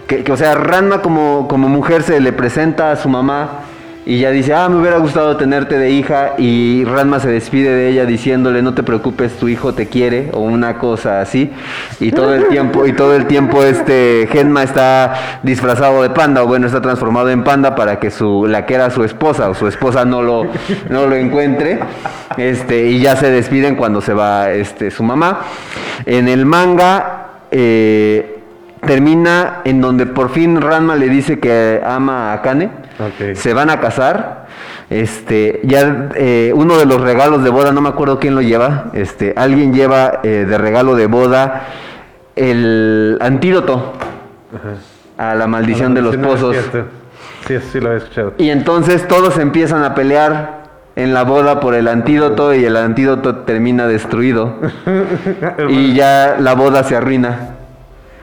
Que, 0.08 0.24
que, 0.24 0.32
o 0.32 0.38
sea, 0.38 0.54
Ranma 0.56 1.02
como, 1.02 1.48
como 1.48 1.68
mujer 1.68 2.04
se 2.04 2.20
le 2.20 2.32
presenta 2.34 2.92
a 2.92 2.96
su 2.96 3.10
mamá 3.10 3.50
y 4.06 4.20
ya 4.20 4.32
dice, 4.32 4.54
ah, 4.54 4.68
me 4.68 4.76
hubiera 4.82 4.98
gustado 4.98 5.38
tenerte 5.38 5.78
de 5.78 5.90
hija. 5.92 6.34
Y 6.38 6.84
Ranma 6.84 7.22
se 7.22 7.30
despide 7.30 7.70
de 7.70 7.88
ella 7.90 8.06
diciéndole, 8.06 8.62
no 8.62 8.74
te 8.74 8.84
preocupes, 8.84 9.34
tu 9.38 9.48
hijo 9.48 9.74
te 9.74 9.88
quiere, 9.88 10.30
o 10.34 10.42
una 10.42 10.78
cosa 10.78 11.22
así. 11.22 11.52
Y 12.02 12.12
todo 12.12 12.34
el 12.36 12.50
tiempo, 12.50 12.86
y 12.86 12.92
todo 12.92 13.16
el 13.16 13.28
tiempo 13.28 13.64
este 13.64 14.28
Genma 14.30 14.64
está 14.64 15.40
disfrazado 15.44 16.04
de 16.04 16.10
panda, 16.10 16.44
o 16.44 16.48
bueno, 16.48 16.68
está 16.68 16.82
transformado 16.82 17.30
en 17.30 17.46
panda 17.46 17.76
para 17.76 17.98
que 18.00 18.12
su, 18.12 18.46
la 18.46 18.66
que 18.66 18.76
era 18.76 18.90
su 18.90 19.06
esposa, 19.06 19.50
o 19.50 19.54
su 19.54 19.68
esposa 19.68 20.04
no 20.04 20.22
lo, 20.22 20.48
no 20.90 21.08
lo 21.08 21.16
encuentre. 21.16 21.80
Este, 22.38 22.88
y 22.88 23.00
ya 23.00 23.16
se 23.16 23.30
despiden 23.30 23.76
cuando 23.76 24.02
se 24.02 24.14
va 24.14 24.52
este, 24.52 24.92
su 24.92 25.04
mamá. 25.04 25.42
En 26.06 26.28
el 26.28 26.46
manga 26.46 27.28
eh, 27.52 28.40
termina 28.86 29.62
en 29.64 29.82
donde 29.82 30.06
por 30.06 30.30
fin 30.30 30.60
Ranma 30.62 30.96
le 30.96 31.10
dice 31.10 31.40
que 31.40 31.82
ama 31.86 32.32
a 32.32 32.34
Akane. 32.34 32.70
Se 33.36 33.54
van 33.54 33.70
a 33.70 33.80
casar. 33.80 34.48
Este, 34.90 35.62
ya 35.64 36.10
eh, 36.16 36.52
uno 36.56 36.78
de 36.78 36.86
los 36.86 37.02
regalos 37.02 37.44
de 37.44 37.50
boda, 37.50 37.72
no 37.72 37.82
me 37.82 37.90
acuerdo 37.90 38.20
quién 38.20 38.36
lo 38.36 38.42
lleva. 38.42 38.86
Este, 38.94 39.34
alguien 39.36 39.74
lleva 39.74 40.20
eh, 40.24 40.46
de 40.48 40.58
regalo 40.58 40.96
de 40.96 41.08
boda 41.08 41.68
el 42.36 43.18
antídoto 43.22 43.94
a 45.18 45.36
la 45.36 45.48
maldición 45.48 45.94
de 45.94 46.02
los 46.02 46.18
no, 46.18 46.28
pozos. 46.28 46.56
Sí, 47.48 47.56
sí 47.72 47.80
lo 47.80 47.88
había 47.88 48.00
escuchado. 48.00 48.34
Y 48.38 48.50
entonces 48.50 49.08
todos 49.08 49.38
empiezan 49.38 49.84
a 49.84 49.96
pelear 49.96 50.63
en 50.96 51.14
la 51.14 51.24
boda 51.24 51.60
por 51.60 51.74
el 51.74 51.88
antídoto 51.88 52.54
y 52.54 52.66
el 52.66 52.78
antídoto 52.78 53.38
termina 53.38 53.88
destruido. 53.88 54.56
y 55.70 55.94
ya 55.94 56.38
la 56.40 56.54
boda 56.54 56.84
se 56.84 56.96
arruina. 56.96 57.56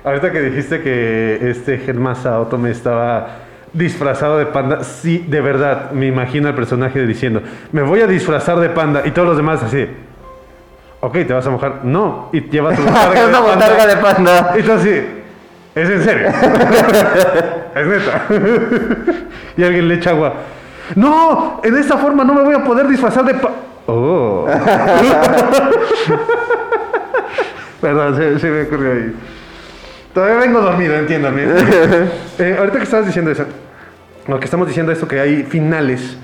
Ahorita 0.04 0.30
que 0.32 0.40
dijiste 0.40 0.80
que 0.80 1.50
este 1.50 1.78
Genma 1.78 2.14
Saotome 2.14 2.70
estaba 2.70 3.28
disfrazado 3.72 4.38
de 4.38 4.46
panda, 4.46 4.82
sí, 4.82 5.24
de 5.28 5.40
verdad, 5.40 5.90
me 5.92 6.06
imagino 6.06 6.48
al 6.48 6.54
personaje 6.54 7.06
diciendo, 7.06 7.42
me 7.72 7.82
voy 7.82 8.00
a 8.00 8.06
disfrazar 8.06 8.58
de 8.60 8.70
panda 8.70 9.02
y 9.04 9.10
todos 9.10 9.28
los 9.28 9.36
demás 9.36 9.62
así. 9.62 9.86
Ok, 11.00 11.12
¿te 11.12 11.32
vas 11.32 11.46
a 11.46 11.50
mojar? 11.50 11.80
No, 11.84 12.28
y 12.32 12.40
llevas 12.48 12.76
tu 12.76 12.82
botarga 12.84 13.26
Una 13.26 13.40
botarga 13.40 13.86
de 13.86 13.96
panda. 13.96 14.54
Y 14.58 14.62
tú 14.62 14.72
así, 14.72 15.02
¿es 15.74 15.90
en 15.90 16.02
serio? 16.02 16.28
es 17.74 17.86
neta. 17.86 18.26
y 19.56 19.62
alguien 19.62 19.88
le 19.88 19.94
echa 19.94 20.10
agua. 20.10 20.34
No, 20.96 21.60
en 21.62 21.76
esta 21.76 21.96
forma 21.96 22.24
no 22.24 22.34
me 22.34 22.42
voy 22.42 22.54
a 22.54 22.64
poder 22.64 22.88
disfrazar 22.88 23.24
de 23.24 23.34
pa... 23.34 23.50
Oh. 23.86 24.46
Perdón, 27.80 28.16
se, 28.16 28.38
se 28.38 28.50
me 28.50 28.62
ocurrió 28.62 28.92
ahí. 28.92 29.14
Todavía 30.12 30.36
vengo 30.38 30.60
dormido, 30.60 30.96
entiéndame. 30.96 31.44
Eh, 32.38 32.56
ahorita 32.58 32.78
que 32.78 32.84
estabas 32.84 33.04
diciendo 33.04 33.30
eso, 33.30 33.44
lo 34.26 34.38
que 34.40 34.46
estamos 34.46 34.66
diciendo 34.66 34.92
es 34.92 34.98
que 35.04 35.20
hay 35.20 35.42
finales 35.42 36.16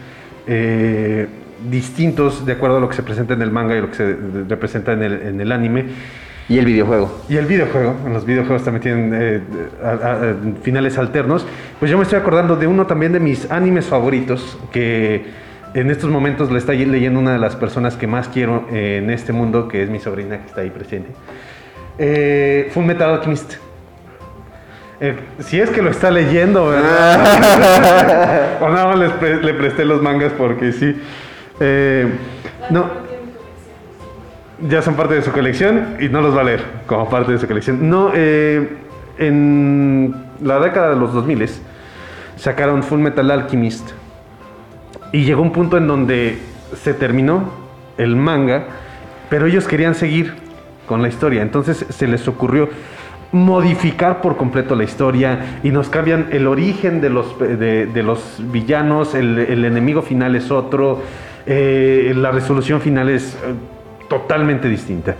eh, 0.46 1.26
distintos 1.68 2.46
de 2.46 2.52
acuerdo 2.52 2.78
a 2.78 2.80
lo 2.80 2.88
que 2.88 2.96
se 2.96 3.02
presenta 3.02 3.34
en 3.34 3.42
el 3.42 3.50
manga 3.50 3.76
y 3.76 3.82
lo 3.82 3.90
que 3.90 3.96
se 3.96 4.16
representa 4.48 4.92
en 4.92 5.02
el, 5.02 5.12
en 5.20 5.40
el 5.40 5.52
anime. 5.52 5.84
Y 6.48 6.58
el 6.58 6.64
videojuego. 6.64 7.12
Y 7.28 7.36
el 7.36 7.46
videojuego, 7.46 7.94
los 8.12 8.24
videojuegos 8.24 8.62
también 8.62 8.82
tienen 8.82 9.12
eh, 9.20 9.40
a- 9.82 9.88
a- 9.88 10.12
a- 10.30 10.34
finales 10.62 10.96
alternos. 10.96 11.44
Pues 11.80 11.90
yo 11.90 11.96
me 11.96 12.04
estoy 12.04 12.18
acordando 12.20 12.54
de 12.56 12.66
uno 12.68 12.86
también 12.86 13.12
de 13.12 13.18
mis 13.20 13.50
animes 13.50 13.86
favoritos, 13.86 14.56
que 14.70 15.24
en 15.74 15.90
estos 15.90 16.08
momentos 16.08 16.52
le 16.52 16.58
está 16.58 16.72
leyendo 16.72 17.18
una 17.18 17.32
de 17.32 17.38
las 17.40 17.56
personas 17.56 17.96
que 17.96 18.06
más 18.06 18.28
quiero 18.28 18.64
eh, 18.70 19.00
en 19.02 19.10
este 19.10 19.32
mundo, 19.32 19.66
que 19.66 19.82
es 19.82 19.90
mi 19.90 19.98
sobrina 19.98 20.38
que 20.38 20.46
está 20.46 20.60
ahí 20.60 20.70
presente. 20.70 21.10
Eh, 21.98 22.70
Full 22.72 22.84
Metal 22.84 23.10
Alchemist. 23.14 23.54
Eh, 25.00 25.16
si 25.40 25.60
es 25.60 25.68
que 25.70 25.82
lo 25.82 25.90
está 25.90 26.10
leyendo, 26.10 26.68
¿verdad? 26.68 28.58
o 28.62 28.68
nada 28.70 28.86
más 28.86 28.98
les 28.98 29.10
pre- 29.12 29.42
le 29.42 29.52
presté 29.54 29.84
los 29.84 30.00
mangas 30.00 30.32
porque 30.32 30.72
sí. 30.72 30.96
Eh, 31.60 32.06
no. 32.70 33.05
Ya 34.60 34.80
son 34.80 34.94
parte 34.94 35.14
de 35.14 35.22
su 35.22 35.32
colección 35.32 35.96
y 36.00 36.08
no 36.08 36.22
los 36.22 36.34
va 36.34 36.40
a 36.40 36.44
leer 36.44 36.62
como 36.86 37.08
parte 37.10 37.32
de 37.32 37.38
su 37.38 37.46
colección. 37.46 37.90
No, 37.90 38.10
eh, 38.14 38.76
en 39.18 40.14
la 40.42 40.58
década 40.60 40.90
de 40.90 40.96
los 40.96 41.12
2000 41.12 41.48
sacaron 42.36 42.82
Full 42.82 43.00
Metal 43.00 43.30
Alchemist 43.30 43.90
y 45.12 45.24
llegó 45.24 45.42
un 45.42 45.52
punto 45.52 45.76
en 45.76 45.86
donde 45.86 46.38
se 46.74 46.94
terminó 46.94 47.50
el 47.98 48.16
manga, 48.16 48.66
pero 49.28 49.46
ellos 49.46 49.66
querían 49.66 49.94
seguir 49.94 50.34
con 50.86 51.02
la 51.02 51.08
historia. 51.08 51.42
Entonces 51.42 51.84
se 51.88 52.06
les 52.06 52.26
ocurrió 52.26 52.68
modificar 53.32 54.20
por 54.20 54.36
completo 54.36 54.74
la 54.74 54.84
historia 54.84 55.58
y 55.62 55.70
nos 55.70 55.88
cambian 55.88 56.28
el 56.30 56.46
origen 56.46 57.00
de 57.00 57.10
los, 57.10 57.38
de, 57.38 58.02
los 58.02 58.40
villanos, 58.50 59.14
el, 59.14 59.38
el 59.38 59.64
enemigo 59.64 60.02
final 60.02 60.36
es 60.36 60.50
otro, 60.50 61.02
eh, 61.46 62.12
la 62.16 62.30
resolución 62.30 62.80
final 62.80 63.08
es 63.08 63.34
eh, 63.34 63.54
totalmente 64.08 64.68
distinta. 64.68 65.16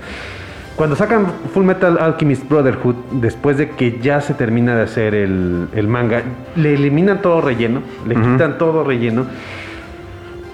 Cuando 0.77 0.95
sacan 0.95 1.27
Full 1.55 1.65
Metal 1.65 1.97
Alchemist 1.99 2.47
Brotherhood, 2.49 2.97
después 3.13 3.57
de 3.57 3.71
que 3.71 3.99
ya 3.99 4.21
se 4.21 4.35
termina 4.35 4.77
de 4.77 4.83
hacer 4.83 5.15
el, 5.15 5.69
el 5.75 5.89
manga, 5.89 6.23
le 6.55 6.75
eliminan 6.75 7.23
todo 7.23 7.41
relleno, 7.41 7.81
le 8.07 8.15
quitan 8.15 8.59
todo 8.59 8.85
relleno 8.85 9.25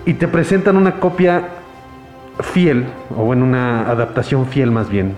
y 0.07 0.15
te 0.15 0.29
presentan 0.29 0.77
una 0.77 1.01
copia 1.01 1.49
fiel, 2.41 2.87
o 3.17 3.25
bueno, 3.25 3.45
una 3.45 3.89
adaptación 3.91 4.47
fiel 4.47 4.71
más 4.71 4.89
bien, 4.89 5.15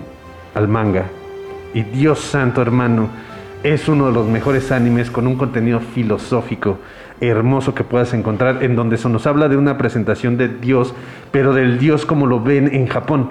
al 0.55 0.67
manga. 0.67 1.05
Y 1.75 1.83
Dios 1.83 2.19
santo, 2.19 2.63
hermano, 2.63 3.09
es 3.61 3.87
uno 3.87 4.07
de 4.07 4.11
los 4.11 4.27
mejores 4.27 4.71
animes 4.71 5.11
con 5.11 5.27
un 5.27 5.35
contenido 5.35 5.79
filosófico 5.79 6.79
hermoso 7.21 7.73
que 7.73 7.83
puedas 7.83 8.13
encontrar, 8.13 8.63
en 8.63 8.75
donde 8.75 8.97
se 8.97 9.09
nos 9.09 9.25
habla 9.27 9.47
de 9.49 9.57
una 9.57 9.77
presentación 9.77 10.37
de 10.37 10.47
Dios, 10.49 10.93
pero 11.31 11.53
del 11.53 11.79
Dios 11.79 12.05
como 12.05 12.25
lo 12.27 12.39
ven 12.41 12.73
en 12.73 12.87
Japón 12.87 13.29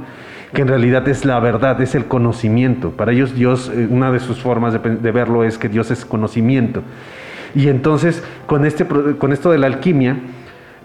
que 0.54 0.62
en 0.62 0.68
realidad 0.68 1.08
es 1.08 1.24
la 1.24 1.40
verdad, 1.40 1.80
es 1.80 1.96
el 1.96 2.04
conocimiento. 2.04 2.90
Para 2.92 3.10
ellos 3.10 3.34
Dios, 3.34 3.72
eh, 3.74 3.88
una 3.90 4.12
de 4.12 4.20
sus 4.20 4.40
formas 4.40 4.72
de, 4.72 5.10
verlo 5.10 5.42
es 5.42 5.58
que 5.58 5.68
Dios 5.68 5.90
es 5.90 6.04
conocimiento. 6.04 6.82
Y 7.56 7.66
entonces, 7.66 8.22
con, 8.46 8.64
este, 8.64 8.86
con 8.86 9.32
esto 9.32 9.50
de 9.50 9.58
la 9.58 9.66
alquimia, 9.66 10.16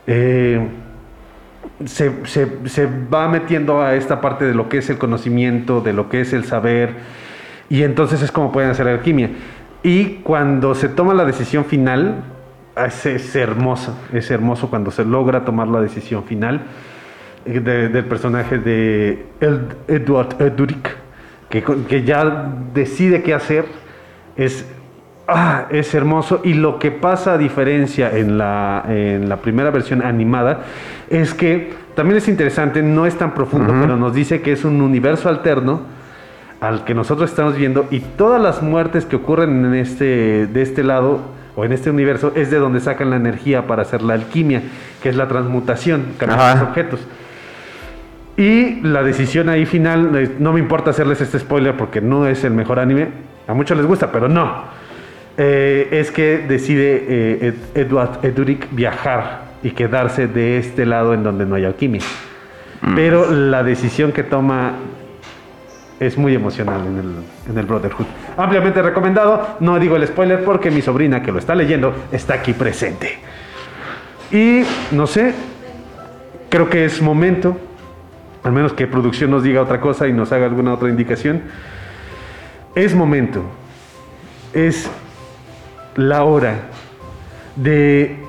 eh, 0.07 0.67
se, 1.85 2.25
se- 2.25 2.47
se 2.65 2.87
va 3.13 3.29
metiendo 3.29 3.81
a 3.81 3.93
esta 3.93 4.21
parte 4.21 4.45
de 4.45 4.55
lo 4.55 4.69
que 4.69 4.79
es 4.79 4.89
el 4.89 4.97
conocimiento, 4.97 5.81
de 5.81 5.93
lo 5.93 6.09
que 6.09 6.21
es 6.21 6.33
el 6.33 6.45
saber, 6.45 6.95
y 7.69 7.83
entonces 7.83 8.23
es 8.23 8.31
como 8.31 8.51
pueden 8.51 8.71
hacer 8.71 8.87
alquimia. 8.87 9.29
Y 9.83 10.15
cuando 10.23 10.73
se 10.73 10.89
toma 10.89 11.13
la 11.13 11.25
decisión 11.25 11.63
final, 11.65 12.23
es, 12.85 13.05
es 13.05 13.35
hermoso, 13.35 13.97
es 14.13 14.29
hermoso 14.31 14.69
cuando 14.69 14.91
se 14.91 15.05
logra 15.05 15.45
tomar 15.45 15.67
la 15.67 15.81
decisión 15.81 16.23
final 16.23 16.61
eh, 17.45 17.59
de- 17.59 17.89
del 17.89 18.05
personaje 18.05 18.57
de 18.57 19.25
Ed- 19.39 19.75
Edward 19.87 20.41
Edurick, 20.41 20.89
que, 21.49 21.63
que 21.63 22.03
ya 22.03 22.51
decide 22.73 23.23
qué 23.23 23.33
hacer, 23.33 23.65
es, 24.35 24.65
ah, 25.27 25.65
es 25.69 25.93
hermoso. 25.95 26.41
Y 26.43 26.53
lo 26.53 26.77
que 26.79 26.91
pasa 26.91 27.33
a 27.33 27.37
diferencia 27.37 28.15
en 28.15 28.37
la, 28.37 28.83
en 28.87 29.27
la 29.29 29.37
primera 29.37 29.71
versión 29.71 30.03
animada 30.03 30.61
es 31.09 31.33
que 31.33 31.73
también 31.95 32.17
es 32.17 32.27
interesante, 32.27 32.81
no 32.83 33.05
es 33.05 33.17
tan 33.17 33.33
profundo, 33.33 33.73
pero 33.81 33.97
nos 33.97 34.13
dice 34.13 34.41
que 34.41 34.51
es 34.53 34.63
un 34.63 34.81
universo 34.81 35.27
alterno 35.27 35.81
al 36.61 36.83
que 36.85 36.93
nosotros 36.93 37.29
estamos 37.29 37.55
viendo 37.57 37.87
y 37.89 37.99
todas 37.99 38.41
las 38.41 38.61
muertes 38.61 39.05
que 39.05 39.15
ocurren 39.17 39.65
en 39.65 39.73
este, 39.75 40.45
de 40.47 40.61
este 40.61 40.83
lado 40.83 41.19
o 41.59 41.65
en 41.65 41.73
este 41.73 41.89
universo 41.89 42.31
es 42.35 42.49
de 42.49 42.57
donde 42.57 42.79
sacan 42.79 43.09
la 43.09 43.17
energía 43.17 43.67
para 43.67 43.81
hacer 43.81 44.01
la 44.01 44.13
alquimia, 44.13 44.61
que 45.03 45.09
es 45.09 45.15
la 45.17 45.27
transmutación, 45.27 46.05
cambiar 46.17 46.39
los 46.57 46.69
objetos. 46.69 46.99
Y 48.37 48.79
la 48.81 49.03
decisión 49.03 49.49
ahí 49.49 49.65
final, 49.65 50.15
eh, 50.15 50.31
no 50.39 50.53
me 50.53 50.59
importa 50.61 50.91
hacerles 50.91 51.19
este 51.19 51.37
spoiler 51.39 51.75
porque 51.75 51.99
no 51.99 52.25
es 52.27 52.45
el 52.45 52.53
mejor 52.53 52.79
anime, 52.79 53.09
a 53.47 53.53
muchos 53.53 53.75
les 53.75 53.85
gusta, 53.85 54.09
pero 54.11 54.29
no. 54.29 54.63
Eh, 55.37 55.89
es 55.91 56.11
que 56.11 56.45
decide 56.47 57.05
eh, 57.07 57.53
Ed- 57.75 57.81
Edward 57.87 58.19
Edurick 58.23 58.67
viajar 58.71 59.41
y 59.61 59.71
quedarse 59.71 60.27
de 60.27 60.57
este 60.57 60.85
lado 60.85 61.13
en 61.13 61.23
donde 61.23 61.45
no 61.45 61.55
hay 61.55 61.65
alquimia. 61.65 62.01
Pero 62.95 63.29
la 63.29 63.61
decisión 63.63 64.13
que 64.13 64.23
toma 64.23 64.71
es 65.99 66.17
muy 66.17 66.33
emocional 66.33 66.79
en 66.87 66.97
el, 66.97 67.11
en 67.51 67.57
el 67.57 67.65
Brotherhood. 67.65 68.05
Ampliamente 68.39 68.81
recomendado. 68.81 69.57
No 69.59 69.77
digo 69.79 69.97
el 69.97 70.07
spoiler 70.07 70.45
porque 70.45 70.71
mi 70.71 70.81
sobrina 70.81 71.21
que 71.21 71.29
lo 71.29 71.39
está 71.39 71.55
leyendo 71.55 71.93
está 72.09 72.35
aquí 72.35 72.53
presente. 72.53 73.17
Y 74.31 74.61
no 74.91 75.07
sé, 75.07 75.33
creo 76.47 76.69
que 76.69 76.85
es 76.85 77.01
momento, 77.01 77.57
al 78.43 78.53
menos 78.53 78.71
que 78.71 78.87
producción 78.87 79.31
nos 79.31 79.43
diga 79.43 79.61
otra 79.61 79.81
cosa 79.81 80.07
y 80.07 80.13
nos 80.13 80.31
haga 80.31 80.45
alguna 80.45 80.73
otra 80.73 80.87
indicación. 80.87 81.41
Es 82.75 82.95
momento, 82.95 83.43
es 84.53 84.89
la 85.97 86.23
hora 86.23 86.61
de 87.57 88.19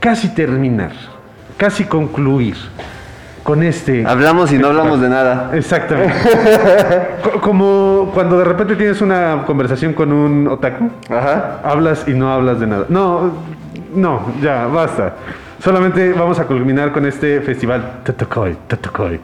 casi 0.00 0.34
terminar, 0.34 0.92
casi 1.56 1.84
concluir 1.84 2.56
con 3.42 3.62
este. 3.62 4.04
Hablamos 4.06 4.52
y 4.52 4.58
no 4.58 4.68
hablamos 4.68 5.00
de 5.00 5.08
nada. 5.08 5.50
Exactamente. 5.54 6.14
Co- 7.22 7.40
Como 7.40 8.10
cuando 8.14 8.38
de 8.38 8.44
repente 8.44 8.76
tienes 8.76 9.00
una 9.00 9.44
conversación 9.46 9.92
con 9.94 10.12
un 10.12 10.46
otaku, 10.48 10.90
hablas 11.64 12.06
y 12.08 12.12
no 12.12 12.32
hablas 12.32 12.60
de 12.60 12.66
nada. 12.66 12.84
No, 12.88 13.32
no, 13.94 14.20
ya, 14.42 14.66
basta. 14.66 15.14
Solamente 15.62 16.12
vamos 16.12 16.38
a 16.38 16.46
culminar 16.46 16.92
con 16.92 17.04
este 17.06 17.40
festival 17.42 18.00
Totokoi, 18.04 18.56
Totokoi 18.66 19.20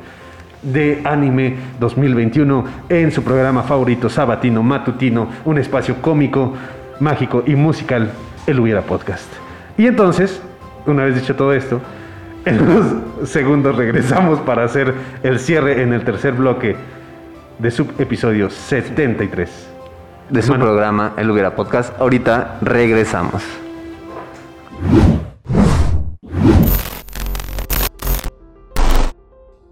de 0.62 1.00
anime 1.04 1.56
2021 1.78 2.64
en 2.88 3.12
su 3.12 3.22
programa 3.22 3.62
favorito 3.62 4.08
sabatino 4.10 4.62
matutino, 4.62 5.28
un 5.44 5.58
espacio 5.58 5.96
cómico, 6.02 6.52
mágico 7.00 7.42
y 7.46 7.54
musical, 7.54 8.10
el 8.46 8.58
Hubiera 8.60 8.82
Podcast. 8.82 9.26
Y 9.78 9.86
entonces, 9.86 10.42
una 10.86 11.04
vez 11.04 11.14
dicho 11.14 11.36
todo 11.36 11.52
esto, 11.52 11.80
en 12.46 12.62
unos 12.62 13.28
segundos 13.28 13.76
regresamos 13.76 14.38
para 14.40 14.64
hacer 14.64 14.94
el 15.22 15.38
cierre 15.40 15.82
en 15.82 15.92
el 15.92 16.04
tercer 16.04 16.32
bloque 16.32 16.76
de 17.58 17.70
su 17.70 17.82
episodio 17.98 18.48
73. 18.48 19.68
De 20.30 20.42
su 20.42 20.54
programa, 20.54 21.14
el 21.16 21.30
Hubiera 21.30 21.54
Podcast. 21.54 21.98
Ahorita 22.00 22.58
regresamos. 22.62 23.42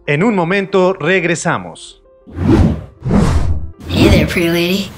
En 0.06 0.22
un 0.22 0.34
momento 0.34 0.94
regresamos. 0.94 2.02
Hey 3.88 4.08
there, 4.10 4.26
pretty 4.26 4.48
lady. 4.48 4.90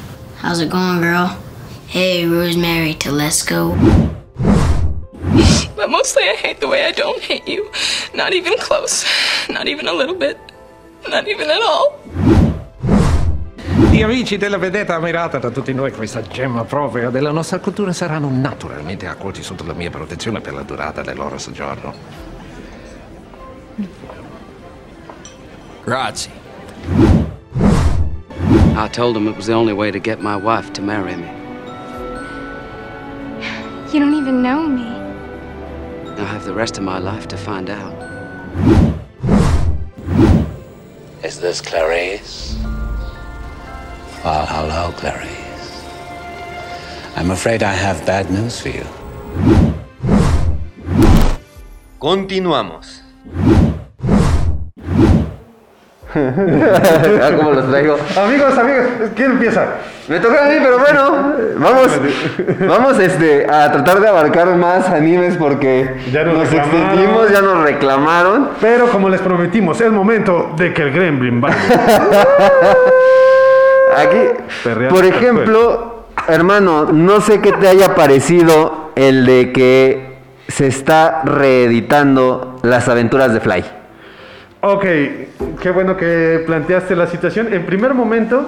How's 0.42 0.60
it 0.60 0.70
going, 0.70 1.00
girl? 1.00 1.36
Hey, 1.88 2.26
Rosemary 2.26 2.94
Telesco. 2.94 3.74
But 5.74 5.88
mostly 5.88 6.22
I 6.24 6.36
hate 6.36 6.60
the 6.60 6.68
way 6.68 6.86
I 6.86 6.92
don't 6.92 7.20
hate 7.20 7.46
you. 7.46 7.70
Not 8.14 8.32
even 8.32 8.54
close. 8.58 9.04
Not 9.48 9.66
even 9.66 9.86
a 9.88 9.92
little 9.92 10.16
bit. 10.16 10.36
Not 11.08 11.28
even 11.28 11.50
at 11.50 11.60
all. 11.62 11.98
Gli 13.90 14.02
amici 14.02 14.36
della 14.36 14.58
vedetta 14.58 14.94
ammirata 14.96 15.38
da 15.38 15.50
tutti 15.50 15.72
noi, 15.72 15.90
questa 15.90 16.20
gemma 16.22 16.64
propria 16.64 17.08
della 17.08 17.30
nostra 17.30 17.58
cultura 17.60 17.92
saranno 17.92 18.28
naturalmente 18.30 19.06
accolti 19.06 19.42
sotto 19.42 19.64
la 19.64 19.72
mia 19.72 19.90
protezione 19.90 20.40
per 20.40 20.52
la 20.52 20.62
durata 20.62 21.02
del 21.02 21.16
loro 21.16 21.38
soggiorno. 21.38 21.94
Grazie. 25.84 26.30
I 28.74 28.88
told 28.90 29.16
him 29.16 29.28
it 29.28 29.36
was 29.36 29.46
the 29.46 29.54
only 29.54 29.72
way 29.72 29.90
to 29.90 29.98
get 29.98 30.20
my 30.20 30.36
wife 30.36 30.72
to 30.72 30.82
marry 30.82 31.16
me. 31.16 31.30
You 33.92 34.00
don't 34.00 34.14
even 34.14 34.42
know 34.42 34.66
me. 34.68 35.05
I'll 36.18 36.24
have 36.24 36.44
the 36.44 36.54
rest 36.54 36.78
of 36.78 36.84
my 36.84 36.98
life 36.98 37.28
to 37.28 37.36
find 37.36 37.68
out. 37.68 37.94
Is 41.22 41.40
this 41.40 41.60
Clarice? 41.60 42.56
Well, 44.24 44.46
hello, 44.46 44.92
Clarice. 44.96 45.84
I'm 47.16 47.30
afraid 47.30 47.62
I 47.62 47.72
have 47.72 48.04
bad 48.06 48.30
news 48.30 48.60
for 48.60 48.70
you. 48.70 48.86
Continuamos. 52.00 53.05
Ah, 57.22 57.30
¿Cómo 57.36 57.52
los 57.52 57.68
traigo? 57.68 57.96
Amigos, 58.16 58.56
amigos, 58.56 58.86
¿quién 59.14 59.32
empieza? 59.32 59.66
Me 60.08 60.18
toca 60.20 60.46
a 60.46 60.48
mí, 60.48 60.56
pero 60.62 60.78
bueno, 60.78 61.34
vamos, 61.58 61.88
vamos 62.68 62.98
este, 63.00 63.46
a 63.50 63.70
tratar 63.72 64.00
de 64.00 64.08
abarcar 64.08 64.56
más 64.56 64.88
animes 64.88 65.36
porque 65.36 65.96
Ya 66.12 66.24
nos 66.24 66.50
extendimos, 66.52 67.30
ya 67.30 67.42
nos 67.42 67.62
reclamaron. 67.62 68.50
Pero 68.60 68.86
como 68.90 69.08
les 69.08 69.20
prometimos, 69.20 69.80
es 69.80 69.90
momento 69.90 70.54
de 70.56 70.72
que 70.72 70.82
el 70.82 70.92
Gremlin 70.92 71.40
vaya. 71.40 71.56
Aquí, 73.96 74.20
por 74.88 75.04
ejemplo, 75.04 76.04
hermano, 76.28 76.86
no 76.92 77.20
sé 77.20 77.40
qué 77.40 77.52
te 77.52 77.68
haya 77.68 77.94
parecido 77.94 78.92
el 78.94 79.26
de 79.26 79.52
que 79.52 80.16
se 80.48 80.66
está 80.66 81.22
reeditando 81.24 82.58
las 82.62 82.88
aventuras 82.88 83.32
de 83.32 83.40
Fly. 83.40 83.75
Ok, 84.60 84.84
qué 85.60 85.70
bueno 85.72 85.96
que 85.96 86.42
planteaste 86.46 86.96
la 86.96 87.06
situación. 87.06 87.52
En 87.52 87.64
primer 87.66 87.94
momento, 87.94 88.46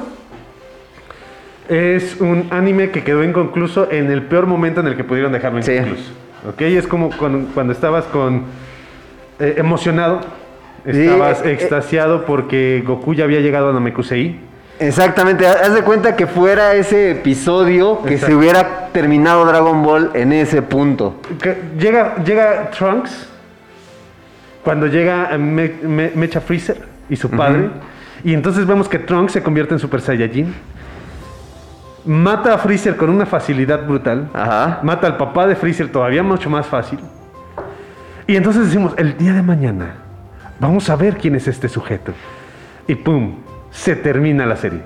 es 1.68 2.16
un 2.20 2.48
anime 2.50 2.90
que 2.90 3.04
quedó 3.04 3.22
inconcluso 3.22 3.90
en 3.90 4.10
el 4.10 4.22
peor 4.22 4.46
momento 4.46 4.80
en 4.80 4.86
el 4.88 4.96
que 4.96 5.04
pudieron 5.04 5.32
dejarlo 5.32 5.58
inconcluso. 5.58 6.10
Ok, 6.48 6.62
es 6.62 6.86
como 6.86 7.10
con- 7.16 7.46
cuando 7.46 7.72
estabas 7.72 8.04
con 8.06 8.44
eh, 9.38 9.54
emocionado, 9.58 10.20
Sí, 10.90 11.02
estabas 11.02 11.44
eh, 11.44 11.52
extasiado 11.52 12.24
porque 12.24 12.82
Goku 12.86 13.12
ya 13.14 13.24
había 13.24 13.40
llegado 13.40 13.68
a 13.68 13.72
Namekusei. 13.72 14.40
Exactamente, 14.80 15.46
haz 15.46 15.74
de 15.74 15.82
cuenta 15.82 16.14
que 16.16 16.26
fuera 16.28 16.74
ese 16.74 17.10
episodio 17.10 18.00
que 18.02 18.16
se 18.16 18.32
hubiera 18.34 18.86
terminado 18.92 19.44
Dragon 19.44 19.82
Ball 19.82 20.10
en 20.14 20.32
ese 20.32 20.62
punto. 20.62 21.16
Que 21.42 21.56
llega, 21.78 22.14
llega 22.24 22.70
Trunks, 22.70 23.28
cuando 24.68 24.86
llega 24.86 25.30
eh, 25.32 25.38
Me- 25.38 25.72
Me- 25.82 26.12
Mecha 26.14 26.42
Freezer 26.42 26.76
y 27.08 27.16
su 27.16 27.30
padre, 27.30 27.70
Y 28.22 28.34
entonces 28.34 28.66
vemos 28.66 28.86
que 28.86 28.98
Trunks 28.98 29.32
se 29.32 29.42
convierte 29.42 29.72
en 29.72 29.80
Super 29.80 30.02
Saiyajin. 30.02 30.52
Mata 32.04 32.52
a 32.52 32.58
Freezer 32.58 32.94
con 32.98 33.08
una 33.08 33.24
facilidad 33.24 33.86
brutal. 33.86 34.28
Mata 34.82 35.06
al 35.06 35.16
papá 35.16 35.46
de 35.46 35.56
Freezer 35.56 35.88
todavía 35.90 36.22
mucho 36.22 36.50
más 36.50 36.66
fácil. 36.66 36.98
Y 38.26 38.36
entonces 38.36 38.66
decimos, 38.66 38.92
el 38.98 39.16
día 39.16 39.32
de 39.32 39.40
mañana, 39.40 39.94
vamos 40.60 40.90
a 40.90 40.96
ver 40.96 41.16
quién 41.16 41.34
es 41.34 41.48
este 41.48 41.66
sujeto. 41.70 42.12
Y 42.86 42.94
pum, 42.94 43.36
se 43.70 43.96
termina 43.96 44.44
la 44.44 44.56
serie. 44.56 44.82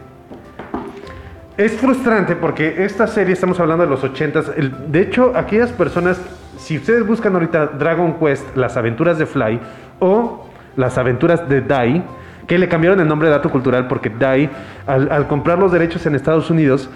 Es 1.57 1.72
frustrante 1.72 2.37
porque 2.37 2.85
esta 2.85 3.09
serie, 3.09 3.33
estamos 3.33 3.59
hablando 3.59 3.83
de 3.83 3.91
los 3.91 4.05
80s. 4.05 4.53
el- 4.57 4.93
de 4.93 5.01
hecho, 5.01 5.33
aquellas 5.35 5.70
personas, 5.72 6.20
si 6.59 6.77
ustedes 6.79 7.07
buscan 7.07 7.35
ahorita 7.35 7.67
Dragon 7.67 8.15
Quest, 8.15 8.57
las 8.57 8.77
aventuras 8.77 9.19
de 9.19 9.27
Fly 9.27 9.61
o 10.01 10.47
las 10.77 10.99
aventuras 10.99 11.49
de 11.49 11.61
Dai, 11.61 12.03
que 12.47 12.59
le 12.59 12.69
cambiaron 12.69 13.01
el 13.01 13.09
nombre 13.09 13.29
de 13.29 13.35
dato 13.35 13.51
cultural 13.51 13.89
porque 13.89 14.11
Dai, 14.11 14.51
al, 14.87 15.11
al 15.11 15.27
comprar 15.27 15.59
los 15.59 15.73
derechos 15.73 16.05
en 16.07 16.15
Estados 16.15 16.51
Unidos, 16.51 16.89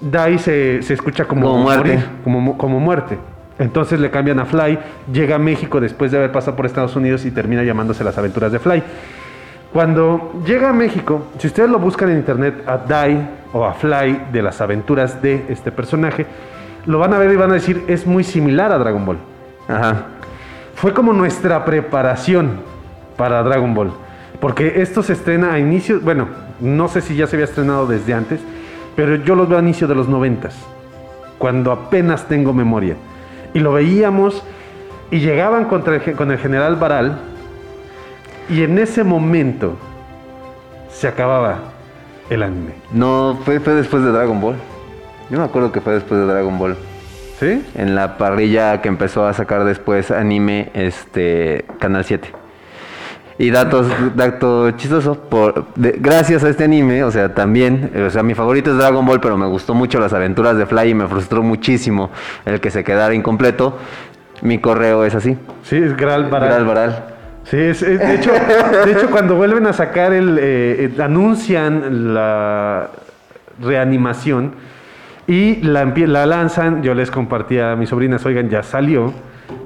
Dai 0.00 0.38
se, 0.38 0.82
se 0.82 0.94
escucha 0.94 1.24
como, 1.24 1.48
Como 1.48 1.62
muerte. 1.62 1.88
morir, 1.94 2.04
como, 2.24 2.58
como 2.58 2.80
muerte. 2.80 3.18
Entonces 3.58 4.00
le 4.00 4.10
cambian 4.10 4.40
a 4.40 4.44
Fly, 4.44 4.78
llega 5.12 5.36
a 5.36 5.38
México 5.38 5.80
después 5.80 6.10
de 6.10 6.18
haber 6.18 6.32
pasado 6.32 6.56
por 6.56 6.66
Estados 6.66 6.96
Unidos 6.96 7.24
y 7.24 7.30
termina 7.30 7.62
llamándose 7.62 8.02
las 8.02 8.18
aventuras 8.18 8.50
de 8.50 8.58
Fly. 8.58 8.82
Cuando 9.72 10.32
llega 10.46 10.70
a 10.70 10.72
México, 10.72 11.28
si 11.38 11.46
ustedes 11.46 11.68
lo 11.70 11.78
buscan 11.78 12.10
en 12.10 12.18
internet 12.18 12.62
a 12.66 12.76
Dai 12.78 13.28
o 13.52 13.64
a 13.64 13.74
Fly 13.74 14.26
de 14.32 14.42
las 14.42 14.60
aventuras 14.60 15.20
de 15.22 15.46
este 15.48 15.72
personaje, 15.72 16.26
lo 16.86 16.98
van 16.98 17.12
a 17.14 17.18
ver 17.18 17.32
y 17.32 17.36
van 17.36 17.50
a 17.50 17.54
decir 17.54 17.84
es 17.88 18.06
muy 18.06 18.24
similar 18.24 18.72
a 18.72 18.78
Dragon 18.78 19.04
Ball. 19.04 19.18
Fue 20.74 20.92
como 20.92 21.12
nuestra 21.12 21.64
preparación 21.64 22.60
para 23.16 23.42
Dragon 23.42 23.74
Ball. 23.74 23.92
Porque 24.40 24.82
esto 24.82 25.02
se 25.02 25.14
estrena 25.14 25.52
a 25.52 25.58
inicios, 25.58 26.02
bueno, 26.02 26.28
no 26.60 26.88
sé 26.88 27.00
si 27.00 27.16
ya 27.16 27.26
se 27.26 27.36
había 27.36 27.44
estrenado 27.44 27.86
desde 27.86 28.12
antes, 28.12 28.40
pero 28.96 29.16
yo 29.16 29.34
los 29.34 29.48
veo 29.48 29.58
a 29.58 29.62
inicio 29.62 29.86
de 29.86 29.94
los 29.94 30.08
noventas, 30.08 30.54
cuando 31.38 31.72
apenas 31.72 32.28
tengo 32.28 32.52
memoria. 32.52 32.96
Y 33.54 33.60
lo 33.60 33.72
veíamos 33.72 34.42
y 35.10 35.20
llegaban 35.20 35.66
contra 35.66 36.00
con 36.14 36.30
el 36.30 36.38
general 36.38 36.76
Baral 36.76 37.18
y 38.50 38.62
en 38.62 38.78
ese 38.78 39.04
momento 39.04 39.76
se 40.90 41.08
acababa 41.08 41.58
el 42.28 42.42
anime. 42.42 42.72
No, 42.92 43.38
fue, 43.44 43.60
fue 43.60 43.74
después 43.74 44.02
de 44.02 44.10
Dragon 44.10 44.40
Ball. 44.40 44.56
Yo 45.30 45.38
me 45.38 45.44
acuerdo 45.44 45.72
que 45.72 45.80
fue 45.80 45.94
después 45.94 46.20
de 46.20 46.26
Dragon 46.26 46.58
Ball. 46.58 46.76
¿Sí? 47.40 47.64
En 47.74 47.94
la 47.94 48.16
parrilla 48.16 48.80
que 48.80 48.88
empezó 48.88 49.26
a 49.26 49.32
sacar 49.32 49.64
después 49.64 50.10
anime, 50.10 50.70
este, 50.74 51.64
Canal 51.80 52.04
7. 52.04 52.28
Y 53.36 53.50
datos, 53.50 53.88
dato 54.14 54.70
chistoso, 54.72 55.18
por, 55.18 55.66
de- 55.74 55.96
gracias 55.98 56.44
a 56.44 56.48
este 56.48 56.62
anime, 56.64 57.02
o 57.02 57.10
sea, 57.10 57.34
también, 57.34 57.90
o 58.06 58.10
sea, 58.10 58.22
mi 58.22 58.34
favorito 58.34 58.70
es 58.70 58.76
Dragon 58.78 59.04
Ball, 59.04 59.20
pero 59.20 59.36
me 59.36 59.46
gustó 59.46 59.74
mucho 59.74 59.98
las 59.98 60.12
aventuras 60.12 60.56
de 60.56 60.66
Fly 60.66 60.90
y 60.90 60.94
me 60.94 61.08
frustró 61.08 61.42
muchísimo 61.42 62.10
el 62.46 62.60
que 62.60 62.70
se 62.70 62.84
quedara 62.84 63.12
incompleto. 63.12 63.76
Mi 64.42 64.58
correo 64.58 65.04
es 65.04 65.16
así. 65.16 65.36
Sí, 65.64 65.76
es 65.76 65.96
Gral 65.96 66.28
Baral. 66.30 66.48
Gral 66.50 66.64
Baral. 66.64 67.04
Sí, 67.50 67.56
es- 67.58 67.82
es- 67.82 67.98
de, 67.98 68.14
hecho, 68.14 68.30
de 68.84 68.92
hecho, 68.92 69.10
cuando 69.10 69.34
vuelven 69.34 69.66
a 69.66 69.72
sacar 69.72 70.12
el. 70.12 70.38
eh, 70.40 70.90
eh, 70.96 71.02
anuncian 71.02 72.14
la 72.14 72.90
reanimación 73.60 74.52
y 75.26 75.56
la, 75.62 75.84
lanzan, 76.26 76.82
yo 76.82 76.94
les 76.94 77.10
compartí 77.10 77.58
a 77.58 77.76
mis 77.76 77.88
sobrinas, 77.88 78.24
oigan, 78.26 78.48
ya 78.48 78.62
salió. 78.62 79.12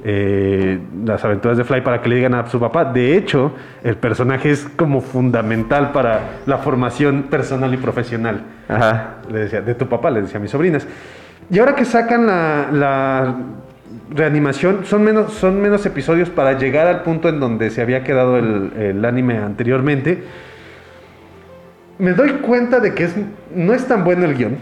eh, 0.03 0.79
las 1.05 1.23
aventuras 1.25 1.57
de 1.57 1.63
Fly 1.63 1.81
para 1.81 2.01
que 2.01 2.09
le 2.09 2.15
digan 2.15 2.33
a 2.33 2.47
su 2.47 2.59
papá. 2.59 2.85
De 2.85 3.15
hecho, 3.17 3.53
el 3.83 3.97
personaje 3.97 4.51
es 4.51 4.67
como 4.75 5.01
fundamental 5.01 5.91
para 5.91 6.41
la 6.45 6.57
formación 6.59 7.23
personal 7.23 7.73
y 7.73 7.77
profesional. 7.77 8.41
Ajá. 8.67 9.15
Le 9.31 9.39
decía, 9.39 9.61
de 9.61 9.75
tu 9.75 9.87
papá, 9.87 10.09
le 10.11 10.21
decía 10.21 10.37
a 10.37 10.41
mis 10.41 10.51
sobrinas. 10.51 10.87
Y 11.49 11.59
ahora 11.59 11.75
que 11.75 11.85
sacan 11.85 12.27
la, 12.27 12.67
la 12.71 13.35
reanimación, 14.11 14.85
son 14.85 15.03
menos, 15.03 15.33
son 15.33 15.61
menos 15.61 15.85
episodios 15.85 16.29
para 16.29 16.57
llegar 16.57 16.87
al 16.87 17.01
punto 17.03 17.27
en 17.29 17.39
donde 17.39 17.69
se 17.69 17.81
había 17.81 18.03
quedado 18.03 18.37
el, 18.37 18.71
el 18.77 19.03
anime 19.05 19.37
anteriormente. 19.37 20.23
Me 21.99 22.13
doy 22.13 22.31
cuenta 22.41 22.79
de 22.79 22.93
que 22.93 23.03
es, 23.03 23.13
no 23.53 23.73
es 23.73 23.85
tan 23.85 24.03
bueno 24.03 24.25
el 24.25 24.35
guion. 24.35 24.57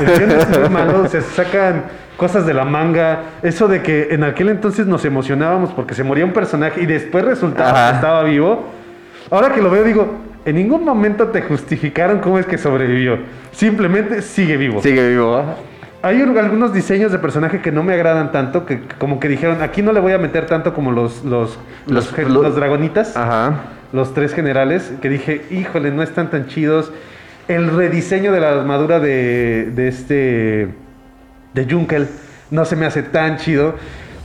El 0.00 0.18
guion 0.18 0.30
es 0.32 0.58
muy 0.58 0.68
malo, 0.68 1.08
se 1.08 1.20
sacan 1.22 1.84
cosas 2.16 2.44
de 2.44 2.52
la 2.54 2.64
manga. 2.64 3.20
Eso 3.42 3.68
de 3.68 3.82
que 3.82 4.08
en 4.10 4.24
aquel 4.24 4.48
entonces 4.48 4.86
nos 4.86 5.04
emocionábamos 5.04 5.70
porque 5.72 5.94
se 5.94 6.02
moría 6.04 6.24
un 6.24 6.32
personaje 6.32 6.82
y 6.82 6.86
después 6.86 7.24
resultaba 7.24 7.90
que 7.90 7.94
estaba 7.96 8.22
vivo. 8.24 8.64
Ahora 9.30 9.54
que 9.54 9.62
lo 9.62 9.70
veo, 9.70 9.84
digo, 9.84 10.16
en 10.44 10.56
ningún 10.56 10.84
momento 10.84 11.28
te 11.28 11.40
justificaron 11.42 12.18
cómo 12.18 12.38
es 12.38 12.46
que 12.46 12.58
sobrevivió. 12.58 13.18
Simplemente 13.52 14.20
sigue 14.20 14.56
vivo. 14.56 14.82
Sigue 14.82 15.08
vivo. 15.10 15.36
¿ah? 15.36 15.54
Hay 16.04 16.20
un- 16.20 16.36
algunos 16.36 16.72
diseños 16.72 17.12
de 17.12 17.18
personaje 17.20 17.60
que 17.60 17.70
no 17.70 17.84
me 17.84 17.94
agradan 17.94 18.32
tanto, 18.32 18.66
que 18.66 18.80
como 18.98 19.20
que 19.20 19.28
dijeron, 19.28 19.62
aquí 19.62 19.82
no 19.82 19.92
le 19.92 20.00
voy 20.00 20.12
a 20.12 20.18
meter 20.18 20.46
tanto 20.46 20.74
como 20.74 20.90
los, 20.90 21.24
los, 21.24 21.56
los, 21.86 22.12
Los- 22.18 22.28
los 22.28 22.56
dragonitas, 22.56 23.16
los 23.92 24.14
tres 24.14 24.34
generales, 24.34 24.92
que 25.00 25.08
dije, 25.08 25.42
híjole, 25.50 25.90
no 25.90 26.02
están 26.02 26.30
tan 26.30 26.46
chidos. 26.46 26.92
El 27.48 27.70
rediseño 27.76 28.32
de 28.32 28.40
la 28.40 28.50
armadura 28.60 29.00
de, 29.00 29.70
de 29.74 29.88
este, 29.88 30.68
de 31.54 31.66
Junkel, 31.70 32.08
no 32.50 32.64
se 32.64 32.76
me 32.76 32.86
hace 32.86 33.02
tan 33.02 33.36
chido, 33.38 33.74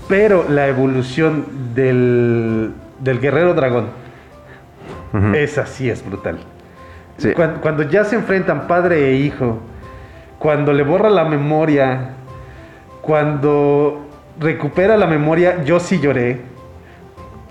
pero 0.07 0.45
la 0.49 0.67
evolución 0.67 1.45
del, 1.75 2.71
del 2.99 3.19
guerrero 3.19 3.53
dragón, 3.53 3.87
esa 5.33 5.65
sí 5.65 5.89
es 5.89 6.05
brutal. 6.05 6.37
Cuan- 7.33 7.55
Cuando, 7.61 7.83
ya 7.83 8.03
se 8.03 8.15
enfrentan 8.15 8.67
padre 8.67 9.09
e 9.09 9.15
hijo, 9.15 9.59
cuando 10.37 10.71
le 10.71 10.83
borra 10.83 11.09
la 11.09 11.25
memoria, 11.25 12.11
cuando 13.01 14.05
recupera 14.39 14.97
la 14.97 15.07
memoria, 15.07 15.63
yo 15.63 15.79
sí 15.79 15.99
lloré. 15.99 16.41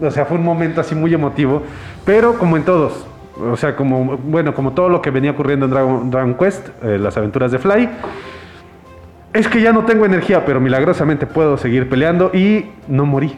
O 0.01 0.11
sea, 0.11 0.25
fue 0.27 0.37
un 0.39 0.45
momento 0.45 0.81
así 0.81 0.95
muy 0.95 1.13
emotivo, 1.15 1.63
pero 2.07 2.39
como 2.39 2.57
en 2.57 2.63
todos. 2.63 3.05
O 3.39 3.57
sea, 3.59 3.77
como, 3.77 4.17
bueno, 4.17 4.55
como 4.55 4.73
todo 4.73 4.89
lo 4.89 5.03
que 5.03 5.11
venía 5.11 5.33
ocurriendo 5.33 5.67
en 5.67 5.73
Dragon, 5.73 6.11
Dragon 6.11 6.35
Quest, 6.35 6.69
eh, 6.83 6.97
las 6.99 7.19
aventuras 7.19 7.53
de 7.53 7.59
Fly. 7.59 7.91
Es 9.35 9.49
que 9.49 9.61
ya 9.61 9.73
no 9.73 9.85
tengo 9.85 10.07
energía, 10.07 10.47
pero 10.47 10.59
milagrosamente 10.59 11.27
puedo 11.27 11.59
seguir 11.59 11.91
peleando 11.91 12.31
y 12.33 12.71
no 12.89 13.05
morí. 13.05 13.37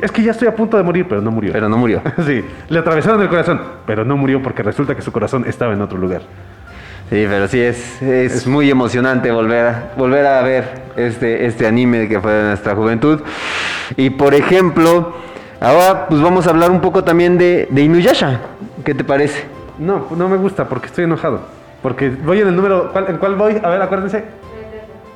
Es 0.00 0.12
que 0.12 0.22
ya 0.22 0.30
estoy 0.30 0.46
a 0.46 0.54
punto 0.54 0.76
de 0.76 0.84
morir, 0.84 1.06
pero 1.08 1.20
no 1.20 1.32
murió. 1.32 1.52
Pero 1.52 1.68
no 1.68 1.76
murió. 1.76 2.00
sí, 2.26 2.44
le 2.68 2.78
atravesaron 2.78 3.20
el 3.20 3.28
corazón, 3.28 3.60
pero 3.86 4.04
no 4.04 4.16
murió 4.16 4.40
porque 4.40 4.62
resulta 4.62 4.94
que 4.94 5.02
su 5.02 5.10
corazón 5.10 5.44
estaba 5.48 5.72
en 5.72 5.82
otro 5.82 5.98
lugar. 5.98 6.22
Sí, 7.10 7.26
pero 7.28 7.48
sí 7.48 7.60
es, 7.60 8.00
es 8.00 8.46
muy 8.46 8.70
emocionante 8.70 9.30
volver 9.30 9.66
a, 9.66 9.92
volver 9.96 10.26
a 10.26 10.42
ver 10.42 10.64
este, 10.96 11.46
este 11.46 11.66
anime 11.66 12.08
que 12.08 12.20
fue 12.20 12.32
de 12.32 12.42
nuestra 12.44 12.74
juventud. 12.74 13.20
Y 13.96 14.10
por 14.10 14.34
ejemplo, 14.34 15.14
ahora 15.64 16.06
pues 16.08 16.20
vamos 16.20 16.46
a 16.46 16.50
hablar 16.50 16.70
un 16.70 16.80
poco 16.80 17.02
también 17.04 17.38
de, 17.38 17.66
de 17.70 17.82
Inuyasha. 17.82 18.40
¿Qué 18.84 18.94
te 18.94 19.04
parece? 19.04 19.44
No, 19.78 20.06
no 20.16 20.28
me 20.28 20.36
gusta 20.36 20.68
porque 20.68 20.86
estoy 20.86 21.04
enojado. 21.04 21.40
Porque 21.82 22.10
voy 22.10 22.40
en 22.40 22.48
el 22.48 22.56
número. 22.56 22.90
¿cuál- 22.92 23.06
¿En 23.08 23.16
cuál 23.18 23.34
voy? 23.34 23.60
A 23.62 23.68
ver, 23.68 23.82
acuérdense. 23.82 24.24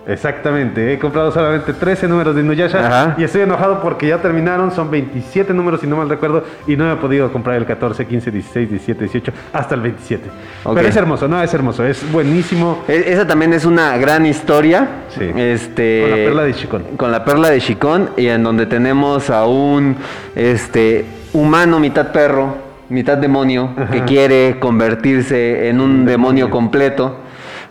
Exactamente, 0.08 0.92
he 0.92 0.98
comprado 0.98 1.30
solamente 1.30 1.74
13 1.74 2.08
números 2.08 2.34
de 2.34 2.40
Inuyasha 2.40 3.14
y 3.18 3.24
estoy 3.24 3.42
enojado 3.42 3.82
porque 3.82 4.08
ya 4.08 4.18
terminaron, 4.18 4.70
son 4.72 4.90
27 4.90 5.52
números 5.52 5.80
si 5.82 5.86
no 5.86 5.96
mal 5.96 6.08
recuerdo 6.08 6.44
y 6.66 6.76
no 6.76 6.90
he 6.90 6.96
podido 6.96 7.30
comprar 7.30 7.56
el 7.56 7.66
14, 7.66 8.06
15, 8.06 8.30
16, 8.30 8.70
17, 8.70 9.04
18 9.04 9.32
hasta 9.52 9.74
el 9.74 9.82
27. 9.82 10.30
Ok. 10.64 10.74
Pero 10.74 10.88
es 10.88 10.96
hermoso, 10.96 11.28
no, 11.28 11.42
es 11.42 11.52
hermoso, 11.52 11.84
es 11.84 12.10
buenísimo. 12.10 12.84
E- 12.88 13.04
Esa 13.08 13.26
también 13.26 13.52
es 13.52 13.66
una 13.66 13.96
gran 13.98 14.24
historia. 14.24 14.88
Sí. 15.10 15.30
Este, 15.36 16.00
Con 16.02 16.10
la 16.10 16.16
perla 16.16 16.42
de 16.44 16.52
Shikon. 16.52 16.82
Con 16.96 17.12
la 17.12 17.24
perla 17.24 17.50
de 17.50 17.60
Shikon 17.60 18.10
y 18.16 18.28
en 18.28 18.42
donde 18.42 18.64
tenemos 18.66 19.28
a 19.30 19.46
un 19.46 19.94
este, 20.34 21.04
humano 21.34 21.78
mitad 21.80 22.12
perro, 22.12 22.56
mitad 22.88 23.18
demonio, 23.18 23.70
que 23.92 24.04
quiere 24.04 24.56
convertirse 24.58 25.68
en 25.68 25.80
un 25.82 26.06
demonio 26.06 26.48
completo, 26.48 27.16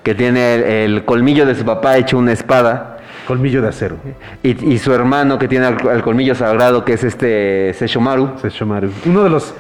que 0.04 0.16
tiene 0.16 0.56
el, 0.56 0.64
el 0.64 1.06
colmillo 1.06 1.46
de 1.46 1.56
su 1.56 1.66
papá 1.66 1.98
hecho 1.98 2.18
una 2.18 2.32
espada. 2.32 2.98
Colmillo 3.28 3.62
de 3.62 3.68
acero. 3.68 3.98
Y, 4.42 4.74
y 4.74 4.78
su 4.78 4.94
hermano 4.94 5.38
que 5.38 5.48
tiene 5.48 5.68
el, 5.68 5.88
el 5.90 6.02
colmillo 6.02 6.34
sagrado, 6.34 6.86
que 6.86 6.94
es 6.94 7.04
este 7.04 7.74
Seshomaru. 7.74 8.38
Seshomaru. 8.42 8.90
Uno 9.06 9.24
de 9.24 9.30
los. 9.30 9.54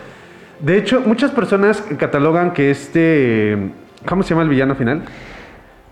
De 0.59 0.77
hecho, 0.77 1.01
muchas 1.05 1.31
personas 1.31 1.83
catalogan 1.97 2.51
que 2.51 2.71
este. 2.71 3.71
¿Cómo 4.05 4.23
se 4.23 4.29
llama 4.29 4.43
el 4.43 4.49
villano 4.49 4.75
final? 4.75 5.03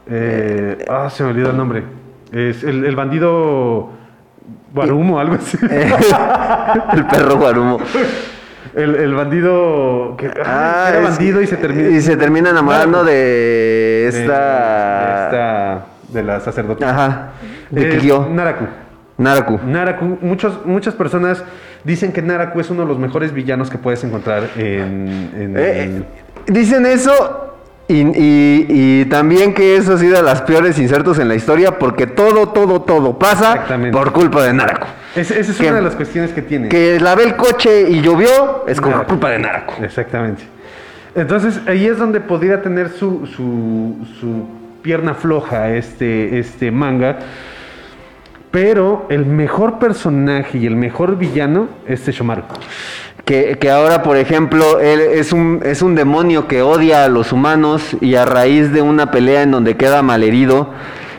Eh, 0.09 0.85
ah, 0.89 1.09
se 1.09 1.23
me 1.23 1.31
olvidó 1.31 1.49
el 1.49 1.57
nombre. 1.57 1.83
Es 2.31 2.63
el, 2.63 2.85
el 2.85 2.95
bandido. 2.95 3.89
Guarumo, 4.73 5.19
algo 5.19 5.35
así. 5.35 5.57
el 6.93 7.05
perro 7.07 7.37
Guarumo. 7.37 7.79
El, 8.75 8.95
el 8.95 9.13
bandido. 9.13 10.15
Que, 10.17 10.29
Ah, 10.45 10.87
era 10.91 10.99
bandido 11.01 11.41
y 11.41 11.47
se 11.47 11.55
termina. 11.57 11.89
y 11.89 12.01
se 12.01 12.17
termina 12.17 12.49
enamorando 12.49 13.03
de 13.03 14.07
esta- 14.09 14.19
De, 14.19 15.25
esta- 15.25 15.85
de 16.09 16.23
la 16.23 16.39
sacerdotisa. 16.41 16.89
Ajá. 16.89 17.29
¿De 17.69 17.89
Kikyo? 17.89 18.27
Naraku. 18.29 18.65
Naraku. 19.17 19.59
Naraku, 19.65 20.17
muchos, 20.21 20.65
muchas 20.65 20.93
personas 20.93 21.41
dicen 21.85 22.11
que 22.11 22.21
Naraku 22.21 22.59
es 22.59 22.69
uno 22.69 22.81
de 22.83 22.87
los 22.89 22.99
mejores 22.99 23.31
villanos 23.33 23.69
que 23.69 23.77
puedes 23.77 24.03
encontrar 24.03 24.43
en, 24.57 25.31
en- 25.35 25.53
Eh, 25.57 26.03
dicen 26.47 26.85
eso 26.85 27.54
y, 27.87 28.01
y- 28.01 28.65
y 28.69 29.05
también 29.05 29.53
que 29.53 29.75
eso 29.75 29.93
ha 29.93 29.97
sido 29.97 30.15
de 30.17 30.23
las 30.23 30.41
peores 30.41 30.79
insertos 30.79 31.19
en 31.19 31.27
la 31.27 31.35
historia 31.35 31.77
porque 31.77 32.07
todo, 32.07 32.49
todo, 32.49 32.81
todo 32.81 33.19
pasa 33.19 33.63
por 33.91 34.11
culpa 34.11 34.43
de 34.43 34.53
Narako. 34.53 34.87
Es- 35.15 35.31
esa 35.31 35.51
es 35.51 35.57
Que- 35.57 35.67
una 35.67 35.75
de 35.77 35.81
las 35.83 35.95
cuestiones 35.95 36.31
que 36.31 36.41
tiene. 36.41 36.67
Que 36.69 36.99
lavé 36.99 37.23
el 37.23 37.35
coche 37.35 37.89
y 37.89 38.01
llovió 38.01 38.65
es 38.67 38.81
como 38.81 39.03
culpa 39.03 39.29
de 39.29 39.39
Narako. 39.39 39.75
Exactamente. 39.83 40.43
Entonces 41.15 41.61
ahí 41.67 41.85
es 41.85 41.97
donde 41.97 42.19
podría 42.19 42.61
tener 42.61 42.89
su, 42.89 43.25
su, 43.27 44.05
su 44.19 44.47
pierna 44.81 45.13
floja 45.13 45.69
este, 45.75 46.39
este 46.39 46.71
manga. 46.71 47.19
Pero 48.51 49.05
el 49.09 49.25
mejor 49.25 49.79
personaje 49.79 50.57
y 50.57 50.65
el 50.65 50.75
mejor 50.75 51.17
villano 51.17 51.67
es 51.87 52.01
Teshomaru. 52.03 52.43
Que, 53.25 53.57
que 53.59 53.71
ahora, 53.71 54.03
por 54.03 54.17
ejemplo, 54.17 54.79
él 54.79 54.99
es 54.99 55.33
un, 55.33 55.61
es 55.65 55.81
un 55.81 55.95
demonio 55.95 56.47
que 56.47 56.61
odia 56.61 57.05
a 57.05 57.09
los 57.09 57.31
humanos 57.33 57.97
y 57.99 58.15
a 58.15 58.25
raíz 58.25 58.71
de 58.71 58.81
una 58.83 59.09
pelea 59.09 59.41
en 59.41 59.51
donde 59.51 59.75
queda 59.75 60.03
malherido 60.03 60.69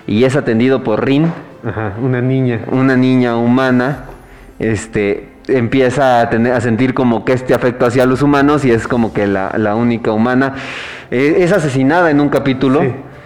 y 0.07 0.23
es 0.23 0.37
atendido 0.37 0.85
por 0.85 1.05
Rin, 1.05 1.33
Ajá, 1.67 1.95
una 2.01 2.21
niña. 2.21 2.61
una 2.71 2.97
niña 2.97 3.37
humana, 3.37 4.05
este 4.61 5.31
empieza 5.49 6.21
a, 6.21 6.31
tener, 6.31 6.53
a 6.53 6.61
sentir 6.61 6.95
como 6.95 7.25
que 7.25 7.33
este 7.33 7.55
afecto 7.55 7.87
hacia 7.87 8.07
los 8.07 8.23
humanos 8.23 8.65
y 8.65 8.71
es 8.71 8.89
como 8.89 9.13
que 9.13 9.27
la, 9.27 9.53
la 9.57 9.75
única 9.75 10.13
humana. 10.13 10.55
Eh, 11.11 11.37
es 11.39 11.53
asesinada 11.53 12.11
en 12.11 12.21
un 12.21 12.29
capítulo. 12.29 12.83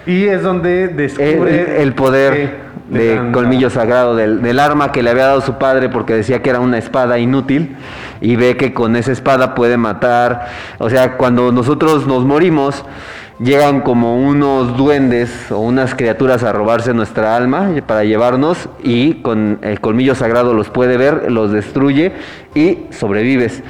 Y 0.06 0.24
es 0.24 0.42
donde 0.42 0.88
descubre 0.88 1.82
el 1.82 1.94
poder 1.94 2.70
de 2.88 3.20
colmillo 3.32 3.70
sagrado 3.70 4.16
del, 4.16 4.42
del 4.42 4.58
arma 4.58 4.90
que 4.90 5.02
le 5.02 5.10
había 5.10 5.26
dado 5.26 5.40
su 5.40 5.58
padre 5.58 5.88
porque 5.88 6.14
decía 6.14 6.42
que 6.42 6.50
era 6.50 6.58
una 6.58 6.76
espada 6.78 7.18
inútil 7.18 7.76
y 8.20 8.34
ve 8.36 8.56
que 8.56 8.74
con 8.74 8.96
esa 8.96 9.12
espada 9.12 9.54
puede 9.54 9.76
matar. 9.76 10.48
O 10.78 10.90
sea, 10.90 11.16
cuando 11.16 11.52
nosotros 11.52 12.06
nos 12.06 12.24
morimos, 12.24 12.84
llegan 13.42 13.80
como 13.80 14.16
unos 14.16 14.76
duendes 14.76 15.50
o 15.50 15.58
unas 15.60 15.94
criaturas 15.94 16.44
a 16.44 16.52
robarse 16.52 16.92
nuestra 16.92 17.34
alma 17.36 17.70
para 17.86 18.04
llevarnos 18.04 18.68
y 18.82 19.14
con 19.22 19.58
el 19.62 19.80
colmillo 19.80 20.14
sagrado 20.14 20.52
los 20.52 20.68
puede 20.68 20.96
ver, 20.98 21.32
los 21.32 21.50
destruye 21.50 22.12
y 22.54 22.80
sobrevives. 22.90 23.62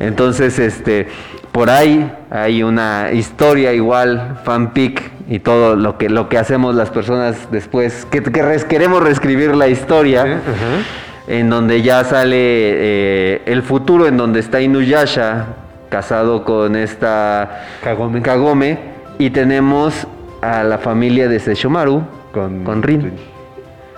Entonces, 0.00 0.58
este, 0.58 1.08
por 1.52 1.68
ahí 1.68 2.10
hay 2.30 2.62
una 2.62 3.10
historia 3.12 3.74
igual, 3.74 4.40
fanfic 4.44 5.02
y 5.28 5.40
todo 5.40 5.76
lo 5.76 5.98
que, 5.98 6.08
lo 6.08 6.28
que 6.30 6.38
hacemos 6.38 6.74
las 6.74 6.88
personas 6.90 7.50
después, 7.50 8.06
que, 8.10 8.22
que 8.22 8.42
res- 8.42 8.64
queremos 8.64 9.02
reescribir 9.02 9.54
la 9.54 9.68
historia, 9.68 10.40
en 11.28 11.50
donde 11.50 11.82
ya 11.82 12.02
sale 12.04 12.36
eh, 12.38 13.42
el 13.44 13.62
futuro, 13.62 14.06
en 14.06 14.16
donde 14.16 14.40
está 14.40 14.60
Inuyasha 14.62 15.46
casado 15.90 16.44
con 16.44 16.74
esta 16.74 17.64
Kagome, 18.22 18.91
y 19.24 19.30
tenemos 19.30 20.06
a 20.40 20.64
la 20.64 20.78
familia 20.78 21.28
de 21.28 21.38
Sesshomaru 21.38 22.02
con, 22.32 22.64
con 22.64 22.82
Rin. 22.82 23.12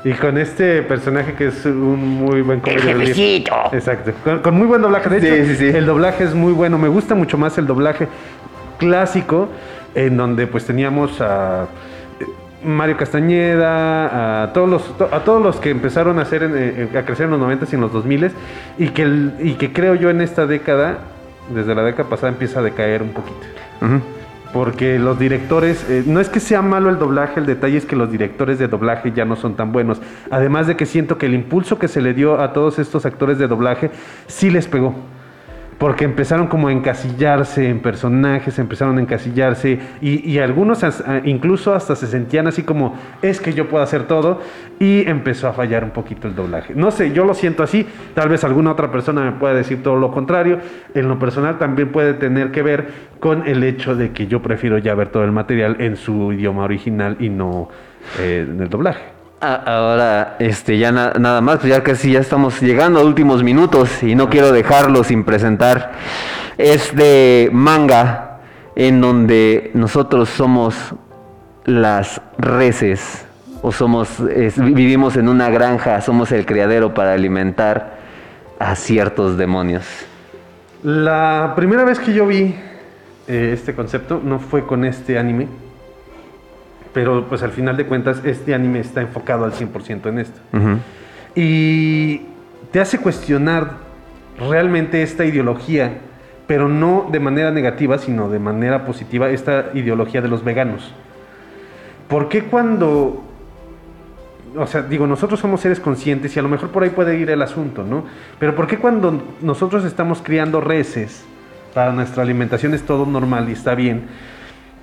Y 0.05 0.13
con 0.13 0.37
este 0.37 0.83
personaje 0.83 1.33
que 1.33 1.47
es 1.47 1.65
un 1.65 2.17
muy 2.19 2.43
buen 2.43 2.63
jefecito. 2.63 3.55
Exacto. 3.73 4.13
Con, 4.23 4.41
con 4.41 4.55
muy 4.55 4.67
buen 4.67 4.83
doblaje. 4.83 5.09
De 5.09 5.21
Sí, 5.23 5.27
hecho, 5.29 5.47
sí, 5.47 5.57
sí. 5.57 5.77
el 5.77 5.87
doblaje 5.87 6.25
es 6.25 6.35
muy 6.35 6.53
bueno. 6.53 6.77
Me 6.77 6.89
gusta 6.89 7.15
mucho 7.15 7.39
más 7.39 7.57
el 7.57 7.67
doblaje 7.67 8.07
clásico, 8.79 9.49
en 9.95 10.19
donde 10.19 10.47
pues 10.47 10.67
teníamos 10.67 11.23
a 11.23 11.69
eh, 12.21 12.27
Mario 12.63 12.99
Castañeda, 12.99 14.43
a 14.43 14.53
todos 14.53 14.69
los, 14.69 14.99
to- 14.99 15.09
a 15.11 15.21
todos 15.25 15.43
los 15.43 15.57
que 15.57 15.71
empezaron 15.71 16.19
a 16.19 16.23
hacer 16.23 16.43
en, 16.43 16.53
eh, 16.55 16.99
a 16.99 17.03
crecer 17.07 17.25
en 17.25 17.31
los 17.31 17.41
90 17.41 17.65
y 17.73 17.75
en 17.77 17.81
los 17.81 17.93
2000 17.95 18.31
y 18.77 18.89
que 18.89 19.03
el- 19.03 19.33
y 19.41 19.55
que 19.55 19.73
creo 19.73 19.95
yo 19.95 20.11
en 20.11 20.21
esta 20.21 20.45
década, 20.47 20.99
desde 21.55 21.75
la 21.75 21.83
década 21.83 22.11
pasada 22.11 22.29
empieza 22.29 22.61
a 22.61 22.63
decaer 22.63 23.01
un 23.03 23.11
poquito. 23.15 23.47
Porque 24.55 25.01
los 25.01 25.19
directores, 25.19 25.85
eh, 25.91 26.05
no 26.07 26.21
es 26.21 26.29
que 26.29 26.39
sea 26.39 26.63
malo 26.63 26.89
el 26.89 27.01
doblaje, 27.01 27.41
el 27.41 27.47
detalle 27.47 27.77
es 27.77 27.87
que 27.87 27.97
los 27.97 28.11
directores 28.11 28.61
de 28.61 28.69
doblaje 28.69 29.11
ya 29.11 29.25
no 29.25 29.35
son 29.35 29.57
tan 29.57 29.73
buenos. 29.73 30.01
Además 30.31 30.69
de 30.69 30.77
que 30.77 30.87
siento 30.87 31.19
que 31.19 31.27
el 31.27 31.35
impulso 31.35 31.81
que 31.81 31.89
se 31.89 32.01
le 32.01 32.15
dio 32.15 32.41
a 32.41 32.53
todos 32.53 32.79
estos 32.79 33.05
actores 33.05 33.37
de 33.39 33.49
doblaje 33.49 33.91
sí 34.29 34.51
les 34.51 34.69
pegó. 34.69 34.95
Porque 35.79 36.05
empezaron 36.05 36.47
como 36.47 36.69
a 36.69 36.73
encasillarse 36.73 37.69
en 37.69 37.81
personajes, 37.81 38.59
empezaron 38.59 38.99
a 38.99 39.01
encasillarse 39.01 39.79
y, 40.01 40.39
algunos 40.39 40.85
incluso 41.25 41.75
hasta 41.75 41.97
se 41.97 42.07
sentían 42.07 42.47
así 42.47 42.63
como, 42.63 42.95
es 43.23 43.41
que 43.41 43.53
yo 43.53 43.69
puedo 43.69 43.83
hacer 43.83 44.07
todo 44.07 44.41
y 44.79 45.09
empezó 45.09 45.49
a 45.49 45.53
fallar 45.53 45.85
un 45.85 45.91
poquito 45.91 46.29
el 46.29 46.35
doblaje. 46.35 46.75
No 46.75 46.91
sé, 46.91 47.13
yo 47.13 47.25
lo 47.25 47.35
siento 47.35 47.63
así, 47.63 47.87
tal 48.15 48.29
vez 48.29 48.45
alguna 48.45 48.73
otra 48.73 48.91
persona 48.91 49.23
me 49.23 49.33
pueda 49.33 49.55
decir 49.55 49.83
todo 49.83 49.97
lo 49.97 50.11
contrario. 50.11 50.59
En 50.95 51.09
lo 51.09 51.19
personal 51.19 51.59
también 51.59 51.91
puede 51.91 52.15
tener 52.15 52.51
que 52.51 52.63
ver 52.63 52.89
con 53.21 53.47
el 53.47 53.65
hecho 53.65 53.95
de 53.95 54.13
que 54.13 54.27
yo 54.27 54.43
prefiero 54.43 54.79
ya 54.79 54.95
ver 54.95 55.09
todo 55.09 55.25
el 55.25 55.33
material 55.33 55.77
en 55.81 55.97
su 55.97 56.33
idioma 56.33 56.65
original 56.65 57.17
y 57.21 57.29
no 57.29 57.69
eh, 58.21 58.47
en 58.49 58.61
el 58.61 58.69
doblaje. 58.69 59.24
A- 59.41 59.55
Ahora, 59.77 60.37
este, 60.39 60.79
ya 60.79 60.91
na- 60.93 61.13
nada 61.19 61.41
más, 61.41 61.59
pues 61.59 61.69
ya 61.71 61.83
casi 61.83 62.13
ya 62.13 62.21
estamos 62.21 62.61
llegando 62.63 63.01
a 63.01 63.05
últimos 63.05 63.43
minutos 63.43 64.03
y 64.03 64.15
no 64.15 64.31
quiero 64.31 64.53
dejarlo 64.53 65.05
sin 65.05 65.25
presentar. 65.25 65.93
Es 66.57 66.95
de 66.97 67.51
manga, 67.53 68.39
en 68.77 69.01
donde 69.01 69.71
nosotros 69.75 70.29
somos 70.31 70.75
las 71.67 72.21
reses, 72.39 73.27
o 73.63 73.73
somos, 73.73 74.21
es- 74.21 74.59
vi- 74.59 74.73
vivimos 74.73 75.17
en 75.17 75.29
una 75.29 75.51
granja, 75.51 76.01
somos 76.01 76.33
el 76.33 76.47
criadero 76.47 76.95
para 76.95 77.13
alimentar 77.13 77.95
a 78.59 78.75
ciertos 78.77 79.37
demonios. 79.37 79.85
La 80.83 81.53
primera 81.57 81.85
vez 81.85 81.99
que 81.99 82.13
yo 82.13 82.27
vi 82.27 82.55
eh, 83.27 83.53
este 83.55 83.75
concepto 83.75 84.21
no 84.23 84.39
fue 84.39 84.67
con 84.67 84.85
este 84.85 85.19
anime, 85.19 85.49
pero 86.95 87.27
pues 87.29 87.43
al 87.43 87.51
final 87.51 87.77
de 87.77 87.85
cuentas 87.85 88.23
este 88.25 88.55
anime 88.55 88.81
está 88.81 89.03
enfocado 89.03 89.45
al 89.45 89.53
100% 89.53 90.07
en 90.07 90.19
esto. 90.21 90.41
Y 91.35 92.23
te 92.71 92.81
hace 92.81 92.99
cuestionar 92.99 93.73
realmente 94.39 95.03
esta 95.03 95.25
ideología, 95.25 95.99
pero 96.47 96.69
no 96.69 97.09
de 97.11 97.21
manera 97.21 97.51
negativa, 97.51 97.99
sino 97.99 98.31
de 98.31 98.39
manera 98.39 98.87
positiva, 98.87 99.29
esta 99.29 99.71
ideología 99.75 100.23
de 100.23 100.29
los 100.29 100.45
veganos. 100.45 100.95
¿Por 102.09 102.29
qué 102.29 102.45
cuando... 102.45 103.25
O 104.57 104.67
sea, 104.69 104.83
digo, 104.83 105.09
nosotros 105.09 105.41
somos 105.41 105.63
seres 105.63 105.81
conscientes 105.81 106.37
y 106.37 106.39
a 106.39 106.43
lo 106.43 106.49
mejor 106.49 106.71
por 106.71 106.85
ahí 106.85 106.91
puede 106.91 107.19
ir 107.19 107.29
el 107.29 107.43
asunto, 107.43 107.83
¿no? 107.83 108.05
Pero 108.39 108.55
¿por 108.55 108.69
qué 108.69 108.79
cuando 108.79 109.21
nosotros 109.41 109.85
estamos 109.85 110.23
criando 110.23 110.61
reses 110.61 111.25
para 111.75 111.91
nuestra 111.91 112.23
alimentación 112.23 112.73
es 112.73 112.85
todo 112.85 113.05
normal 113.05 113.49
y 113.49 113.53
está 113.53 113.75
bien? 113.75 114.05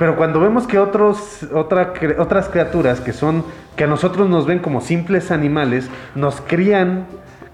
Pero 0.02 0.16
cuando 0.16 0.40
vemos 0.40 0.66
que 0.66 0.80
otros, 0.80 1.44
otra, 1.54 1.94
otras 2.18 2.50
criaturas 2.50 3.00
que 3.02 3.14
son, 3.14 3.46
que 3.76 3.84
a 3.84 3.88
nosotros 3.88 4.28
nos 4.28 4.48
ven 4.48 4.58
como 4.58 4.82
simples 4.82 5.30
animales, 5.30 5.92
nos 6.16 6.42
crían 6.42 7.06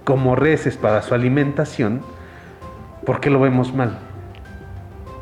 como 0.05 0.33
reses 0.33 0.77
para 0.77 1.01
su 1.01 1.13
alimentación, 1.13 1.99
¿por 3.05 3.19
qué 3.19 3.29
lo 3.29 3.41
vemos 3.41 3.73
mal? 3.73 3.97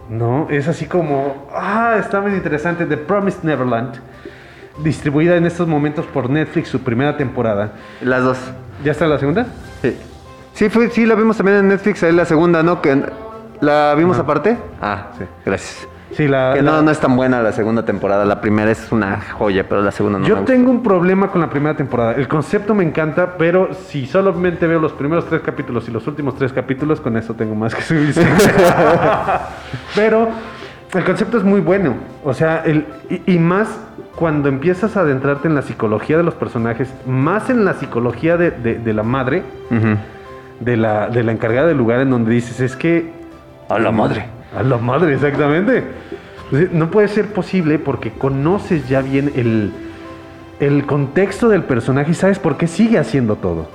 No, 0.07 0.47
es 0.51 0.67
así 0.67 0.85
como, 0.85 1.47
ah, 1.51 1.95
está 1.99 2.21
muy 2.21 2.33
interesante, 2.33 2.85
The 2.85 2.97
Promised 2.97 3.41
Neverland, 3.41 3.95
distribuida 4.83 5.35
en 5.35 5.47
estos 5.47 5.67
momentos 5.67 6.05
por 6.05 6.29
Netflix, 6.29 6.67
su 6.67 6.81
primera 6.81 7.17
temporada. 7.17 7.71
Las 8.01 8.23
dos. 8.23 8.37
¿Ya 8.83 8.91
está 8.91 9.07
la 9.07 9.17
segunda? 9.17 9.47
Sí. 9.81 9.97
Sí, 10.53 10.69
fue, 10.69 10.91
sí, 10.91 11.07
la 11.07 11.15
vimos 11.15 11.37
también 11.37 11.57
en 11.57 11.69
Netflix, 11.69 12.03
ahí 12.03 12.11
la 12.11 12.25
segunda, 12.25 12.61
¿no? 12.61 12.83
Que 12.83 13.03
¿La 13.61 13.95
vimos 13.95 14.19
aparte? 14.19 14.59
Ah, 14.79 15.07
sí, 15.17 15.25
gracias. 15.43 15.87
Sí, 16.11 16.27
la, 16.27 16.53
Que 16.55 16.61
la- 16.61 16.71
no, 16.71 16.81
no 16.83 16.91
es 16.91 16.99
tan 16.99 17.15
buena 17.15 17.41
la 17.41 17.51
segunda 17.51 17.83
temporada. 17.83 18.23
La 18.25 18.39
primera 18.39 18.69
es 18.71 18.91
una 18.91 19.19
joya, 19.21 19.65
pero 19.67 19.81
la 19.81 19.91
segunda 19.91 20.19
no 20.19 20.25
Yo 20.25 20.35
me 20.35 20.41
gusta. 20.41 20.53
tengo 20.53 20.71
un 20.71 20.83
problema 20.83 21.27
con 21.29 21.41
la 21.41 21.49
primera 21.49 21.75
temporada. 21.75 22.13
El 22.13 22.27
concepto 22.27 22.73
me 22.75 22.83
encanta, 22.83 23.35
pero 23.37 23.69
si 23.73 24.05
solamente 24.05 24.67
veo 24.67 24.79
los 24.79 24.93
primeros 24.93 25.25
tres 25.27 25.41
capítulos 25.41 25.87
y 25.89 25.91
los 25.91 26.05
últimos 26.07 26.35
tres 26.37 26.53
capítulos, 26.53 27.01
con 27.01 27.17
eso 27.17 27.33
tengo 27.33 27.55
más 27.55 27.73
que 27.75 27.81
suficiente. 27.81 28.43
pero 29.95 30.29
el 30.93 31.03
concepto 31.03 31.37
es 31.37 31.43
muy 31.43 31.59
bueno. 31.59 31.95
O 32.23 32.33
sea, 32.33 32.61
el, 32.65 32.85
y, 33.09 33.33
y 33.35 33.39
más 33.39 33.67
cuando 34.15 34.47
empiezas 34.47 34.95
a 34.95 35.01
adentrarte 35.01 35.47
en 35.47 35.55
la 35.55 35.61
psicología 35.61 36.17
de 36.17 36.23
los 36.23 36.35
personajes, 36.35 36.93
más 37.05 37.49
en 37.49 37.65
la 37.65 37.73
psicología 37.73 38.37
de, 38.37 38.51
de- 38.51 38.75
de 38.79 38.93
la 38.93 39.03
madre, 39.03 39.43
de 40.59 40.77
la, 40.77 41.09
de 41.09 41.23
la 41.23 41.31
encargada 41.33 41.67
del 41.67 41.77
lugar, 41.77 41.99
en 41.99 42.09
donde 42.11 42.31
dices, 42.31 42.59
es 42.61 42.75
que... 42.77 43.11
A 43.67 43.77
la 43.79 43.91
madre. 43.91 44.27
A 44.57 44.63
la 44.63 44.77
madre, 44.77 45.13
exactamente. 45.13 45.83
No 46.71 46.91
puede 46.91 47.07
ser 47.07 47.27
posible 47.33 47.79
porque 47.79 48.11
conoces 48.11 48.87
ya 48.87 49.01
bien 49.01 49.31
el, 49.35 49.71
el 50.59 50.85
contexto 50.85 51.49
del 51.49 51.63
personaje 51.63 52.11
y 52.11 52.13
sabes 52.13 52.39
por 52.39 52.57
qué 52.57 52.67
sigue 52.67 52.97
haciendo 52.97 53.35
todo. 53.35 53.67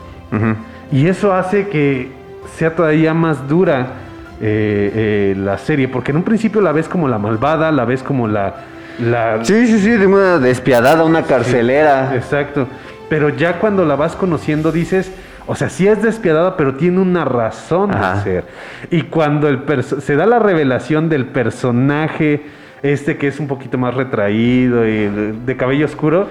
Y 0.92 1.06
eso 1.06 1.34
hace 1.34 1.68
que 1.68 2.10
sea 2.56 2.74
todavía 2.74 3.14
más 3.14 3.48
dura 3.48 3.94
eh, 4.40 4.92
eh, 4.94 5.34
la 5.36 5.58
serie, 5.58 5.88
porque 5.88 6.12
en 6.12 6.18
un 6.18 6.22
principio 6.22 6.60
la 6.60 6.72
ves 6.72 6.88
como 6.88 7.08
la 7.08 7.18
malvada, 7.18 7.70
la 7.72 7.84
ves 7.84 8.02
como 8.02 8.26
la... 8.26 8.54
la 9.00 9.44
Sí, 9.44 9.66
sí, 9.66 9.80
sí, 9.80 9.90
de 9.90 10.06
una 10.06 10.38
despiadada, 10.38 11.04
una 11.04 11.24
carcelera. 11.24 12.14
Exacto. 12.14 12.66
Pero 13.08 13.28
ya 13.28 13.58
cuando 13.58 13.84
la 13.84 13.96
vas 13.96 14.14
conociendo 14.14 14.72
dices, 14.72 15.12
O 15.50 15.56
sea, 15.56 15.68
sí 15.68 15.88
es 15.88 16.00
despiadada, 16.00 16.56
pero 16.56 16.74
tiene 16.74 17.00
una 17.00 17.24
razón 17.24 17.92
Ajá. 17.92 18.14
de 18.14 18.22
ser. 18.22 18.44
Y 18.88 19.02
cuando 19.02 19.48
el 19.48 19.82
se 19.82 20.14
da 20.14 20.24
la 20.24 20.38
revelación 20.38 21.08
del 21.08 21.26
personaje, 21.26 22.42
este 22.84 23.16
que 23.16 23.26
es 23.26 23.40
un 23.40 23.48
poquito 23.48 23.76
más 23.76 23.94
retraído 23.94 24.86
y 24.86 25.08
de, 25.08 25.32
de 25.32 25.56
cabello 25.56 25.86
oscuro, 25.86 26.28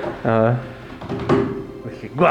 dije, 1.92 2.12
wow. 2.16 2.30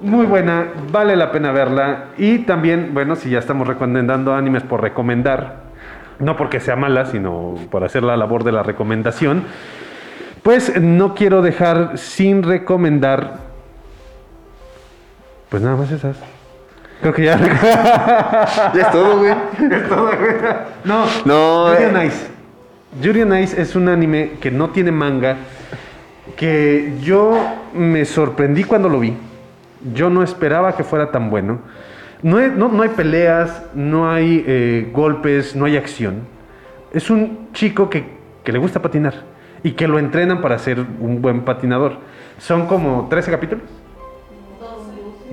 Muy 0.00 0.26
buena, 0.26 0.66
vale 0.90 1.14
la 1.14 1.30
pena 1.30 1.52
verla. 1.52 2.06
Y 2.18 2.38
también, 2.38 2.90
bueno, 2.92 3.14
si 3.14 3.30
ya 3.30 3.38
estamos 3.38 3.68
recomendando 3.68 4.34
animes 4.34 4.64
por 4.64 4.82
recomendar, 4.82 5.58
no 6.18 6.36
porque 6.36 6.58
sea 6.58 6.74
mala, 6.74 7.06
sino 7.06 7.54
por 7.70 7.84
hacer 7.84 8.02
la 8.02 8.16
labor 8.16 8.42
de 8.42 8.50
la 8.50 8.64
recomendación, 8.64 9.44
pues 10.42 10.76
no 10.80 11.14
quiero 11.14 11.40
dejar 11.40 11.98
sin 11.98 12.42
recomendar, 12.42 13.43
pues 15.54 15.62
nada 15.62 15.76
más 15.76 15.88
esas. 15.92 16.16
Creo 17.00 17.14
que 17.14 17.26
ya. 17.26 17.38
Ya 18.74 18.80
es 18.80 18.90
todo, 18.90 19.18
güey. 19.18 19.30
es 19.30 19.88
todo, 19.88 20.06
güey. 20.06 20.34
No, 20.84 21.04
No, 21.24 21.72
Yuri 21.72 21.84
eh. 21.84 21.90
on 21.94 22.06
Ice. 22.06 22.26
Yuri 23.00 23.22
on 23.22 23.38
Ice 23.38 23.62
es 23.62 23.76
un 23.76 23.88
anime 23.88 24.32
que 24.40 24.50
no 24.50 24.70
tiene 24.70 24.90
manga, 24.90 25.36
que 26.36 26.94
yo 27.00 27.38
me 27.72 28.04
sorprendí 28.04 28.64
cuando 28.64 28.88
lo 28.88 28.98
vi. 28.98 29.16
Yo 29.94 30.10
no 30.10 30.24
esperaba 30.24 30.74
que 30.74 30.82
fuera 30.82 31.12
tan 31.12 31.30
bueno. 31.30 31.60
No 32.22 32.38
hay, 32.38 32.52
no, 32.52 32.66
no 32.66 32.82
hay 32.82 32.88
peleas, 32.88 33.62
no 33.74 34.10
hay 34.10 34.44
eh, 34.44 34.90
golpes, 34.92 35.54
no 35.54 35.66
hay 35.66 35.76
acción. 35.76 36.22
Es 36.92 37.10
un 37.10 37.50
chico 37.52 37.88
que, 37.88 38.04
que 38.42 38.50
le 38.50 38.58
gusta 38.58 38.82
patinar 38.82 39.14
y 39.62 39.70
que 39.70 39.86
lo 39.86 40.00
entrenan 40.00 40.40
para 40.40 40.58
ser 40.58 40.80
un 40.80 41.22
buen 41.22 41.42
patinador. 41.42 41.98
Son 42.38 42.66
como 42.66 43.06
13 43.08 43.30
capítulos. 43.30 43.73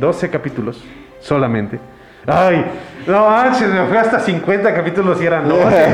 12 0.01 0.29
capítulos 0.29 0.83
solamente. 1.21 1.79
Ay, 2.27 2.65
no 3.07 3.29
manches, 3.29 3.69
me 3.69 3.85
fui 3.85 3.97
hasta 3.97 4.19
50 4.19 4.73
capítulos 4.73 5.21
y 5.21 5.25
eran 5.25 5.47
12. 5.47 5.63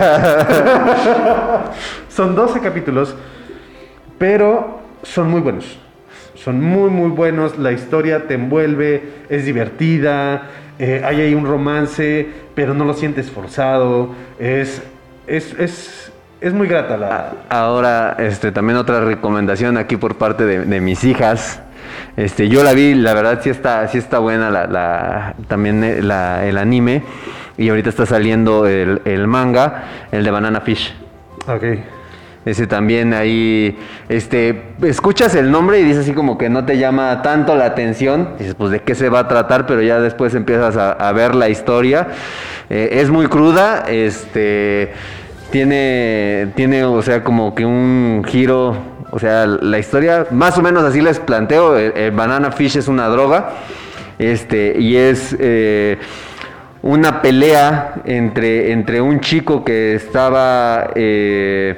son 2.10 2.36
12 2.36 2.60
capítulos, 2.62 3.16
pero 4.18 4.80
son 5.04 5.30
muy 5.30 5.42
buenos. 5.42 5.78
Son 6.36 6.62
muy, 6.62 6.90
muy 6.90 7.10
buenos. 7.10 7.58
La 7.58 7.72
historia 7.72 8.28
te 8.28 8.36
envuelve, 8.36 9.04
es 9.30 9.46
divertida. 9.46 10.44
eh, 10.80 11.02
hay 11.04 11.22
ahí 11.22 11.36
un 11.36 11.46
romance, 11.46 12.28
pero 12.56 12.74
no 12.74 12.86
lo 12.86 12.94
sientes 12.94 13.30
forzado. 13.30 14.10
Es, 14.40 14.82
es, 15.28 15.54
es, 15.60 16.12
es 16.40 16.54
muy 16.54 16.68
grata 16.68 16.98
la. 16.98 17.34
Ahora, 17.50 18.16
este, 18.20 18.52
también 18.52 18.78
otra 18.78 19.02
recomendación 19.02 19.78
aquí 19.78 19.98
por 19.98 20.16
parte 20.16 20.46
de, 20.46 20.66
de 20.66 20.82
mis 20.82 21.04
hijas. 21.04 21.62
Este, 22.16 22.50
yo 22.50 22.64
la 22.64 22.74
vi, 22.74 22.94
la 22.96 23.14
verdad 23.14 23.40
sí 23.42 23.50
está, 23.50 23.88
sí 23.88 23.98
está 23.98 24.20
buena 24.20 24.50
la, 24.50 24.68
la- 24.68 25.36
también 25.48 25.84
eh, 25.84 26.02
la- 26.02 26.46
el 26.46 26.58
anime. 26.58 27.04
Y 27.58 27.70
ahorita 27.70 27.90
está 27.90 28.06
saliendo 28.06 28.68
el, 28.68 29.02
el 29.06 29.28
manga, 29.28 29.84
el 30.12 30.24
de 30.24 30.32
Banana 30.32 30.62
Fish. 30.62 30.94
Ok. 31.48 31.64
Ese 32.46 32.66
también 32.66 33.14
ahí, 33.14 33.78
este, 34.08 34.64
escuchas 34.84 35.36
el 35.36 35.52
nombre 35.52 35.80
y 35.80 35.84
dices 35.84 36.04
así 36.04 36.14
como 36.14 36.38
que 36.38 36.50
no 36.50 36.64
te 36.64 36.78
llama 36.78 37.22
tanto 37.22 37.56
la 37.56 37.66
atención. 37.66 38.36
Dices, 38.40 38.56
pues 38.56 38.72
de 38.72 38.80
qué 38.84 38.96
se 38.96 39.10
va 39.10 39.20
a 39.20 39.28
tratar, 39.28 39.66
pero 39.66 39.82
ya 39.82 40.00
después 40.00 40.34
empiezas 40.34 40.78
a, 40.78 40.92
a 40.94 41.12
ver 41.12 41.36
la 41.36 41.50
historia. 41.50 42.08
Eh, 42.70 43.00
es 43.02 43.10
muy 43.10 43.28
cruda, 43.28 43.84
este, 43.90 44.94
tiene, 45.52 46.52
tiene, 46.56 46.84
o 46.86 47.02
sea, 47.02 47.24
como 47.24 47.54
que 47.56 47.66
un 47.66 48.24
giro, 48.26 48.78
o 49.18 49.20
sea, 49.20 49.48
la 49.48 49.80
historia, 49.80 50.28
más 50.30 50.56
o 50.60 50.62
menos 50.62 50.84
así 50.84 51.02
les 51.02 51.20
planteo. 51.20 51.76
El, 51.76 51.92
el 51.98 52.12
Banana 52.12 52.52
Fish 52.52 52.78
es 52.78 52.88
una 52.88 53.08
droga, 53.08 53.50
este, 54.20 54.76
y 54.80 54.96
es... 54.96 55.36
eh, 55.40 55.98
una 56.84 57.24
pelea 57.24 57.96
entre, 58.06 58.72
entre 58.72 59.02
un 59.02 59.20
chico 59.20 59.66
que 59.66 59.96
estaba, 59.96 60.92
eh, 60.94 61.76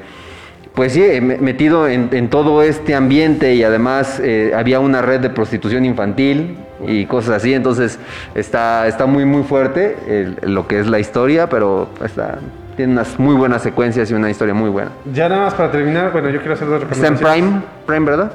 pues 0.76 0.92
sí, 0.92 1.02
eh, 1.02 1.22
me- 1.22 1.38
metido 1.38 1.88
en, 1.88 2.30
todo 2.30 2.62
este 2.62 2.94
ambiente 2.94 3.56
y 3.56 3.64
además 3.64 4.20
eh, 4.22 4.52
había 4.54 4.82
una 4.82 5.02
red 5.02 5.22
de 5.22 5.30
prostitución 5.30 5.86
infantil 5.86 6.58
y 6.86 7.06
cosas 7.06 7.38
así, 7.38 7.54
entonces 7.54 7.98
está, 8.36 8.88
está 8.88 9.06
muy, 9.06 9.24
muy 9.26 9.44
fuerte 9.44 9.96
lo 10.42 10.68
que 10.68 10.80
es 10.82 10.88
la 10.88 11.00
historia, 11.00 11.48
pero 11.50 11.90
está, 12.04 12.38
tiene 12.80 12.93
unas 12.93 13.19
muy 13.19 13.36
buenas 13.36 13.61
secuencias 13.61 14.09
y 14.09 14.13
una 14.13 14.30
historia 14.30 14.53
muy 14.53 14.69
buena. 14.69 14.89
Ya 15.13 15.27
nada 15.27 15.41
más 15.43 15.53
para 15.53 15.69
terminar, 15.69 16.13
bueno, 16.13 16.30
yo 16.30 16.39
quiero 16.39 16.53
hacer 16.53 16.65
dos 16.69 16.82
Está 16.82 16.95
en 16.95 17.17
recomendaciones. 17.17 17.43
Prime, 17.51 17.61
Prime, 17.86 18.05
¿verdad? 18.05 18.32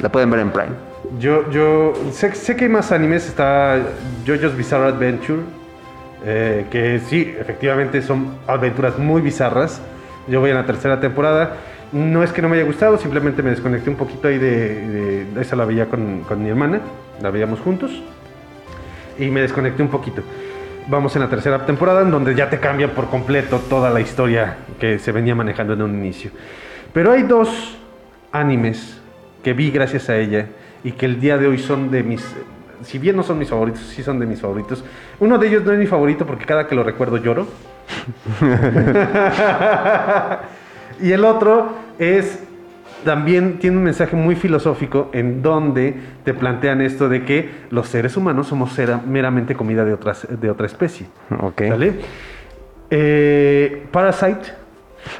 La 0.00 0.08
pueden 0.08 0.30
ver 0.30 0.38
en 0.38 0.50
Prime. 0.50 0.68
Yo, 1.18 1.50
yo 1.50 1.94
sé, 2.12 2.32
sé 2.36 2.54
que 2.54 2.66
hay 2.66 2.70
más 2.70 2.92
animes, 2.92 3.26
está 3.26 3.76
JoJo's 4.24 4.56
Bizarre 4.56 4.86
Adventure, 4.90 5.40
eh, 6.24 6.66
que 6.70 7.00
sí, 7.08 7.34
efectivamente 7.40 8.00
son 8.00 8.36
aventuras 8.46 8.96
muy 9.00 9.20
bizarras. 9.20 9.80
Yo 10.28 10.38
voy 10.38 10.50
en 10.50 10.56
la 10.58 10.64
tercera 10.64 11.00
temporada. 11.00 11.54
No 11.90 12.22
es 12.22 12.30
que 12.32 12.40
no 12.40 12.48
me 12.48 12.54
haya 12.56 12.66
gustado, 12.66 12.98
simplemente 12.98 13.42
me 13.42 13.50
desconecté 13.50 13.90
un 13.90 13.96
poquito 13.96 14.28
ahí 14.28 14.38
de... 14.38 14.86
de- 14.86 15.24
de- 15.24 15.40
esa 15.42 15.56
la 15.56 15.64
veía 15.64 15.86
con, 15.86 16.20
con 16.20 16.40
mi 16.40 16.50
hermana, 16.50 16.82
la 17.20 17.30
veíamos 17.32 17.58
juntos. 17.58 17.90
Y 19.18 19.26
me 19.26 19.40
desconecté 19.40 19.82
un 19.82 19.88
poquito. 19.88 20.22
Vamos 20.90 21.14
en 21.16 21.20
la 21.20 21.28
tercera 21.28 21.66
temporada, 21.66 22.00
en 22.00 22.10
donde 22.10 22.34
ya 22.34 22.48
te 22.48 22.60
cambia 22.60 22.94
por 22.94 23.10
completo 23.10 23.60
toda 23.68 23.90
la 23.90 24.00
historia 24.00 24.56
que 24.80 24.98
se 24.98 25.12
venía 25.12 25.34
manejando 25.34 25.74
en 25.74 25.82
un 25.82 25.94
inicio. 25.94 26.30
Pero 26.94 27.12
hay 27.12 27.24
dos 27.24 27.76
animes 28.32 28.98
que 29.44 29.52
vi 29.52 29.70
gracias 29.70 30.08
a 30.08 30.16
ella 30.16 30.46
y 30.82 30.92
que 30.92 31.04
el 31.04 31.20
día 31.20 31.36
de 31.36 31.46
hoy 31.46 31.58
son 31.58 31.90
de 31.90 32.02
mis... 32.02 32.34
Si 32.82 32.98
bien 32.98 33.16
no 33.16 33.22
son 33.22 33.38
mis 33.38 33.50
favoritos, 33.50 33.82
sí 33.82 34.02
son 34.02 34.18
de 34.18 34.24
mis 34.24 34.40
favoritos. 34.40 34.82
Uno 35.20 35.36
de 35.36 35.48
ellos 35.48 35.62
no 35.62 35.72
es 35.72 35.78
mi 35.78 35.86
favorito 35.86 36.24
porque 36.24 36.46
cada 36.46 36.66
que 36.66 36.74
lo 36.74 36.82
recuerdo 36.82 37.18
lloro. 37.18 37.46
y 41.02 41.12
el 41.12 41.22
otro 41.22 41.68
es 41.98 42.47
también 43.04 43.58
tiene 43.58 43.76
un 43.76 43.82
mensaje 43.84 44.16
muy 44.16 44.34
filosófico 44.34 45.10
en 45.12 45.42
donde 45.42 45.94
te 46.24 46.34
plantean 46.34 46.80
esto 46.80 47.08
de 47.08 47.24
que 47.24 47.50
los 47.70 47.88
seres 47.88 48.16
humanos 48.16 48.48
somos 48.48 48.76
meramente 49.06 49.54
comida 49.54 49.84
de, 49.84 49.92
otras, 49.92 50.26
de 50.28 50.50
otra 50.50 50.66
especie. 50.66 51.06
Ok. 51.40 51.62
¿Sale? 51.68 51.92
Eh, 52.90 53.86
Parasite. 53.90 54.52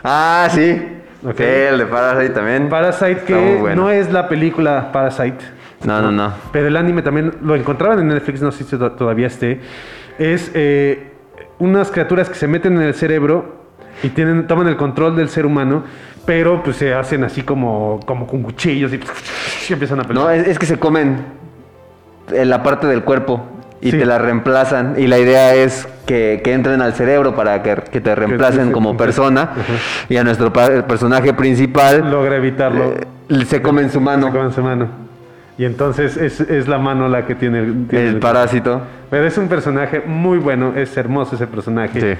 Ah, 0.03 0.49
sí. 0.51 0.81
Ok. 1.25 1.37
Sí, 1.37 1.43
el 1.45 1.79
de 1.79 1.87
Parasite 1.87 2.31
también. 2.35 2.69
Parasite 2.69 3.23
que 3.27 3.57
bueno. 3.61 3.83
no 3.83 3.91
es 3.91 4.11
la 4.13 4.29
película 4.29 4.91
Parasite. 4.93 5.39
No, 5.85 6.03
no, 6.03 6.11
no. 6.11 6.33
Pero 6.53 6.67
el 6.69 6.77
anime 6.77 7.03
también 7.03 7.33
lo 7.43 7.55
encontraban 7.55 8.01
en 8.01 8.09
Netflix, 8.09 8.43
no 8.43 8.51
sé 8.51 8.65
si 8.65 8.77
to- 8.77 8.93
todavía 8.93 9.29
esté. 9.29 9.61
Es 10.19 10.51
eh, 10.55 11.13
unas 11.59 11.91
criaturas 11.91 12.29
que 12.29 12.35
se 12.35 12.49
meten 12.49 12.77
en 12.77 12.83
el 12.83 12.95
cerebro 12.95 13.59
y 14.03 14.09
tienen, 14.09 14.47
toman 14.47 14.67
el 14.69 14.77
control 14.77 15.15
del 15.17 15.29
ser 15.29 15.47
humano, 15.47 15.85
pero 16.29 16.63
pues 16.63 16.77
se 16.77 16.93
hacen 16.93 17.25
así 17.25 17.41
como, 17.41 18.01
como 18.05 18.27
con 18.27 18.43
cuchillos 18.43 18.93
y, 18.93 18.97
y 19.69 19.73
empiezan 19.73 20.01
a 20.01 20.05
pelear. 20.05 20.27
No, 20.27 20.31
es, 20.31 20.47
es 20.47 20.59
que 20.59 20.67
se 20.67 20.79
comen 20.79 21.17
en 22.31 22.51
la 22.51 22.63
parte 22.63 22.87
del 22.87 23.03
cuerpo 23.03 23.47
y 23.81 23.93
Sí. 23.93 23.97
te 23.99 24.05
la 24.05 24.19
reemplazan. 24.19 24.97
Y 24.99 25.07
la 25.07 25.19
idea 25.19 25.55
es 25.55 25.89
que, 26.05 26.43
que 26.45 26.53
entren 26.53 26.83
al 26.83 26.93
cerebro 26.93 27.35
para 27.35 27.63
que, 27.63 27.77
que 27.91 28.03
te 28.03 28.15
reemplacen 28.15 28.73
como 28.73 28.95
persona. 29.05 29.53
Y 30.11 30.19
a 30.19 30.23
nuestro 30.25 30.53
el 30.71 30.85
personaje 30.85 31.33
principal 31.33 32.11
Logra 32.11 32.37
evitarlo. 32.37 32.93
eh, 33.31 33.45
se 33.47 33.63
come 33.63 33.81
en 33.81 33.91
su 33.91 34.01
mano. 34.03 34.27
Se 34.27 34.33
comen 34.35 34.53
su 34.53 34.63
mano. 34.63 34.87
Y 35.57 35.65
entonces 35.65 36.19
es, 36.19 36.41
es 36.41 36.69
la 36.69 36.77
mano 36.79 37.09
la 37.09 37.25
que 37.25 37.37
tiene, 37.37 37.63
tiene 37.89 38.09
El 38.09 38.19
parásito. 38.19 38.83
Pero 39.09 39.25
es 39.25 39.39
un 39.39 39.49
personaje 39.49 40.03
muy 40.07 40.37
bueno, 40.37 40.75
es 40.77 40.95
hermoso 40.99 41.37
ese 41.37 41.47
personaje. 41.47 42.19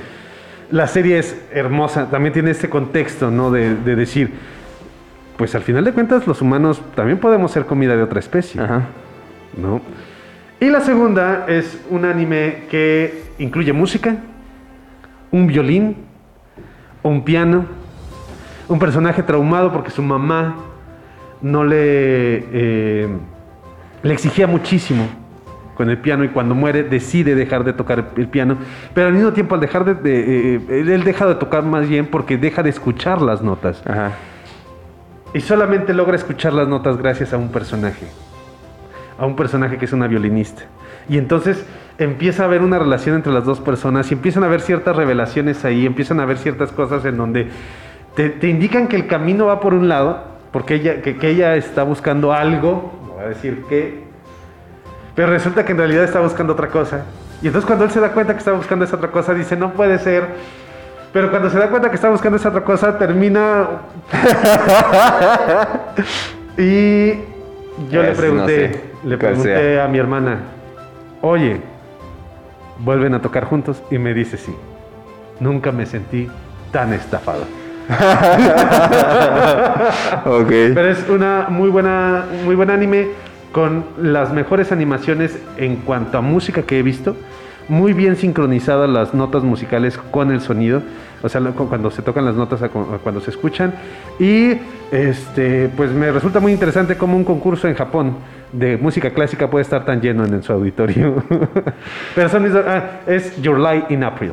La 0.71 0.87
serie 0.87 1.19
es 1.19 1.37
hermosa, 1.53 2.11
también 2.11 2.33
tiene 2.33 2.51
este 2.51 2.69
contexto, 2.69 3.31
¿no? 3.31 3.51
De, 3.51 3.75
de 3.75 3.97
decir, 3.97 4.33
pues 5.39 5.55
al 5.55 5.63
final 5.63 5.85
de 5.85 5.93
cuentas 5.93 6.27
los 6.27 6.43
humanos 6.43 6.83
también 6.97 7.19
podemos 7.19 7.53
ser 7.53 7.65
comida 7.65 7.97
de 7.97 8.03
otra 8.03 8.19
especie, 8.19 8.61
¿no? 9.57 9.81
Y 10.61 10.67
la 10.67 10.81
segunda 10.81 11.47
es 11.47 11.81
un 11.89 12.05
anime 12.05 12.65
que 12.69 13.23
incluye 13.39 13.73
música, 13.73 14.17
un 15.31 15.47
violín, 15.47 15.97
un 17.05 17.25
piano, 17.25 17.67
un 18.67 18.81
personaje 18.81 19.23
traumado 19.23 19.73
porque 19.73 19.91
su 19.93 20.03
mamá 20.03 20.57
no 21.41 21.63
le, 21.63 22.45
eh, 22.53 23.09
le 24.03 24.13
exigía 24.13 24.49
muchísimo 24.49 25.07
con 25.79 25.89
el 25.89 25.97
piano 25.99 26.25
y 26.25 26.29
cuando 26.29 26.55
muere 26.57 26.83
decide 26.83 27.35
dejar 27.37 27.63
de 27.65 27.73
tocar 27.73 28.11
el 28.17 28.27
piano, 28.29 28.59
pero 28.93 29.07
al 29.07 29.13
mismo 29.15 29.33
tiempo 29.33 29.55
al 29.55 29.61
dejar 29.61 29.85
de, 29.85 29.95
de- 29.95 30.57
eh, 30.57 30.61
él 30.93 31.05
deja 31.05 31.25
de 31.27 31.37
tocar 31.37 31.63
más 31.63 31.89
bien 31.89 32.07
porque 32.07 32.37
deja 32.37 32.63
de 32.65 32.71
escuchar 32.71 33.23
las 33.23 33.43
notas. 33.43 33.81
Y 35.33 35.41
solamente 35.41 35.95
logra 35.95 36.17
escuchar 36.17 36.53
las 36.53 36.67
notas 36.67 36.97
gracias 36.99 37.33
a 37.33 37.39
un 37.39 37.51
personaje, 37.51 38.07
a 39.19 39.25
un 39.25 39.37
personaje 39.37 39.79
que 39.79 39.85
es 39.85 39.93
una 39.93 40.09
violinista. 40.09 40.63
Y 41.09 41.17
entonces 41.17 41.65
empieza 41.97 42.43
a 42.43 42.47
haber 42.47 42.63
una 42.63 42.79
relación 42.81 43.15
entre 43.15 43.33
las 43.33 43.45
dos 43.45 43.61
personas 43.61 44.11
y 44.11 44.15
empiezan 44.15 44.43
a 44.43 44.47
haber 44.47 44.61
ciertas 44.61 44.97
revelaciones 44.97 45.65
ahí, 45.65 45.87
empiezan 45.87 46.19
a 46.19 46.25
haber 46.25 46.39
ciertas 46.39 46.73
cosas 46.73 47.05
en 47.05 47.17
donde 47.17 47.49
te, 48.17 48.31
te 48.31 48.49
indican 48.49 48.89
que 48.89 48.97
el 48.97 49.07
camino 49.07 49.47
va 49.47 49.61
por 49.61 49.75
un 49.75 49.89
lado, 49.89 50.25
porque 50.51 50.75
ella, 50.75 51.03
que, 51.03 51.17
que 51.19 51.31
ella 51.31 51.55
está 51.55 51.85
buscando 51.85 52.33
algo, 52.33 52.99
no 53.07 53.13
voy 53.13 53.25
a 53.25 53.29
decir 53.29 53.63
qué, 53.69 54.08
Pero 55.19 55.33
resulta 55.33 55.65
que 55.65 55.73
en 55.73 55.79
realidad 55.79 56.05
estaba 56.05 56.25
buscando 56.25 56.53
otra 56.53 56.69
cosa. 56.69 57.03
Y 57.43 57.49
entonces 57.49 57.67
cuando 57.67 57.85
él 57.85 57.91
se 57.91 57.99
da 57.99 58.13
cuenta 58.13 58.35
que 58.35 58.39
estaba 58.39 58.57
buscando 58.57 58.85
esa 58.85 58.95
otra 58.95 59.11
cosa, 59.11 59.35
dice, 59.35 59.57
no 59.57 59.73
puede 59.73 59.99
ser. 59.99 60.29
Pero 61.13 61.29
cuando 61.31 61.51
se 61.51 61.59
da 61.59 61.69
cuenta 61.71 61.89
que 61.89 61.97
está 61.97 62.09
buscando 62.09 62.37
esa 62.37 62.51
otra 62.51 62.63
cosa, 62.63 62.97
termina... 62.97 63.67
y 66.57 67.15
yo 67.91 68.01
le 68.01 68.13
pregunté, 68.13 68.69
no 68.69 68.77
sé, 68.77 68.81
le 69.03 69.19
pregunté 69.19 69.57
sea. 69.57 69.87
a 69.87 69.89
mi 69.89 69.99
hermana, 69.99 70.39
oye, 71.21 71.63
¿vuelven 72.79 73.13
a 73.15 73.21
tocar 73.21 73.45
juntos? 73.45 73.83
Y 73.91 73.99
me 73.99 74.15
dice, 74.15 74.37
sí. 74.37 74.55
Nunca 75.41 75.73
me 75.73 75.85
sentí 75.85 76.31
tan 76.71 76.93
estafado. 76.93 77.43
Ok. 80.27 80.49
Pero 80.49 80.89
es 80.89 81.09
una 81.09 81.47
muy 81.49 81.71
buena, 81.71 82.25
muy 82.45 82.55
buen 82.55 82.71
anime 82.71 83.09
con 83.53 83.85
las 84.01 84.33
mejores 84.33 84.73
animaciones 84.73 85.39
en 85.57 85.77
cuanto 85.77 86.19
a 86.19 86.21
música 86.21 86.63
que 86.63 86.79
he 86.79 86.83
visto. 86.83 87.17
Muy 87.69 87.93
bien 87.93 88.17
sincronizadas 88.17 88.89
las 88.89 89.13
notas 89.13 89.43
musicales 89.43 89.99
con 90.11 90.31
el 90.31 90.41
sonido. 90.41 90.83
O 91.23 91.29
sea, 91.29 91.41
cuando 91.41 91.91
se 91.91 92.01
tocan 92.03 92.25
las 92.25 92.35
notas 92.35 92.63
a 92.63 92.69
cuando 92.69 93.21
se 93.21 93.31
escuchan. 93.31 93.75
Y 94.19 94.53
este, 94.91 95.69
pues 95.77 95.91
me 95.91 96.11
resulta 96.11 96.41
muy 96.41 96.53
interesante 96.53 96.97
cómo 96.97 97.17
un 97.17 97.25
concurso 97.25 97.69
en 97.69 97.75
Japón 97.75 98.17
de 98.53 98.77
música 98.79 99.11
clásica 99.11 99.51
puede 99.51 99.63
estar 99.63 99.85
tan 99.85 100.01
lleno 100.01 100.25
en, 100.25 100.43
su 100.43 100.53
auditorio. 100.53 101.23
Pero 102.15 102.29
son 102.29 102.43
mis- 102.43 102.55
ah, 102.55 103.01
es 103.07 103.41
Your 103.43 103.59
Lie 103.59 103.85
in 103.91 104.05
April. 104.05 104.33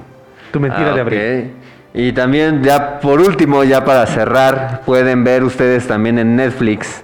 Tu 0.51 0.59
mentira 0.59 0.91
Ah, 0.91 0.95
de 0.95 1.01
abril. 1.01 1.51
Y 1.93 2.11
también, 2.11 2.61
ya 2.61 2.99
por 2.99 3.19
último, 3.19 3.63
ya 3.63 3.83
para 3.83 4.05
cerrar, 4.05 4.81
pueden 4.85 5.23
ver 5.23 5.43
ustedes 5.43 5.87
también 5.87 6.19
en 6.19 6.35
Netflix 6.35 7.03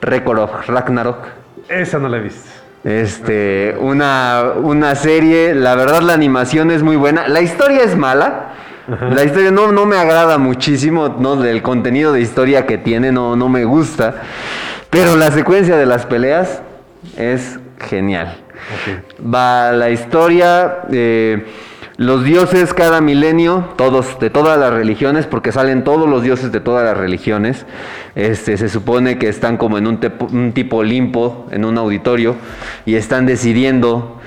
Record 0.00 0.38
of 0.40 0.68
Ragnarok. 0.68 1.41
Esa 1.80 1.98
no 1.98 2.08
la 2.08 2.18
he 2.18 2.20
visto. 2.20 2.50
Este, 2.84 3.76
una, 3.78 4.52
una 4.56 4.94
serie, 4.94 5.54
la 5.54 5.74
verdad 5.74 6.02
la 6.02 6.14
animación 6.14 6.70
es 6.70 6.82
muy 6.82 6.96
buena. 6.96 7.28
La 7.28 7.40
historia 7.40 7.82
es 7.82 7.96
mala. 7.96 8.48
La 8.88 9.22
historia 9.24 9.52
no, 9.52 9.70
no 9.70 9.86
me 9.86 9.96
agrada 9.96 10.38
muchísimo, 10.38 11.08
no, 11.08 11.36
del 11.36 11.62
contenido 11.62 12.12
de 12.12 12.20
historia 12.20 12.66
que 12.66 12.78
tiene, 12.78 13.12
no, 13.12 13.36
no 13.36 13.48
me 13.48 13.64
gusta. 13.64 14.16
Pero 14.90 15.16
la 15.16 15.30
secuencia 15.30 15.76
de 15.76 15.86
las 15.86 16.04
peleas 16.04 16.60
es 17.16 17.60
genial. 17.88 18.36
Va 19.22 19.72
la 19.72 19.90
historia, 19.90 20.80
eh, 20.90 21.46
los 21.96 22.24
dioses 22.24 22.72
cada 22.72 23.00
milenio, 23.00 23.68
todos, 23.76 24.18
de 24.18 24.30
todas 24.30 24.58
las 24.58 24.72
religiones, 24.72 25.26
porque 25.26 25.52
salen 25.52 25.84
todos 25.84 26.08
los 26.08 26.22
dioses 26.22 26.50
de 26.50 26.60
todas 26.60 26.84
las 26.84 26.96
religiones. 26.96 27.66
Este, 28.14 28.56
se 28.56 28.68
supone 28.68 29.18
que 29.18 29.28
están 29.28 29.58
como 29.58 29.78
en 29.78 29.86
un, 29.86 30.52
tipo 30.52 30.78
Olimpo, 30.78 31.46
en 31.50 31.64
un 31.64 31.76
auditorio, 31.76 32.36
y 32.86 32.94
están 32.94 33.26
decidiendo 33.26 34.20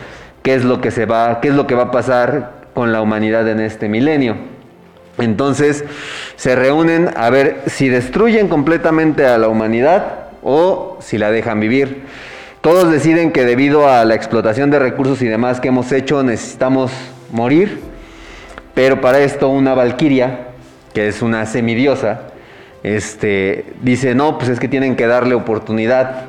qué 0.44 0.54
es 0.54 0.64
lo 0.64 0.80
que 0.80 0.92
se 0.92 1.06
va, 1.06 1.42
qué 1.42 1.48
es 1.48 1.56
lo 1.56 1.66
que 1.66 1.76
va 1.76 1.84
a 1.84 1.92
pasar 1.92 2.66
con 2.74 2.92
la 2.92 3.02
humanidad 3.02 3.48
en 3.48 3.60
este 3.60 3.90
milenio. 3.90 4.38
Entonces 5.18 5.86
se 6.36 6.56
reúnen 6.56 7.10
a 7.16 7.30
ver 7.30 7.64
si 7.68 7.90
destruyen 7.90 8.48
completamente 8.48 9.26
a 9.26 9.38
la 9.38 9.48
humanidad 9.48 10.26
o 10.44 11.00
si 11.02 11.18
la 11.18 11.32
dejan 11.32 11.60
vivir. 11.60 12.04
Todos 12.62 12.92
deciden 12.92 13.32
que 13.32 13.46
debido 13.46 13.88
a 13.88 14.04
la 14.06 14.16
explotación 14.16 14.72
de 14.72 14.80
recursos 14.80 15.22
y 15.22 15.28
demás 15.28 15.62
que 15.62 15.70
hemos 15.70 15.92
hecho 15.92 16.22
necesitamos 16.22 16.92
morir, 17.32 17.80
pero 18.74 19.02
para 19.02 19.20
esto 19.20 19.50
una 19.50 19.74
valquiria, 19.74 20.48
que 20.94 21.08
es 21.08 21.22
una 21.22 21.46
semidiosa, 21.46 22.22
este, 22.84 23.66
dice, 23.82 24.16
no, 24.16 24.38
pues 24.38 24.50
es 24.50 24.60
que 24.60 24.68
tienen 24.68 24.96
que 24.96 25.08
darle 25.08 25.34
oportunidad 25.34 26.26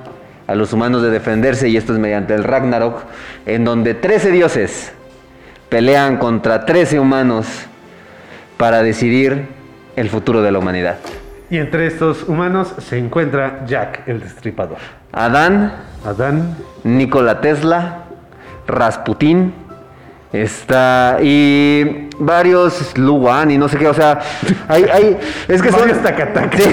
a 0.46 0.54
los 0.54 0.72
humanos 0.72 1.02
de 1.02 1.10
defenderse 1.10 1.68
y 1.68 1.76
esto 1.76 1.92
es 1.92 1.98
mediante 1.98 2.34
el 2.34 2.44
Ragnarok, 2.44 3.04
en 3.46 3.64
donde 3.64 3.94
13 3.94 4.30
dioses 4.30 4.92
pelean 5.68 6.16
contra 6.18 6.64
13 6.64 7.00
humanos 7.00 7.46
para 8.56 8.82
decidir 8.82 9.48
el 9.96 10.08
futuro 10.08 10.42
de 10.42 10.52
la 10.52 10.58
humanidad. 10.58 10.98
Y 11.50 11.58
entre 11.58 11.86
estos 11.86 12.24
humanos 12.24 12.74
se 12.78 12.98
encuentra 12.98 13.64
Jack, 13.66 14.02
el 14.06 14.20
destripador. 14.20 14.78
Adán, 15.12 15.72
Adán, 16.04 16.56
Nikola 16.84 17.40
Tesla, 17.40 18.04
Rasputín, 18.66 19.52
está 20.42 21.18
y 21.22 22.08
varios 22.18 22.96
Luan 22.96 23.50
y 23.50 23.58
no 23.58 23.68
sé 23.68 23.78
qué, 23.78 23.88
o 23.88 23.94
sea, 23.94 24.20
hay, 24.68 24.84
hay 24.84 25.16
es 25.48 25.62
que 25.62 25.70
son. 25.70 25.88
Sí. 25.88 26.64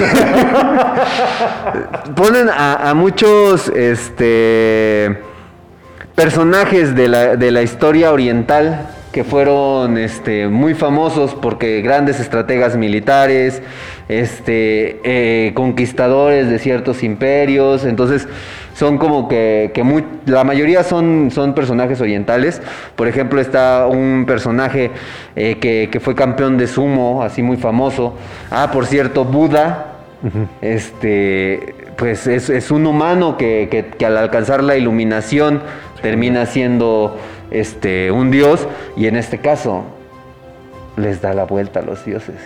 ponen 2.14 2.48
a, 2.48 2.90
a 2.90 2.94
muchos 2.94 3.68
este 3.68 5.20
personajes 6.14 6.94
de 6.94 7.08
la, 7.08 7.36
de 7.36 7.50
la 7.50 7.62
historia 7.62 8.12
oriental 8.12 8.88
que 9.14 9.22
fueron 9.22 9.96
este, 9.96 10.48
muy 10.48 10.74
famosos 10.74 11.34
porque 11.34 11.82
grandes 11.82 12.18
estrategas 12.18 12.76
militares, 12.76 13.62
este, 14.08 15.00
eh, 15.04 15.52
conquistadores 15.54 16.50
de 16.50 16.58
ciertos 16.58 17.04
imperios, 17.04 17.84
entonces 17.84 18.26
son 18.74 18.98
como 18.98 19.28
que, 19.28 19.70
que 19.72 19.82
muy- 19.82 20.04
la 20.26 20.44
mayoría 20.44 20.82
son, 20.82 21.30
son 21.30 21.54
personajes 21.54 22.00
orientales. 22.00 22.60
Por 22.96 23.08
ejemplo, 23.08 23.40
está 23.40 23.86
un 23.86 24.24
personaje 24.26 24.90
eh, 25.36 25.58
que, 25.60 25.88
que 25.90 26.00
fue 26.00 26.14
campeón 26.14 26.58
de 26.58 26.66
sumo, 26.66 27.22
así 27.22 27.42
muy 27.42 27.56
famoso. 27.56 28.14
Ah, 28.50 28.70
por 28.72 28.86
cierto, 28.86 29.24
Buda, 29.24 29.92
este, 30.60 31.74
pues 31.96 32.26
es, 32.26 32.50
es 32.50 32.70
un 32.70 32.86
humano 32.86 33.36
que, 33.36 33.68
que- 33.70 33.86
que 33.96 34.06
al 34.06 34.16
alcanzar 34.16 34.62
la 34.64 34.76
iluminación 34.76 35.62
termina 36.02 36.44
siendo 36.46 37.16
este, 37.50 38.10
un 38.10 38.30
dios 38.30 38.66
y 38.96 39.06
en 39.06 39.16
este 39.16 39.38
caso 39.38 39.84
les 40.96 41.20
da 41.22 41.32
la 41.34 41.44
vuelta 41.44 41.80
a 41.80 41.82
los 41.82 42.04
dioses. 42.04 42.36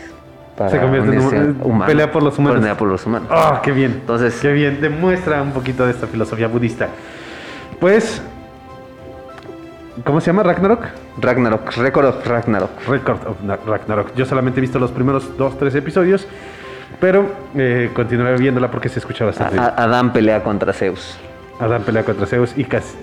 Para 0.59 0.71
Se 0.71 0.81
convierte 0.81 1.11
en 1.11 1.21
un- 1.21 1.61
a 1.63 1.65
humanos. 1.65 1.87
pelea 1.87 2.11
por 2.11 2.23
los 2.23 2.37
humanos. 2.39 2.59
Pelea 2.61 2.77
por 2.77 2.89
los 2.89 3.07
humanos. 3.07 3.29
¡Ah, 3.31 3.61
qué 3.63 3.71
bien! 3.73 3.93
Entonces, 4.01 4.39
Qué 4.41 4.53
bien, 4.53 4.81
demuestra 4.81 5.41
un 5.41 5.53
poquito 5.53 5.85
de 5.87 5.93
esta 5.93 6.07
filosofía 6.09 6.49
budista. 6.49 6.89
Pues, 7.81 8.21
¿cómo 10.05 10.21
se 10.21 10.27
llama? 10.27 10.43
Ragnarok. 10.43 10.85
Ragnarok, 11.21 11.77
Record 11.77 12.07
of 12.07 12.27
Ragnarok. 12.27 12.71
Record 12.89 13.27
of 13.27 13.41
Na- 13.43 13.59
Ragnarok. 13.67 14.15
Yo 14.15 14.25
solamente 14.27 14.61
he 14.61 14.63
visto 14.63 14.79
los 14.79 14.91
primeros 14.91 15.37
dos, 15.37 15.59
tres 15.59 15.75
episodios, 15.75 16.27
pero 17.01 17.27
eh, 17.55 17.91
continuaré 17.95 18.37
viéndola 18.39 18.71
porque 18.71 18.89
se 18.89 18.99
escucha 18.99 19.25
bastante. 19.25 19.55
bien. 19.55 19.65
A- 19.65 19.69
Adán 19.83 20.13
pelea 20.13 20.43
contra 20.43 20.73
Zeus. 20.73 21.17
Adán 21.61 21.83
pelea 21.83 22.05
contra 22.05 22.27
Zeus 22.27 22.53
y 22.57 22.65
casi. 22.65 22.97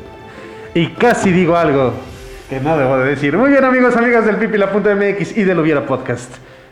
Y 0.74 0.88
casi 0.88 1.32
digo 1.32 1.56
algo 1.56 1.94
que 2.50 2.60
no 2.60 2.78
debo 2.78 2.98
de 2.98 3.06
decir. 3.06 3.38
Muy 3.38 3.50
bien, 3.50 3.64
amigos, 3.64 3.96
amigas 3.96 4.26
del 4.26 4.36
Pipila.mx 4.38 5.38
y 5.38 5.44
del 5.44 5.60
Hubiera 5.60 5.86
Podcast. 5.86 6.32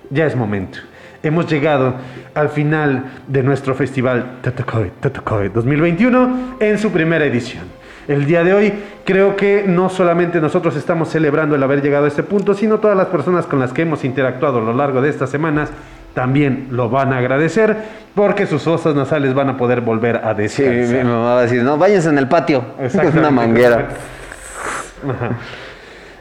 Ya 0.10 0.26
es 0.26 0.36
momento. 0.36 0.80
Hemos 1.22 1.50
llegado 1.50 1.94
al 2.36 2.50
final 2.50 3.06
de 3.28 3.44
nuestro 3.44 3.74
festival 3.76 4.40
Tatokoi 4.42 5.50
2021 5.54 6.58
en 6.60 6.78
su 6.78 6.92
primera 6.92 7.26
edición. 7.26 7.64
El 8.08 8.26
día 8.26 8.44
de 8.44 8.54
hoy 8.54 8.74
creo 9.06 9.38
que 9.38 9.64
no 9.66 9.88
solamente 9.90 10.42
nosotros 10.42 10.76
estamos 10.76 11.08
celebrando 11.08 11.56
el 11.56 11.64
haber 11.64 11.82
llegado 11.82 12.04
a 12.06 12.10
este 12.10 12.24
punto, 12.24 12.54
sino 12.54 12.80
todas 12.80 12.98
las 12.98 13.08
personas 13.08 13.46
con 13.46 13.60
las 13.60 13.72
que 13.72 13.84
hemos 13.84 14.04
interactuado 14.04 14.58
a 14.58 14.62
lo 14.62 14.74
largo 14.74 15.02
de 15.02 15.10
estas 15.10 15.30
semanas 15.30 15.70
también 16.14 16.68
lo 16.70 16.90
van 16.90 17.12
a 17.14 17.18
agradecer 17.20 17.76
porque 18.14 18.46
sus 18.46 18.62
fosas 18.64 18.94
nasales 18.94 19.34
van 19.34 19.50
a 19.50 19.58
poder 19.58 19.82
volver 19.82 20.18
a 20.18 20.36
Sí, 20.36 20.62
descansar. 20.64 20.98
mi 21.06 21.10
mamá 21.12 21.26
va 21.34 21.40
a 21.40 21.42
decir, 21.44 21.64
no, 21.64 21.78
váyanse 21.78 22.10
en 22.10 22.18
el 22.18 22.28
patio. 22.28 22.64
Es 22.82 22.94
una 22.94 23.32
manguera. 23.32 23.88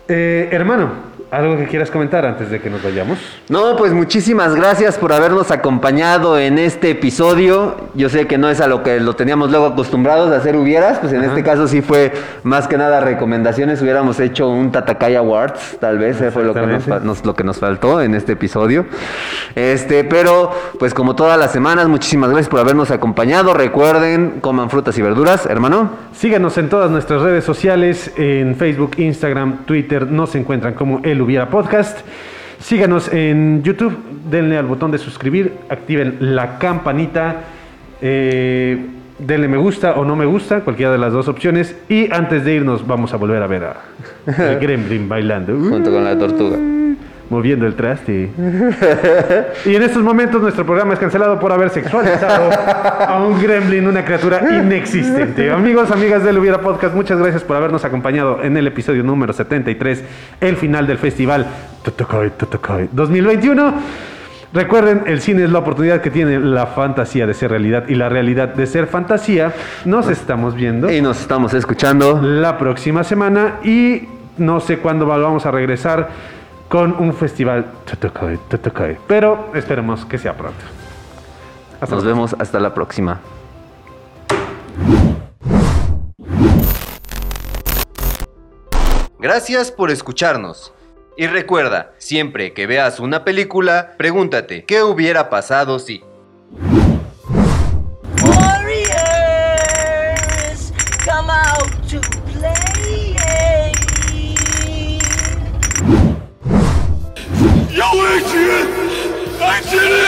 Eh, 0.09 0.49
hermano, 0.51 0.89
¿algo 1.33 1.57
que 1.57 1.67
quieras 1.67 1.91
comentar 1.91 2.25
antes 2.25 2.51
de 2.51 2.61
que 2.61 2.71
nos 2.71 2.83
vayamos? 2.83 3.19
No, 3.49 3.75
pues 3.77 3.93
muchísimas 3.93 4.55
gracias 4.55 4.99
por 4.99 5.13
habernos 5.13 5.51
acompañado 5.51 6.39
en 6.39 6.59
este 6.59 6.91
episodio. 6.91 7.75
Yo 7.95 8.09
sé 8.09 8.27
que 8.27 8.39
no 8.39 8.49
es 8.51 8.61
a 8.61 8.67
lo 8.69 8.83
que 8.83 9.01
lo 9.01 9.15
teníamos 9.17 9.51
luego 9.51 9.67
acostumbrados 9.67 10.31
a 10.33 10.37
hacer 10.37 10.57
hubieras, 10.57 10.99
pues 10.99 11.13
en 11.13 11.25
este 11.25 11.43
caso 11.43 11.67
sí 11.67 11.81
fue 11.83 12.13
más 12.45 12.69
que 12.69 12.77
nada 12.77 13.01
recomendaciones. 13.01 13.81
Hubiéramos 13.83 14.21
hecho 14.21 14.49
un 14.49 14.71
Tatakai 14.71 15.17
Awards, 15.17 15.79
tal 15.81 15.99
vez, 15.99 16.21
eh, 16.21 16.31
fue 16.31 16.45
lo 16.45 16.53
que 16.55 16.61
nos- 17.05 17.25
lo 17.25 17.35
que 17.35 17.45
nos 17.45 17.59
faltó 17.59 18.01
en 18.03 18.15
este 18.15 18.33
episodio. 18.33 18.85
Este, 19.55 20.05
pero 20.05 20.51
pues 20.79 20.93
como 20.95 21.15
todas 21.17 21.39
las 21.39 21.51
semanas, 21.53 21.89
muchísimas 21.89 22.31
gracias 22.31 22.49
por 22.51 22.61
habernos 22.61 22.91
acompañado. 22.91 23.55
Recuerden, 23.55 24.41
coman 24.41 24.69
frutas 24.71 24.97
y 24.99 25.03
verduras, 25.03 25.47
hermano. 25.47 25.91
Síganos 26.15 26.59
en 26.59 26.69
todas 26.69 26.91
nuestras 26.91 27.23
redes 27.23 27.45
sociales, 27.45 28.13
en 28.17 28.55
Facebook, 28.57 28.93
Instagram, 28.99 29.65
Twitter, 29.65 30.07
nos 30.07 30.35
encuentran 30.35 30.75
como 30.75 31.01
El 31.03 31.22
Hubiera 31.23 31.49
Podcast. 31.49 31.99
Síganos 32.61 33.13
en 33.13 33.63
YouTube, 33.63 33.97
denle 34.31 34.57
al 34.57 34.67
botón 34.67 34.91
de 34.91 34.99
suscribir, 34.99 35.53
activen 35.69 36.17
la 36.21 36.59
campanita, 36.59 37.43
eh, 38.01 38.87
denle 39.19 39.49
me 39.49 39.57
gusta 39.57 39.95
o 39.95 40.05
no 40.05 40.15
me 40.15 40.27
gusta, 40.27 40.61
cualquiera 40.61 40.93
de 40.93 40.99
las 40.99 41.13
dos 41.13 41.29
opciones. 41.29 41.77
Y 41.89 42.13
antes 42.13 42.45
de 42.45 42.55
irnos, 42.55 42.87
vamos 42.87 43.13
a 43.13 43.17
volver 43.17 43.43
a 43.43 43.47
ver 43.47 43.65
a 43.65 43.77
el 44.51 44.59
Gremlin 44.61 45.09
bailando. 45.09 45.55
Junto 45.55 45.91
con 45.91 46.05
la 46.05 46.17
tortuga. 46.17 46.59
Moviendo 47.31 47.67
el 47.67 47.75
traste. 47.75 48.31
y 49.67 49.75
en 49.75 49.83
estos 49.83 50.03
momentos 50.03 50.41
nuestro 50.41 50.65
programa 50.65 50.95
es 50.95 50.99
cancelado 50.99 51.39
por 51.39 51.53
haber 51.53 51.71
sexualizado 51.71 52.51
a 52.53 53.23
un 53.25 53.43
gremlin, 53.43 53.87
una 53.87 54.05
criatura 54.05 54.41
inexistente. 54.51 55.51
Amigos, 55.51 55.91
amigas 55.91 56.23
del 56.25 56.39
Hubiera 56.39 56.61
Podcast, 56.61 56.95
muchas 56.95 57.19
gracias 57.19 57.43
por 57.43 57.57
habernos 57.57 57.85
acompañado 57.85 58.43
en 58.43 58.57
el 58.57 58.67
episodio 58.67 59.03
número 59.03 59.33
73, 59.33 60.05
el 60.41 60.57
final 60.57 60.87
del 60.87 60.99
festival 60.99 61.47
Totokai 61.83 62.31
Totokai 62.31 62.89
2021. 62.93 63.75
Recuerden, 64.55 65.05
el 65.07 65.23
cine 65.23 65.45
es 65.45 65.51
la 65.51 65.61
oportunidad 65.61 66.03
que 66.03 66.11
tiene 66.11 66.39
la 66.39 66.67
fantasía 66.67 67.27
de 67.27 67.33
ser 67.33 67.51
realidad 67.51 67.85
y 67.89 67.95
la 67.95 68.11
realidad 68.11 68.49
de 68.49 68.67
ser 68.67 68.87
fantasía. 68.87 69.55
Nos 69.87 70.09
estamos 70.09 70.55
viendo. 70.55 70.93
Y 70.93 71.01
nos 71.01 71.23
estamos 71.23 71.55
escuchando. 71.55 72.21
La 72.21 72.59
próxima 72.59 73.03
semana 73.03 73.61
y 73.65 74.03
no 74.37 74.61
sé 74.61 74.79
cuándo 74.79 75.07
vamos 75.07 75.47
a 75.47 75.51
regresar 75.51 76.11
con 76.73 76.97
un 76.99 77.13
festival 77.13 77.71
Totokai, 77.85 78.39
Totokai. 78.49 78.97
Pero 79.07 79.51
esperemos 79.55 80.07
que 80.07 80.17
sea 80.17 80.35
pronto. 80.35 80.65
Hasta 81.79 81.95
nos 81.95 82.03
vemos 82.03 82.35
hasta 82.39 82.59
la 82.59 82.73
próxima. 82.73 83.21
Gracias 89.19 89.71
por 89.71 89.91
escucharnos. 89.91 90.73
Y 91.19 91.27
recuerda, 91.27 91.93
siempre 91.99 92.55
que 92.55 92.67
veas 92.67 93.01
una 93.01 93.23
película, 93.23 93.93
pregúntate, 93.99 94.65
¿qué 94.65 94.83
hubiera 94.83 95.29
pasado 95.29 95.79
si? 95.79 96.03
Я 107.83 107.91
выйти! 107.91 108.47
Anthony! 109.43 110.07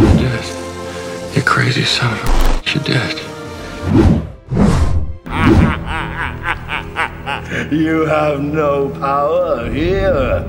You're 0.00 0.16
dead. 0.16 0.46
You 1.36 1.42
crazy 1.42 1.84
son 1.84 2.12
of 2.12 2.20
a 2.24 2.28
You're 2.64 2.84
dead. 2.84 3.16
you 7.72 8.06
have 8.06 8.42
no 8.42 8.88
power 8.98 9.68
here, 9.68 10.42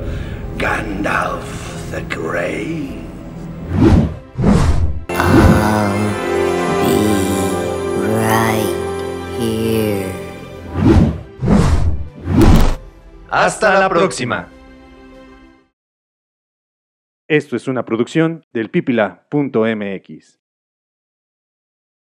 Gandalf 0.56 1.48
the 1.92 2.02
Grey. 2.04 3.04
I'll 5.10 5.98
be 6.86 6.98
right 8.16 8.76
here. 9.38 10.27
Hasta 13.30 13.78
la 13.80 13.90
próxima. 13.90 14.48
Esto 17.28 17.58
es 17.58 17.68
una 17.68 17.84
producción 17.84 18.46
del 18.54 18.70
pipila.mx. 18.70 20.37